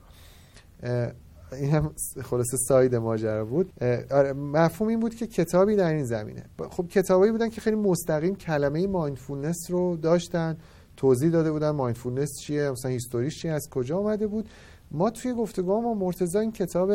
این 1.51 1.71
هم 1.71 1.93
خلاصه 2.23 2.57
ساید 2.57 2.95
ماجرا 2.95 3.45
بود. 3.45 3.84
آره 4.11 4.34
مفهوم 4.34 4.89
این 4.89 4.99
بود 4.99 5.15
که 5.15 5.28
کتابی 5.28 5.76
در 5.76 5.93
این 5.93 6.03
زمینه. 6.03 6.43
خب 6.69 6.88
کتابایی 6.88 7.32
بودن 7.32 7.49
که 7.49 7.61
خیلی 7.61 7.76
مستقیم 7.76 8.36
کلمه 8.36 8.88
mindfulness 8.88 9.57
رو 9.69 9.97
داشتن 9.97 10.57
توضیح 10.97 11.30
داده 11.30 11.51
بودن 11.51 11.69
mindfulness 11.69 12.29
چیه 12.41 12.71
مثلا 12.71 12.91
history 12.91 13.30
ش 13.30 13.41
چیه 13.41 13.51
از 13.51 13.69
کجا 13.71 13.97
آمده 13.97 14.28
بود. 14.28 14.49
ما 14.91 15.09
توی 15.09 15.34
گفتگو 15.34 15.82
ما 15.82 15.93
مرتضی 15.93 16.38
این 16.38 16.51
کتاب 16.51 16.91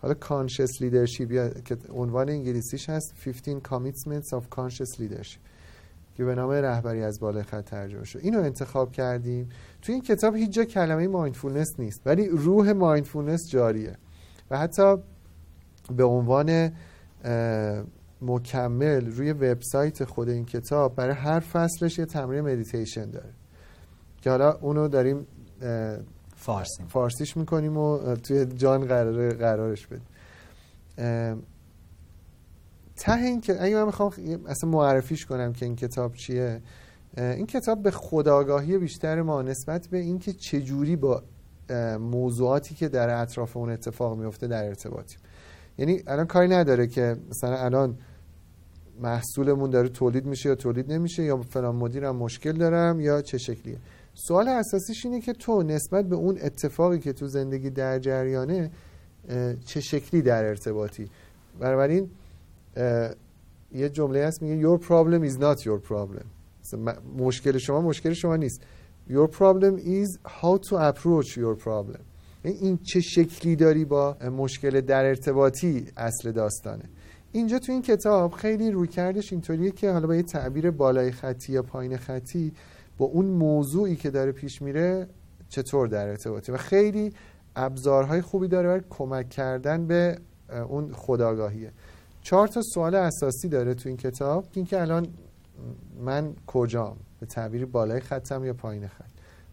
حالا 0.00 0.14
conscious 0.14 0.82
leadership 0.82 1.32
یا 1.32 1.50
عنوان 1.94 2.28
انگلیسیش 2.28 2.90
هست 2.90 3.14
15 3.24 3.60
commitments 3.60 4.28
of 4.28 4.42
conscious 4.56 5.00
leadership. 5.00 5.38
که 6.18 6.24
به 6.24 6.34
نام 6.34 6.50
رهبری 6.50 7.02
از 7.02 7.20
بالای 7.20 7.42
خط 7.42 7.64
ترجمه 7.64 8.04
شد. 8.04 8.18
اینو 8.22 8.38
انتخاب 8.38 8.92
کردیم. 8.92 9.48
توی 9.82 9.94
این 9.94 10.02
کتاب 10.02 10.36
هیچ 10.36 10.50
جا 10.50 10.64
کلمه 10.64 11.08
mindfulness 11.08 11.74
نیست 11.78 12.02
ولی 12.06 12.28
روح 12.28 12.72
mindfulness 12.72 13.50
جاریه. 13.50 13.96
و 14.50 14.58
حتی 14.58 14.96
به 15.96 16.04
عنوان 16.04 16.72
مکمل 18.22 19.06
روی 19.06 19.32
وبسایت 19.32 20.04
خود 20.04 20.28
این 20.28 20.44
کتاب 20.44 20.94
برای 20.94 21.14
هر 21.14 21.40
فصلش 21.40 21.98
یه 21.98 22.04
تمرین 22.04 22.40
مدیتیشن 22.40 23.10
داره. 23.10 23.30
که 24.22 24.30
حالا 24.30 24.52
اونو 24.52 24.88
داریم 24.88 25.26
فارسی 26.36 26.82
فارسیش 26.88 27.36
می‌کنیم 27.36 27.76
و 27.76 28.14
توی 28.14 28.44
جان 28.44 28.84
قرار 28.84 29.34
قرارش 29.34 29.86
بدیم. 29.86 30.06
ته 32.98 33.18
این 33.18 33.40
که 33.40 33.62
اگه 33.62 33.76
من 33.76 33.84
می‌خوام 33.84 34.12
اصلا 34.46 34.70
معرفیش 34.70 35.26
کنم 35.26 35.52
که 35.52 35.66
این 35.66 35.76
کتاب 35.76 36.14
چیه 36.14 36.60
این 37.16 37.46
کتاب 37.46 37.82
به 37.82 37.90
خداگاهی 37.90 38.78
بیشتر 38.78 39.22
ما 39.22 39.42
نسبت 39.42 39.88
به 39.88 39.98
اینکه 39.98 40.32
چجوری 40.32 40.96
با 40.96 41.22
موضوعاتی 42.00 42.74
که 42.74 42.88
در 42.88 43.22
اطراف 43.22 43.56
اون 43.56 43.70
اتفاق 43.70 44.18
میفته 44.18 44.46
در 44.46 44.64
ارتباطیم. 44.64 45.18
یعنی 45.78 46.02
الان 46.06 46.26
کاری 46.26 46.48
نداره 46.48 46.86
که 46.86 47.16
مثلا 47.30 47.56
الان 47.56 47.98
محصولمون 49.00 49.70
داره 49.70 49.88
تولید 49.88 50.26
میشه 50.26 50.48
یا 50.48 50.54
تولید 50.54 50.92
نمیشه 50.92 51.22
یا 51.22 51.36
فلان 51.36 51.76
مدیرم 51.76 52.16
مشکل 52.16 52.52
دارم 52.52 53.00
یا 53.00 53.22
چه 53.22 53.38
شکلیه. 53.38 53.76
سوال 54.14 54.48
اساسیش 54.48 55.06
اینه 55.06 55.20
که 55.20 55.32
تو 55.32 55.62
نسبت 55.62 56.04
به 56.04 56.16
اون 56.16 56.38
اتفاقی 56.42 56.98
که 56.98 57.12
تو 57.12 57.26
زندگی 57.26 57.70
در 57.70 57.98
جریانه 57.98 58.70
چه 59.64 59.80
شکلی 59.80 60.22
در 60.22 60.44
ارتباطی؟ 60.44 61.10
بنابراین 61.60 62.10
یه 63.72 63.88
جمله 63.88 64.26
هست 64.26 64.42
میگه 64.42 64.68
your 64.68 64.80
problem 64.80 65.30
is 65.30 65.40
not 65.40 65.64
your 65.64 65.88
problem. 65.88 66.24
مشکل 67.18 67.58
شما 67.58 67.80
مشکل 67.80 68.12
شما 68.12 68.36
نیست. 68.36 68.62
Your 69.08 69.28
problem 69.28 69.78
is 69.78 70.18
how 70.26 70.58
to 70.68 70.76
approach 70.76 71.36
your 71.36 71.64
problem. 71.64 72.00
این 72.44 72.78
چه 72.82 73.00
شکلی 73.00 73.56
داری 73.56 73.84
با 73.84 74.16
مشکل 74.36 74.80
در 74.80 75.04
ارتباطی 75.04 75.86
اصل 75.96 76.32
داستانه. 76.32 76.84
اینجا 77.32 77.58
تو 77.58 77.72
این 77.72 77.82
کتاب 77.82 78.32
خیلی 78.32 78.70
روی 78.70 78.88
کردش 78.88 79.32
اینطوریه 79.32 79.70
که 79.70 79.90
حالا 79.90 80.06
با 80.06 80.16
یه 80.16 80.22
تعبیر 80.22 80.70
بالای 80.70 81.10
خطی 81.10 81.52
یا 81.52 81.62
پایین 81.62 81.96
خطی 81.96 82.52
با 82.98 83.06
اون 83.06 83.26
موضوعی 83.26 83.96
که 83.96 84.10
داره 84.10 84.32
پیش 84.32 84.62
میره 84.62 85.08
چطور 85.48 85.88
در 85.88 86.08
ارتباطی؟ 86.08 86.52
و 86.52 86.56
خیلی 86.56 87.12
ابزارهای 87.56 88.20
خوبی 88.20 88.48
داره 88.48 88.68
برای 88.68 88.82
کمک 88.90 89.28
کردن 89.28 89.86
به 89.86 90.18
اون 90.68 90.92
خداگاهیه. 90.92 91.72
چهار 92.28 92.48
تا 92.48 92.62
سوال 92.62 92.94
اساسی 92.94 93.48
داره 93.48 93.74
تو 93.74 93.88
این 93.88 93.98
کتاب. 93.98 94.44
اینکه 94.52 94.80
الان 94.80 95.06
من 96.04 96.34
کجام؟ 96.46 96.96
به 97.20 97.26
تعبیری 97.26 97.64
بالای 97.64 98.00
خطم 98.00 98.44
یا 98.44 98.52
پایین 98.52 98.86
خط؟ 98.86 99.04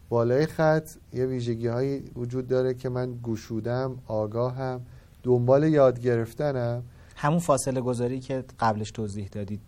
بالای 0.08 0.46
خط 0.46 0.90
یه 1.12 1.26
ویژگی 1.26 1.66
هایی 1.66 2.04
وجود 2.16 2.46
داره 2.46 2.74
که 2.74 2.88
من 2.88 3.12
گوشودم 3.12 3.98
آگاهم 4.06 4.80
دنبال 5.22 5.64
یاد 5.64 6.00
گرفتنم. 6.00 6.82
همون 7.16 7.38
فاصله 7.38 7.80
گذاری 7.80 8.20
که 8.20 8.44
قبلش 8.60 8.90
توضیح 8.90 9.28
دادید. 9.32 9.60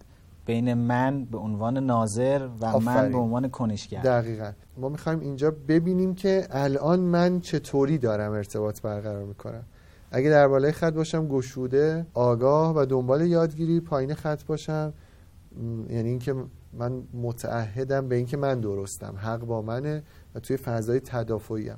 بین 0.47 0.75
من 0.75 1.25
به 1.25 1.39
عنوان 1.39 1.79
ناظر 1.79 2.49
و 2.61 2.79
من 2.79 3.13
به 3.13 3.19
عنوان 3.19 3.49
کنشگر. 3.49 4.03
دقیقا. 4.03 4.53
ما 4.77 4.89
می‌خوایم 4.89 5.21
اینجا 5.21 5.51
ببینیم 5.69 6.15
که 6.15 6.47
الان 6.51 7.01
من 7.01 7.41
چطوری 7.41 7.99
دارم 7.99 8.33
ارتباط 8.33 8.83
برقرار 8.83 9.25
می‌کنم. 9.25 9.65
اگه 10.11 10.31
در 10.31 10.49
بالای 10.49 10.73
خط 10.73 10.93
باشم 10.93 11.29
گشوده 11.29 12.07
آگاه 12.15 12.77
و 12.77 12.85
دنبال 12.85 13.27
یادگیری 13.27 13.81
پایین 13.81 14.15
خط 14.15 14.45
باشم. 14.45 14.93
یعنی 15.91 16.09
اینکه 16.09 16.35
من 16.73 17.03
متعهدم 17.15 18.09
به 18.09 18.17
اینکه 18.17 18.37
من 18.37 18.61
درستم. 18.61 19.15
حق 19.17 19.41
با 19.41 19.63
منه 19.63 20.03
و 20.35 20.41
توی 20.41 20.57
فضای 20.57 21.01
تدافعی 21.01 21.71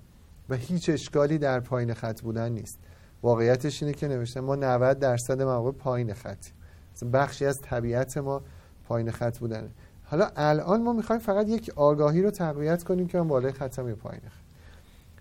و 0.48 0.54
هیچ 0.54 0.90
اشکالی 0.90 1.38
در 1.38 1.60
پایین 1.60 1.94
خط 1.94 2.20
بودن 2.20 2.52
نیست. 2.52 2.78
واقعیتش 3.22 3.82
اینه 3.82 3.94
که 3.94 4.08
نوشتم 4.08 4.40
ما 4.40 4.56
90 4.56 4.98
درصد 4.98 5.42
مواقع 5.42 5.72
پایین 5.72 6.14
خطیم. 6.14 6.54
بخشی 7.12 7.46
از 7.46 7.60
طبیعت 7.62 8.18
ما 8.18 8.42
پایین 8.88 9.10
خط 9.10 9.38
بودنه. 9.38 9.68
حالا 10.04 10.30
الان 10.36 10.82
ما 10.82 10.92
می‌خوایم 10.92 11.22
فقط 11.22 11.48
یک 11.48 11.72
آگاهی 11.76 12.22
رو 12.22 12.30
تقویت 12.30 12.84
کنیم 12.84 13.06
که 13.06 13.18
من 13.18 13.28
بالای 13.28 13.52
خطم 13.52 13.88
یا 13.88 13.94
پایین 13.94 14.20
خط. 14.20 14.50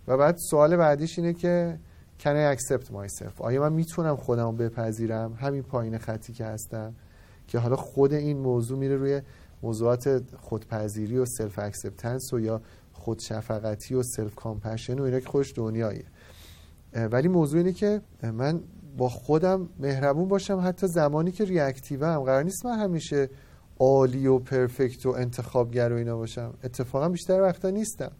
و 0.07 0.17
بعد 0.17 0.37
سوال 0.37 0.75
بعدیش 0.77 1.19
اینه 1.19 1.33
که 1.33 1.79
can 2.19 2.35
I 2.35 2.55
accept 2.55 2.91
myself? 2.91 3.41
آیا 3.41 3.61
من 3.61 3.73
می‌تونم 3.73 4.15
خودم 4.15 4.45
رو 4.45 4.51
بپذیرم؟ 4.51 5.33
همین 5.33 5.63
پایین 5.63 5.97
خطی 5.97 6.33
که 6.33 6.45
هستم. 6.45 6.95
که 7.47 7.59
حالا 7.59 7.75
خود 7.75 8.13
این 8.13 8.37
موضوع 8.37 8.79
میره 8.79 8.95
روی 8.95 9.21
موضوعات 9.63 10.21
خودپذیری 10.37 11.17
و 11.17 11.25
self-acceptance 11.25 12.33
و 12.33 12.39
یا 12.39 12.61
خودشفقتی 12.93 13.95
و 13.95 14.03
self-compassion 14.03 14.99
و 14.99 15.03
اینا 15.03 15.19
که 15.19 15.29
خودش 15.29 15.53
دنیاییه. 15.55 16.05
ولی 16.93 17.27
موضوع 17.27 17.57
اینه 17.57 17.73
که 17.73 18.01
من 18.23 18.59
با 18.97 19.09
خودم 19.09 19.69
مهربون 19.79 20.27
باشم 20.27 20.61
حتی 20.65 20.87
زمانی 20.87 21.31
که 21.31 21.45
reactive 21.45 22.05
ام 22.05 22.23
قرار 22.23 22.43
نیست 22.43 22.65
من 22.65 22.79
همیشه 22.79 23.29
عالی 23.79 24.27
و 24.27 24.39
perfect 24.39 25.05
و 25.05 25.09
انتخابگر 25.09 25.93
و 25.93 25.95
اینا 25.95 26.17
باشم. 26.17 26.53
اتفاقا 26.63 27.09
بیشتر 27.09 27.41
وقتا 27.41 27.69
نیستم. 27.69 28.11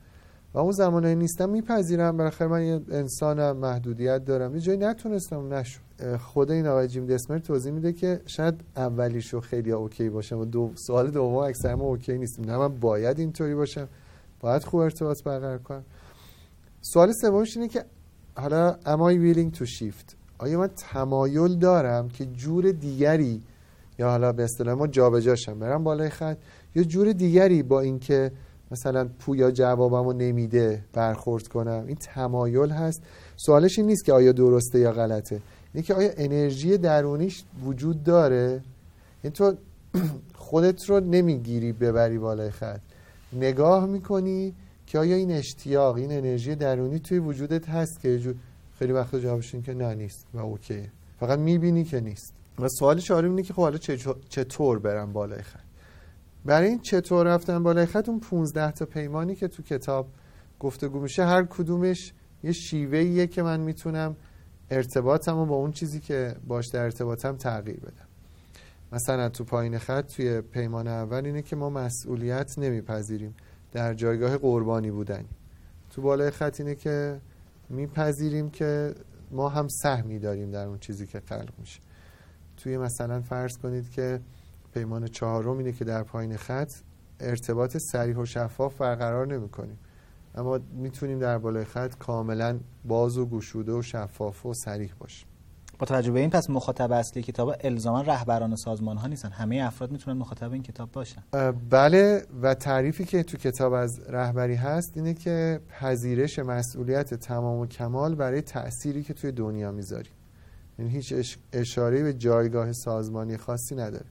و 0.53 0.59
اون 0.59 0.71
زمانه 0.71 1.15
نیستم 1.15 1.49
میپذیرم. 1.49 2.17
بالاخره 2.17 2.47
من 2.47 2.63
یه 2.63 2.81
انسانم 2.91 3.57
محدودیت 3.57 4.25
دارم. 4.25 4.55
یه 4.55 4.61
جایی 4.61 4.77
نتونستم 4.77 5.53
نشد 5.53 5.79
خود 6.17 6.51
این 6.51 6.67
آقای 6.67 6.87
جیم 6.87 7.05
دسمر 7.05 7.37
توضیح 7.37 7.71
میده 7.71 7.93
که 7.93 8.21
شاید 8.25 8.61
اولیشو 8.75 9.39
خیلی 9.39 9.71
okay 9.71 10.09
باشم 10.09 10.37
و 10.37 10.45
دو 10.45 10.71
سوال 10.75 11.11
دوم 11.11 11.35
اکثر 11.35 11.75
ما 11.75 11.83
okay 11.83 12.17
نیستیم. 12.17 12.45
نه 12.45 12.57
من 12.57 12.67
باید 12.67 13.19
اینطوری 13.19 13.55
باشم. 13.55 13.87
باید 14.39 14.63
خوب 14.63 14.79
ارتباط 14.79 15.23
برقرار 15.23 15.57
کنم. 15.57 15.83
سوال 16.81 17.11
سومش 17.11 17.57
اینه 17.57 17.67
که 17.67 17.85
حالا 18.35 18.77
am 18.85 18.99
I 18.99 19.15
willing 19.17 19.59
to 19.59 19.65
shift 19.65 20.15
آیا 20.37 20.59
من 20.59 20.67
تمایل 20.67 21.55
دارم 21.55 22.09
که 22.09 22.25
جور 22.25 22.71
دیگری 22.71 23.41
یا 23.99 24.09
حالا 24.09 24.31
به 24.31 24.43
اصطلاح 24.43 24.75
ما 24.75 24.87
جابجاشم 24.87 25.59
برم 25.59 25.83
بالای 25.83 26.09
خط 26.09 26.37
یا 26.75 26.83
جور 26.83 27.11
دیگری 27.11 27.63
با 27.63 27.81
اینکه 27.81 28.31
مثلا 28.71 29.09
پویا 29.19 29.51
جوابمو 29.51 30.13
نمیده 30.13 30.83
برخورد 30.93 31.47
کنم. 31.47 31.83
این 31.87 31.95
تمایل 31.95 32.69
هست. 32.69 33.01
سوالش 33.37 33.79
این 33.79 33.87
نیست 33.87 34.05
که 34.05 34.13
آیا 34.13 34.31
درسته 34.31 34.79
یا 34.79 34.91
غلطه. 34.91 35.41
اینه 35.73 35.87
که 35.87 35.93
آیا 35.93 36.11
انرژی 36.17 36.77
درونیش 36.77 37.43
وجود 37.65 38.03
داره؟ 38.03 38.61
این 39.23 39.33
تو 39.33 39.53
خودت 40.35 40.89
رو 40.89 40.99
نمی‌گیری 40.99 41.73
ببری 41.73 42.17
بالای 42.17 42.51
خط. 42.51 42.79
نگاه 43.33 43.85
می‌کنی 43.85 44.53
که 44.87 44.99
آیا 44.99 45.15
این 45.15 45.31
اشتیاق 45.31 45.95
این 45.95 46.11
انرژی 46.11 46.55
درونی 46.55 46.99
توی 46.99 47.19
وجودت 47.19 47.69
هست 47.69 47.99
که 47.99 48.35
خیلی 48.79 48.91
وقت 48.93 49.15
جوابش 49.15 49.53
این 49.53 49.63
که 49.63 49.73
نه 49.73 49.95
نیست 49.95 50.25
و 50.33 50.39
اوکی 50.39 50.89
فقط 51.19 51.39
می‌بینی 51.39 51.83
که 51.83 51.99
نیست. 51.99 52.33
و 52.59 52.67
سوال 52.67 52.99
چهارم 52.99 53.29
اینه 53.29 53.43
که 53.43 53.53
خب 53.53 53.61
حالا 53.61 53.77
چطور 54.29 54.79
برم 54.79 55.13
بالای 55.13 55.41
خط؟ 55.41 55.68
برای 56.49 56.67
این 56.67 56.79
چطور 56.79 57.27
رفتن 57.27 57.63
بالای 57.63 57.85
خط؟ 57.85 58.09
اون 58.09 58.19
15 58.19 58.71
تا 58.71 58.85
پیمانی 58.85 59.35
که 59.35 59.47
تو 59.47 59.63
کتاب 59.63 60.07
گفتگو 60.59 60.99
میشه 60.99 61.25
هر 61.25 61.43
کدومش 61.43 62.13
یه 62.43 62.51
شیوهیه 62.51 63.27
که 63.27 63.43
من 63.43 63.59
می‌تونم 63.59 64.15
ارتباطم 64.69 65.35
رو 65.35 65.45
با 65.45 65.55
اون 65.55 65.71
چیزی 65.71 65.99
که 65.99 66.35
باش 66.47 66.67
در 66.67 66.83
ارتباطم 66.83 67.35
تغییر 67.35 67.79
بدم. 67.79 68.07
مثلا 68.91 69.29
تو 69.29 69.43
پایین 69.43 69.77
خط 69.77 70.05
توی 70.05 70.41
پیمان 70.41 70.87
اول 70.87 71.25
اینه 71.25 71.41
که 71.41 71.55
ما 71.55 71.69
مسئولیت 71.69 72.59
نمیپذیریم. 72.59 73.35
در 73.71 73.93
جایگاه 73.93 74.37
قربانی 74.37 74.91
بودن. 74.91 75.25
تو 75.89 76.01
بالای 76.01 76.31
خط 76.31 76.59
اینه 76.59 76.75
که 76.75 77.21
میپذیریم 77.69 78.49
که 78.49 78.95
ما 79.31 79.49
هم 79.49 79.67
سهمی 79.67 80.19
داریم 80.19 80.51
در 80.51 80.67
اون 80.67 80.79
چیزی 80.79 81.07
که 81.07 81.19
خلق 81.19 81.53
میشه. 81.59 81.79
توی 82.57 82.77
مثلا 82.77 83.21
فرض 83.21 83.57
کنید 83.57 83.91
که 83.91 84.19
پیمان 84.73 85.07
چهارم 85.07 85.57
اینه 85.57 85.71
که 85.71 85.85
در 85.85 86.03
پایین 86.03 86.37
خط 86.37 86.71
ارتباط 87.19 87.77
سریح 87.77 88.17
و 88.17 88.25
شفاف 88.25 88.77
برقرار 88.77 89.27
نمی 89.27 89.49
کنیم 89.49 89.77
اما 90.35 90.59
می‌تونیم 90.73 91.19
در 91.19 91.37
بالای 91.37 91.65
خط 91.65 91.95
کاملا 91.97 92.59
باز 92.85 93.17
و 93.17 93.25
گشوده 93.25 93.71
و 93.71 93.81
شفاف 93.81 94.45
و 94.45 94.53
سریح 94.53 94.93
باشیم. 94.99 95.27
با 95.79 95.85
توجه 95.85 96.11
به 96.11 96.19
این 96.19 96.29
پس 96.29 96.49
مخاطب 96.49 96.91
اصلی 96.91 97.23
کتاب 97.23 97.55
الزاما 97.59 98.01
رهبران 98.01 98.55
سازمان 98.55 98.97
ها 98.97 99.07
نیستن. 99.07 99.29
همه 99.29 99.61
افراد 99.63 99.91
می‌تونن 99.91 100.17
مخاطب 100.17 100.51
این 100.51 100.63
کتاب 100.63 100.91
باشن. 100.91 101.23
بله 101.69 102.23
و 102.41 102.53
تعریفی 102.53 103.05
که 103.05 103.23
تو 103.23 103.37
کتاب 103.37 103.73
از 103.73 103.99
رهبری 103.99 104.55
هست 104.55 104.91
اینه 104.95 105.13
که 105.13 105.59
پذیرش 105.69 106.39
مسئولیت 106.39 107.13
تمام 107.13 107.59
و 107.59 107.65
کمال 107.65 108.15
برای 108.15 108.41
تأثیری 108.41 109.03
که 109.03 109.13
توی 109.13 109.31
دنیا 109.31 109.71
می‌ذاریم. 109.71 110.13
یعنی 110.79 110.91
هیچ 110.91 111.37
اشاره 111.53 112.03
به 112.03 112.13
جایگاه 112.13 112.73
سازمانی 112.73 113.37
خاصی 113.37 113.75
نداره. 113.75 114.05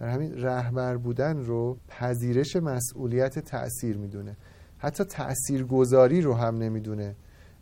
در 0.00 0.08
همین 0.08 0.42
رهبر 0.42 0.96
بودن 0.96 1.44
رو 1.44 1.76
پذیرش 1.88 2.56
مسئولیت 2.56 3.38
تاثیر 3.38 3.96
می‌دونه. 3.96 4.36
حتی 4.78 5.04
تأثیر 5.04 5.64
گذاری 5.64 6.20
رو 6.20 6.34
هم 6.34 6.58
نمی‌دونه. 6.58 7.14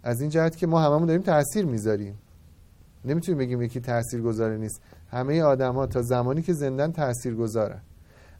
از 0.02 0.20
این 0.20 0.30
جهت 0.30 0.56
که 0.56 0.66
ما 0.66 0.80
هممون 0.80 1.06
داریم 1.06 1.22
تاثیر 1.22 1.64
می‌ذاریم. 1.64 2.18
نمی‌تونیم 3.04 3.38
بگیم 3.38 3.62
یکی 3.62 3.80
تأثیر 3.80 4.20
گذاره 4.20 4.56
نیست. 4.56 4.80
همه 5.10 5.42
آدم 5.42 5.74
ها 5.74 5.86
تا 5.86 6.02
زمانی 6.02 6.42
که 6.42 6.52
زندن 6.52 6.92
تأثیر 6.92 7.34
گذارن 7.34 7.80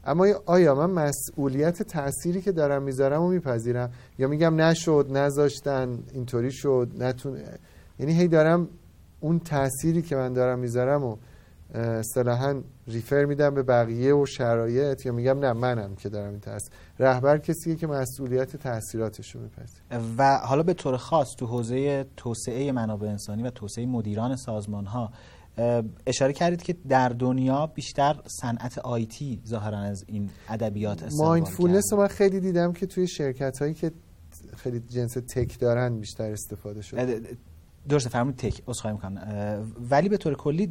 اما 0.07 0.27
آیا 0.47 0.75
من 0.75 0.91
مسئولیت 0.91 1.83
تأثیری 1.83 2.41
که 2.43 2.53
دارم 2.53 2.83
می‌ذارم 2.83 3.23
و 3.23 3.29
میپذیرم؟ 3.29 3.91
یا 4.19 4.29
میگم 4.29 4.61
نشد 4.61 5.07
نذاشتن 5.11 5.99
اینطوری 6.13 6.53
شد 6.53 6.91
نتون 6.99 7.39
یعنی 7.99 8.13
هی 8.13 8.29
دارم 8.29 8.69
اون 9.21 9.39
تأثیری 9.39 10.03
که 10.03 10.17
من 10.17 10.33
دارم 10.33 10.59
می‌ذارم 10.59 11.05
و 11.05 11.17
اصطلاحا 11.75 12.63
ریفر 12.89 13.25
میدم 13.25 13.55
به 13.55 13.63
بقیه 13.63 14.15
و 14.15 14.27
شرایط 14.27 15.07
یا 15.07 15.13
میگم 15.13 15.39
نه 15.39 15.53
منم 15.53 15.95
که 15.95 16.09
دارم 16.09 16.31
این 16.31 16.41
تاثیر 16.41 16.73
رهبر 16.99 17.39
کسیه 17.39 17.77
که 17.77 17.87
مسئولیت 17.87 18.57
تاثیراتش 18.57 19.35
رو 19.35 19.41
میپذیره. 19.41 20.15
و 20.19 20.39
حالا 20.39 20.63
به 20.63 20.75
طور 20.75 20.97
خاص 20.97 21.29
تو 21.39 21.47
حوزه 21.47 22.07
توسعه 22.17 22.73
منابع 22.73 23.09
انسانی 23.09 23.43
و 23.43 23.51
توسعه 23.51 23.87
مدیران 23.87 24.37
سازمان 24.37 24.87
ها 24.87 25.13
اشاره 26.07 26.33
کردید 26.33 26.63
که 26.63 26.77
در 26.89 27.09
دنیا 27.09 27.67
بیشتر 27.67 28.17
صنعت 28.41 28.79
آیتی 28.79 29.41
ظاهرا 29.47 29.79
از 29.79 30.05
این 30.07 30.31
ادبیات 30.49 31.03
استفاده 31.03 31.29
مایندفولنس 31.29 31.93
من 31.93 32.07
خیلی 32.07 32.41
دیدم 32.41 32.73
که 32.73 32.87
توی 32.87 33.09
شرکت 33.09 33.59
هایی 33.59 33.75
که 33.75 33.93
خیلی 34.57 34.81
جنس 34.81 35.13
tech 35.13 35.59
دارن 35.59 35.99
بیشتر 35.99 36.33
استفاده 36.33 36.83
شده. 36.83 37.21
درست 37.89 38.09
فرمود 38.09 38.35
tech 38.35 38.63
عذرخواهی 38.67 38.97
می‌کنم. 38.97 39.23
ولی 39.91 40.09
به 40.09 40.17
طور 40.17 40.35
کلی 40.35 40.71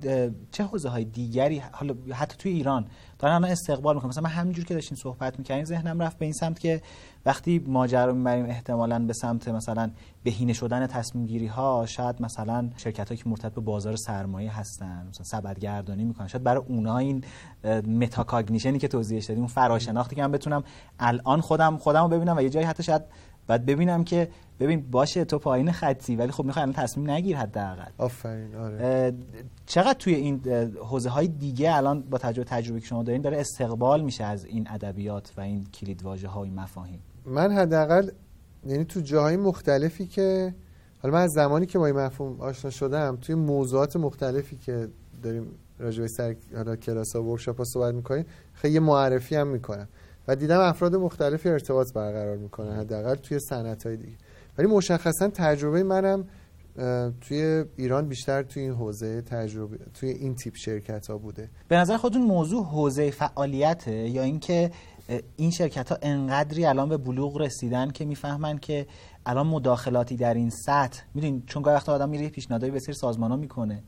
چه 0.51 0.63
حوزه 0.63 0.89
های 0.89 1.05
دیگری 1.05 1.63
حالا 1.71 1.95
حتی 2.13 2.37
توی 2.37 2.51
ایران 2.51 2.85
دارن 3.19 3.33
الان 3.33 3.51
استقبال 3.51 3.95
می‌کنن؟ 3.95 4.09
مثلا 4.09 4.23
من 4.23 4.29
همینجور 4.29 4.65
که 4.65 4.73
داشتیم 4.73 4.97
صحبت 4.97 5.39
می‌کنیم 5.39 5.65
ذهنم 5.65 6.01
رفت 6.01 6.17
به 6.17 6.25
این 6.25 6.33
سمت 6.33 6.59
که 6.59 6.81
وقتی 7.25 7.63
ماجرا 7.67 8.05
رو 8.05 8.13
می‌بریم 8.15 8.45
احتمالا 8.45 8.99
به 8.99 9.13
سمت 9.13 9.47
مثلا 9.47 9.91
بهینه 10.23 10.53
شدن 10.53 10.87
تصمیم 10.87 11.25
گیری 11.25 11.47
ها 11.47 11.85
شاید 11.85 12.21
مثلا 12.21 12.69
شرکت 12.77 13.07
هایی 13.07 13.23
که 13.23 13.29
مرتبط 13.29 13.53
به 13.53 13.61
بازار 13.61 13.95
سرمایه 13.95 14.59
هستن 14.59 15.07
مثلا 15.09 15.23
سبدگردانی 15.23 16.03
می‌کنن. 16.03 16.27
شاید 16.27 16.43
برای 16.43 16.63
اونا 16.67 16.97
این 16.97 17.23
metacognition 17.87 18.73
ی 18.73 18.79
که 18.79 18.87
توضیحش 18.87 19.25
دادیم 19.25 19.43
اون 19.43 19.53
فراشناختی 19.53 20.15
که 20.15 20.21
من 20.21 20.31
بتونم 20.31 20.63
الان 20.99 21.41
خودم 21.41 21.77
خودم 21.77 22.01
رو 22.01 22.07
ببینم 22.07 22.37
و 22.37 22.41
یه 22.41 22.49
جایی 22.49 22.65
حتی 22.65 22.83
شاید 22.83 23.01
بعد 23.47 23.65
ببینم 23.65 24.03
که 24.03 24.29
ببین 24.59 24.91
باشه 24.91 25.25
تو 25.25 25.39
پایین 25.39 25.71
خطی 25.71 26.15
ولی 26.15 26.31
خب 26.31 26.45
می‌خوای 26.45 26.63
الان 26.63 26.73
تصمیم 26.73 27.11
نگیر 27.11 27.37
حداقل. 27.37 27.91
آفرین 27.97 28.55
آره. 28.55 29.13
چقدر 29.65 29.93
توی 29.93 30.13
این 30.13 30.41
حوزه 30.75 31.09
های 31.09 31.27
دیگه 31.27 31.75
الان 31.75 32.01
با 32.01 32.17
تجربه 32.17 32.49
تجربه 32.49 32.79
که 32.79 32.85
شما 32.85 33.03
دارین 33.03 33.21
داره 33.21 33.39
استقبال 33.39 34.01
میشه 34.01 34.23
از 34.23 34.45
این 34.45 34.67
ادبیات 34.69 35.31
و 35.37 35.41
این 35.41 35.63
کلید 35.63 36.03
واژه 36.03 36.27
های 36.27 36.49
مفاهیم؟ 36.49 36.99
من 37.25 37.51
حداقل 37.51 38.09
یعنی 38.65 38.85
تو 38.85 39.01
جاهای 39.01 39.37
مختلفی 39.37 40.07
که 40.07 40.53
حالا 41.01 41.15
من 41.15 41.21
از 41.21 41.31
زمانی 41.31 41.65
که 41.65 41.79
با 41.79 41.85
این 41.85 41.95
مفهوم 41.95 42.41
آشنا 42.41 42.71
شدم 42.71 43.17
توی 43.21 43.35
موضوعات 43.35 43.95
مختلفی 43.95 44.55
که 44.55 44.87
داریم 45.23 45.47
راجع 45.79 46.01
به 46.01 46.07
سر 46.07 46.35
حالا 46.55 46.75
کلاس 46.75 47.15
ها 47.15 47.23
و 47.23 47.31
ورکشاپ 47.31 47.57
ها 47.57 47.63
صحبت 47.63 47.93
می‌کنیم 47.93 48.25
خیلی 48.53 48.79
معرفی 48.79 49.35
هم 49.35 49.47
می‌کنم. 49.47 49.87
و 50.27 50.35
دیدم 50.35 50.59
افراد 50.59 50.95
مختلفی 50.95 51.49
ارتباط 51.49 51.93
برقرار 51.93 52.37
می‌کنن 52.37 52.79
حداقل 52.79 53.15
توی 53.15 53.39
صنعت 53.39 53.85
های 53.85 53.97
دیگه. 53.97 54.17
ولی 54.57 54.67
مشخصا 54.67 55.27
تجربه 55.27 55.83
منم 55.83 56.25
توی 57.21 57.65
ایران 57.75 58.07
بیشتر 58.07 58.43
توی 58.43 58.63
این 58.63 58.73
حوزه 58.73 59.21
تجربه 59.21 59.77
توی 59.93 60.09
این 60.09 60.35
تیپ 60.35 60.55
شرکت 60.55 61.07
ها 61.07 61.17
بوده. 61.17 61.49
به 61.67 61.77
نظر 61.77 61.97
خودتون 61.97 62.21
موضوع 62.21 62.65
حوزه 62.65 63.11
فعالیته 63.11 63.91
یا 63.91 64.23
اینکه 64.23 64.71
این 65.35 65.51
شرکت 65.51 65.89
ها 65.91 65.97
انقدری 66.01 66.65
الان 66.65 66.89
به 66.89 66.97
بلوغ 66.97 67.37
رسیدن 67.37 67.91
که 67.91 68.05
می‌فهمن 68.05 68.57
که 68.57 68.87
الان 69.25 69.47
مداخلاتی 69.47 70.15
در 70.15 70.33
این 70.33 70.49
سطح 70.49 71.03
می‌دونین 71.13 71.43
چون 71.45 71.63
گاهی 71.63 71.75
وقتا 71.75 71.93
آدم 71.93 72.09
میره 72.09 72.29
پیشنهادی 72.29 72.71
به 72.71 72.79
سری 72.79 72.95
سازمان 72.95 73.31
ها 73.31 73.37
می‌کنه. 73.37 73.83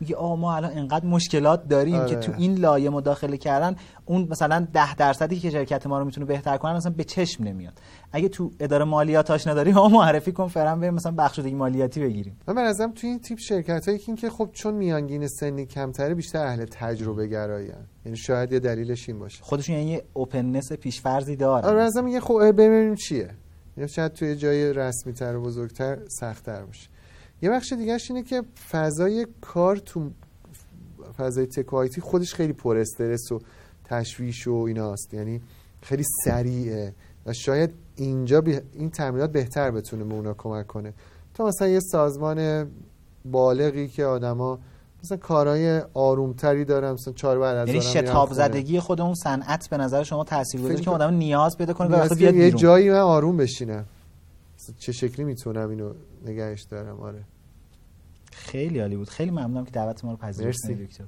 میگه 0.00 0.16
آ 0.16 0.36
ما 0.36 0.56
الان 0.56 0.70
انقدر 0.78 1.06
مشکلات 1.06 1.68
داریم 1.68 1.94
آره. 1.94 2.08
که 2.08 2.16
تو 2.16 2.32
این 2.38 2.54
لایه 2.54 2.90
مداخله 2.90 3.36
کردن 3.36 3.76
اون 4.04 4.28
مثلا 4.30 4.66
ده 4.72 4.94
درصدی 4.94 5.38
که 5.38 5.50
شرکت 5.50 5.86
ما 5.86 5.98
رو 5.98 6.04
می‌تونه 6.04 6.26
بهتر 6.26 6.56
کنن 6.56 6.76
مثلا 6.76 6.92
به 6.92 7.04
چشم 7.04 7.44
نمیاد. 7.44 7.72
اگه 8.12 8.28
تو 8.28 8.50
اداره 8.60 8.84
مالیات 8.84 9.46
نداری 9.48 9.72
ما 9.72 9.88
معرفی 9.88 10.32
کن 10.32 10.46
فرام 10.46 10.80
بریم 10.80 10.94
مثلا 10.94 11.12
بخش 11.12 11.38
مالیاتی 11.38 12.00
بگیریم. 12.00 12.38
من 12.48 12.58
ازم 12.58 12.92
تو 12.92 13.06
این 13.06 13.18
تیپ 13.18 13.38
شرکت 13.38 13.88
هایی 13.88 13.98
که 13.98 14.30
خب 14.30 14.48
چون 14.52 14.74
میانگین 14.74 15.26
سنی 15.28 15.66
کمتره 15.66 16.14
بیشتر 16.14 16.46
اهل 16.46 16.64
تجربه 16.64 17.26
گرایی 17.26 17.72
یعنی 18.04 18.16
شاید 18.16 18.52
یه 18.52 18.58
دلیلش 18.58 19.08
این 19.08 19.18
باشه. 19.18 19.42
خودشون 19.42 19.76
یعنی 19.76 20.00
اوپننس 20.12 20.72
پیشفرضی 20.72 21.36
داره 21.36 21.66
آره 21.66 21.82
ازم 21.82 22.04
میگه 22.04 22.20
خب 22.20 22.52
ببینیم 22.52 22.94
چیه. 22.94 23.30
یا 23.76 23.86
شاید 23.86 24.12
توی 24.12 24.36
جای 24.36 24.72
رسمی 24.72 25.12
تر 25.12 25.36
و 25.36 25.42
بزرگتر 25.42 25.98
سختتر 26.08 26.62
باشه. 26.62 26.88
یه 27.42 27.50
بخش 27.50 27.72
دیگهش 27.72 28.10
اینه 28.10 28.22
که 28.22 28.42
فضای 28.70 29.26
کار 29.40 29.76
تو 29.76 30.10
فضای 31.16 31.46
تکایتی 31.46 32.00
خودش 32.00 32.34
خیلی 32.34 32.52
پر 32.52 32.76
استرس 32.76 33.32
و 33.32 33.40
تشویش 33.84 34.48
و 34.48 34.54
ایناست. 34.54 35.14
یعنی 35.14 35.40
خیلی 35.82 36.04
سریعه 36.24 36.94
و 37.26 37.32
شاید 37.32 37.70
اینجا 37.96 38.42
این 38.72 38.90
تمرینات 38.90 39.32
بهتر 39.32 39.70
بتونه 39.70 40.04
به 40.04 40.14
اونا 40.14 40.34
کمک 40.34 40.66
کنه. 40.66 40.92
تا 41.34 41.46
مثلا 41.46 41.68
یه 41.68 41.80
سازمان 41.80 42.70
بالغی 43.24 43.88
که 43.88 44.04
آدما 44.04 44.58
مثلا 45.04 45.16
کارهای 45.16 45.82
آرومتری 45.94 46.64
دارن 46.64 46.92
مثلا 46.92 47.12
چهار 47.12 47.38
بعد 47.38 47.56
از 47.56 47.68
یعنی 47.68 47.80
شتاب 47.80 48.32
زدگی 48.32 48.80
خود 48.80 49.00
اون 49.00 49.14
صنعت 49.14 49.68
به 49.68 49.76
نظر 49.76 50.02
شما 50.02 50.24
تاثیرگذاره 50.24 50.80
که 50.80 50.90
آدم 50.90 51.14
نیاز 51.14 51.58
پیدا 51.58 51.72
کنه 51.72 51.88
بیاد 51.88 52.20
یه 52.20 52.50
جایی 52.50 52.90
من 52.90 52.96
آروم 52.96 53.36
بشینم. 53.36 53.84
چه 54.78 54.92
شکلی 54.92 55.24
می‌تونم 55.24 55.70
اینو 55.70 55.92
نگهش 56.28 56.62
دارم 56.62 57.00
آره. 57.00 57.24
خیلی 58.32 58.78
عالی 58.80 58.96
بود. 58.96 59.08
خیلی 59.08 59.30
ممنونم 59.30 59.64
که 59.64 59.70
دعوت 59.70 60.04
ما 60.04 60.10
رو 60.10 60.16
پذیرفتید 60.16 60.84
دکتر. 60.84 61.04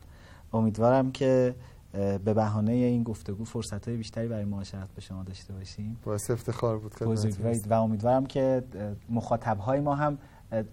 امیدوارم 0.53 1.13
که 1.13 1.55
به 1.93 2.35
بهانه 2.35 2.73
این 2.73 3.03
گفتگو 3.03 3.45
فرصت 3.45 3.89
های 3.89 3.97
بیشتری 3.97 4.29
برای 4.29 4.45
معاشرت 4.45 4.91
به 4.95 5.01
شما 5.01 5.23
داشته 5.23 5.53
باشیم. 5.53 5.99
باعث 6.05 6.31
افتخار 6.31 6.79
بود 6.79 6.95
و 7.71 7.73
امیدوارم 7.73 8.27
که 8.27 8.65
مخاطب 9.11 9.59
های 9.59 9.81
ما 9.81 9.95
هم 9.95 10.19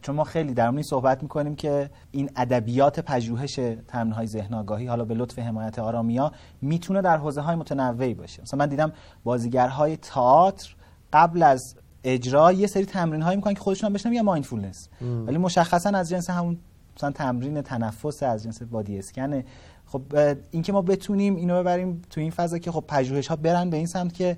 چون 0.01 0.15
ما 0.15 0.23
خیلی 0.23 0.53
در 0.53 0.69
این 0.69 0.83
صحبت 0.83 1.23
می‌کنیم 1.23 1.55
که 1.55 1.89
این 2.11 2.29
ادبیات 2.35 2.99
پژوهش 2.99 3.59
تمرین 3.87 4.13
های 4.13 4.27
ذهن 4.27 4.53
آگاهی 4.53 4.87
حالا 4.87 5.05
به 5.05 5.13
لطف 5.13 5.39
حمایت 5.39 5.79
آرامیا 5.79 6.31
می‌تونه 6.61 7.01
در 7.01 7.17
حوزه 7.17 7.41
های 7.41 7.55
متنوعی 7.55 8.13
باشه. 8.13 8.41
مثلا 8.41 8.59
من 8.59 8.69
دیدم 8.69 8.91
بازیگرهای 9.23 9.97
تئاتر 9.97 10.75
قبل 11.13 11.43
از 11.43 11.75
اجرا 12.05 12.51
یه 12.51 12.67
سری 12.67 12.85
تمرین 12.85 13.21
هایی 13.21 13.35
می‌کنن 13.35 13.53
که 13.53 13.59
خودشون 13.59 13.87
هم 13.87 13.93
بشنم 13.93 14.13
یا 14.13 14.23
مایندفولنس 14.23 14.89
ولی 15.01 15.37
مشخصا 15.37 15.89
از 15.89 16.09
جنس 16.09 16.29
همون 16.29 16.57
مثلا 16.97 17.11
تمرین 17.11 17.61
تنفس 17.61 18.23
از 18.23 18.43
جنس 18.43 18.61
بادی 18.63 18.99
اسکنه 18.99 19.45
خب 19.85 20.01
اینکه 20.51 20.73
ما 20.73 20.81
بتونیم 20.81 21.35
اینو 21.35 21.59
ببریم 21.59 22.01
تو 22.09 22.21
این 22.21 22.31
فضا 22.31 22.57
که 22.57 22.71
خب 22.71 22.83
پژوهش 22.87 23.27
ها 23.27 23.35
برن 23.35 23.69
به 23.69 23.77
این 23.77 23.85
سمت 23.85 24.13
که 24.13 24.37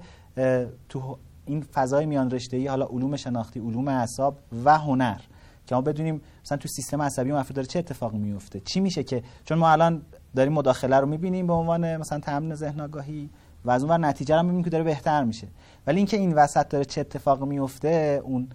تو 0.89 1.17
این 1.45 1.61
فضای 1.61 2.05
میان 2.05 2.31
رشته 2.31 2.57
ای 2.57 2.67
حالا 2.67 2.85
علوم 2.85 3.15
شناختی 3.15 3.59
علوم 3.59 3.87
اعصاب 3.87 4.37
و 4.65 4.77
هنر 4.77 5.19
که 5.67 5.75
ما 5.75 5.81
بدونیم 5.81 6.21
مثلا 6.45 6.57
تو 6.57 6.67
سیستم 6.67 7.01
عصبی 7.01 7.31
افراد 7.31 7.55
داره 7.55 7.67
چه 7.67 7.79
اتفاقی 7.79 8.17
میفته 8.17 8.59
چی 8.59 8.79
میشه 8.79 9.03
که؟ 9.03 9.23
چون 9.45 9.57
ما 9.57 9.69
الان 9.69 10.01
داریم 10.35 10.53
مداخله 10.53 10.95
رو 10.95 11.07
می‌بینیم 11.07 11.47
به 11.47 11.53
عنوان 11.53 11.97
مثلا 11.97 12.19
تمرین 12.19 12.55
ذهن 12.55 12.81
آگاهی. 12.81 13.29
و 13.67 13.71
از 13.71 13.83
اون 13.83 14.05
نتیجه 14.05 14.35
رو 14.35 14.43
می‌بینیم 14.43 14.63
که 14.63 14.69
داره 14.69 14.83
بهتر 14.83 15.23
میشه. 15.23 15.47
ولی 15.87 15.97
اینکه 15.97 16.17
این 16.17 16.33
وسط 16.33 16.67
داره 16.69 16.85
چه 16.85 17.01
اتفاقی 17.01 17.45
میفته 17.45 18.21
اون 18.23 18.47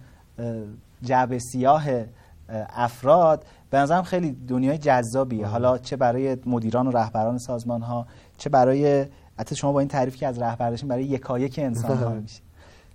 جعبه 1.01 1.39
سیاه 1.39 1.83
افراد 2.75 3.45
به 3.69 3.77
نظرم 3.77 4.03
خیلی 4.03 4.31
دنیای 4.47 4.77
جذابیه. 4.77 5.45
حالا 5.45 5.77
چه 5.77 5.95
برای 5.95 6.37
مدیران 6.45 6.87
و 6.87 6.91
رهبران 6.91 7.37
سازمان 7.37 7.81
ها 7.81 8.07
چه 8.37 8.49
برای 8.49 9.05
حتی 9.39 9.55
شما 9.55 9.71
با 9.71 9.79
این 9.79 9.89
تعریفی 9.89 10.17
که 10.17 10.27
از 10.27 10.39
رهبر 10.39 10.75
برای 10.75 11.03
یکایک 11.03 11.59
انسان 11.59 11.97
ها 11.97 12.09
میشه. 12.09 12.41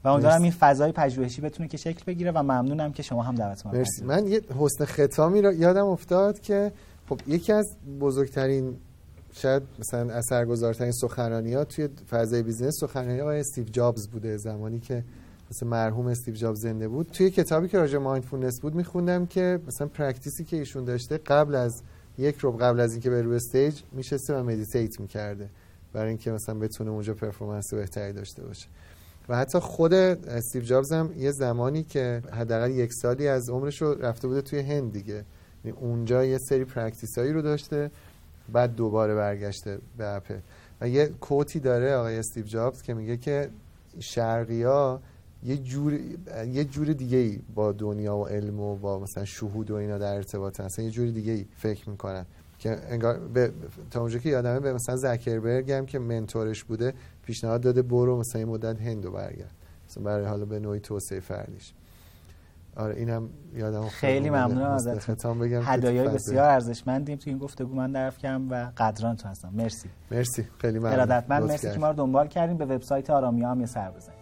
و 0.05 0.09
امیدوارم 0.09 0.43
این 0.43 0.53
فضای 0.53 0.93
پژوهشی 0.93 1.41
بتونه 1.41 1.69
که 1.69 1.77
شکل 1.77 2.05
بگیره 2.07 2.31
و 2.31 2.43
ممنونم 2.43 2.93
که 2.93 3.03
شما 3.03 3.23
هم 3.23 3.35
دعوت 3.35 3.67
ما 3.67 3.73
مرسی. 3.73 4.05
من 4.05 4.27
یه 4.27 4.41
حسن 4.59 4.85
ختامی 4.85 5.43
رو 5.43 5.53
یادم 5.53 5.87
افتاد 5.87 6.41
که 6.41 6.73
خب 7.09 7.21
یکی 7.27 7.53
از 7.53 7.77
بزرگترین 8.01 8.77
شاید 9.39 9.63
مثلا 9.79 10.13
اثرگذارترین 10.13 10.93
سخنرانی 10.93 11.55
ها 11.55 11.65
توی 11.65 11.89
فضای 12.11 12.43
business 12.43 12.75
سخنرانی 12.81 13.21
آقای 13.21 13.41
استیو 13.41 13.65
جابز 13.65 14.09
بوده 14.09 14.37
زمانی 14.37 14.81
که 14.81 15.05
مثلا 15.51 15.69
مرحوم 15.69 16.07
استیو 16.07 16.35
جابز 16.35 16.61
زنده 16.61 16.89
بود. 16.89 17.07
توی 17.13 17.31
کتابی 17.31 17.69
که 17.69 17.79
راجع 17.79 17.99
mindfulness 17.99 18.61
بود 18.61 18.75
میخوندم 18.75 19.27
که 19.27 19.61
مثلا 19.67 19.87
practice 19.87 20.38
ی 20.38 20.45
که 20.45 20.57
ایشون 20.57 20.85
داشته 20.85 21.19
قبل 21.19 21.55
از 21.55 21.83
یک 22.19 22.37
رو 22.37 22.53
قبل 22.53 22.81
از 22.81 22.93
اینکه 22.93 23.11
بره 23.11 23.23
روی 23.23 23.37
stage 23.37 23.81
میشسته 23.93 24.35
و 24.35 24.43
meditate 24.43 25.01
می‌کرده 25.01 25.51
برای 25.93 26.09
اینکه 26.09 26.31
مثلا 26.31 26.55
بتونه 26.55 26.91
اونجا 26.91 27.15
performance 27.15 27.75
بهتری 27.75 28.13
داشته 28.13 28.45
باشه. 28.45 28.67
و 29.29 29.37
حتی 29.37 29.59
خود 29.59 29.95
استیو 29.95 30.63
جابز 30.63 30.93
هم 30.93 31.11
یه 31.19 31.31
زمانی 31.31 31.83
که 31.83 32.23
حداقل 32.33 32.71
یک 32.71 32.93
سالی 32.93 33.29
از 33.29 33.51
عمرش 33.51 33.83
رو 33.83 33.95
رفته 33.95 34.29
بوده 34.29 34.43
توی 34.43 34.61
هند 34.61 34.93
دیگه. 34.93 35.25
یعنی 35.65 35.79
اونجا 35.81 36.25
یه 36.25 36.39
سری 36.39 36.65
practice 36.65 37.19
هایی 37.19 37.33
رو 37.33 37.43
داشته 37.43 37.91
بعد 38.53 38.75
دوباره 38.75 39.15
برگشته 39.15 39.79
به 39.97 40.07
اپل. 40.07 40.39
و 40.81 40.89
یه 40.89 41.07
quote 41.07 41.52
ی 41.52 41.61
داره 41.61 41.95
آقای 41.95 42.19
استیو 42.19 42.45
جابز 42.45 42.83
که 42.83 42.95
میگه 42.95 43.17
که 43.17 43.51
شرقی 43.99 44.63
ها 44.63 45.01
یه 45.45 45.57
جور 45.57 45.99
یه 46.47 46.65
جور 46.65 46.93
دیگه 46.93 47.19
ای 47.19 47.41
با 47.55 47.73
دنیا 47.73 48.17
و 48.17 48.27
علم 48.27 48.61
و 48.61 48.77
با 48.77 48.99
مثلا 48.99 49.25
شهود 49.25 49.71
و 49.71 49.75
اینا 49.75 49.99
در 49.99 50.15
ارتباط 50.15 50.61
هستن 50.61 50.83
یه 50.83 50.91
جور 50.91 51.09
دیگه 51.11 51.33
ای 51.33 51.47
فکر 51.57 51.91
می‌کنن. 51.91 52.27
که 52.59 52.79
انگار 52.89 53.19
به 53.19 53.53
تا 53.91 54.01
اونجا 54.01 54.19
که 54.19 54.29
یادمه 54.29 54.61
به 54.61 54.73
مثلا 54.73 54.97
زکربرگ 54.97 55.73
هم 55.73 55.87
که 55.87 55.99
mentor 55.99 56.48
ش 56.48 56.65
بوده 56.65 56.95
پیشنهاد 57.23 57.61
داده 57.61 57.83
برو 57.83 58.19
مثلا 58.19 58.39
این 58.39 58.49
مدت 58.49 58.81
هندو 58.81 59.11
برگرد. 59.11 59.53
مثلا 59.89 60.03
برای 60.03 60.27
حالا 60.27 60.45
به 60.45 60.59
نوعی 60.59 60.81
توسعه 60.81 61.21
فردیش. 61.21 61.73
آره 62.79 62.95
اینم 62.95 63.31
یادم 63.55 63.89
خیلی 63.89 64.31
ممنونم 64.31 64.71
ازت 64.71 65.11
هدایای 65.65 66.09
بسیار 66.09 66.45
ارزشمندیم 66.51 67.17
تو 67.19 67.31
این 67.31 67.39
گفتگو. 67.39 67.75
من 67.75 67.93
درف 67.93 68.19
کردم 68.19 68.51
و 68.51 68.73
قدران 68.77 69.17
تو 69.17 69.29
هستم. 69.29 69.51
مرسی. 69.55 69.89
مرسی. 70.11 70.45
خیلی 70.59 70.79
ممنون. 70.79 71.23
من 71.29 71.43
مرسی 71.43 71.71
که 71.71 71.79
ما 71.79 71.89
رو 71.91 71.97
دنبال 71.97 72.27
کردیم 72.29 72.57
به 72.57 72.65
وبسایت 72.67 73.11
آرامیا 73.11 73.51
هم 73.51 73.61
یه 73.61 73.67
سر 73.67 73.91
بزنید 73.91 74.18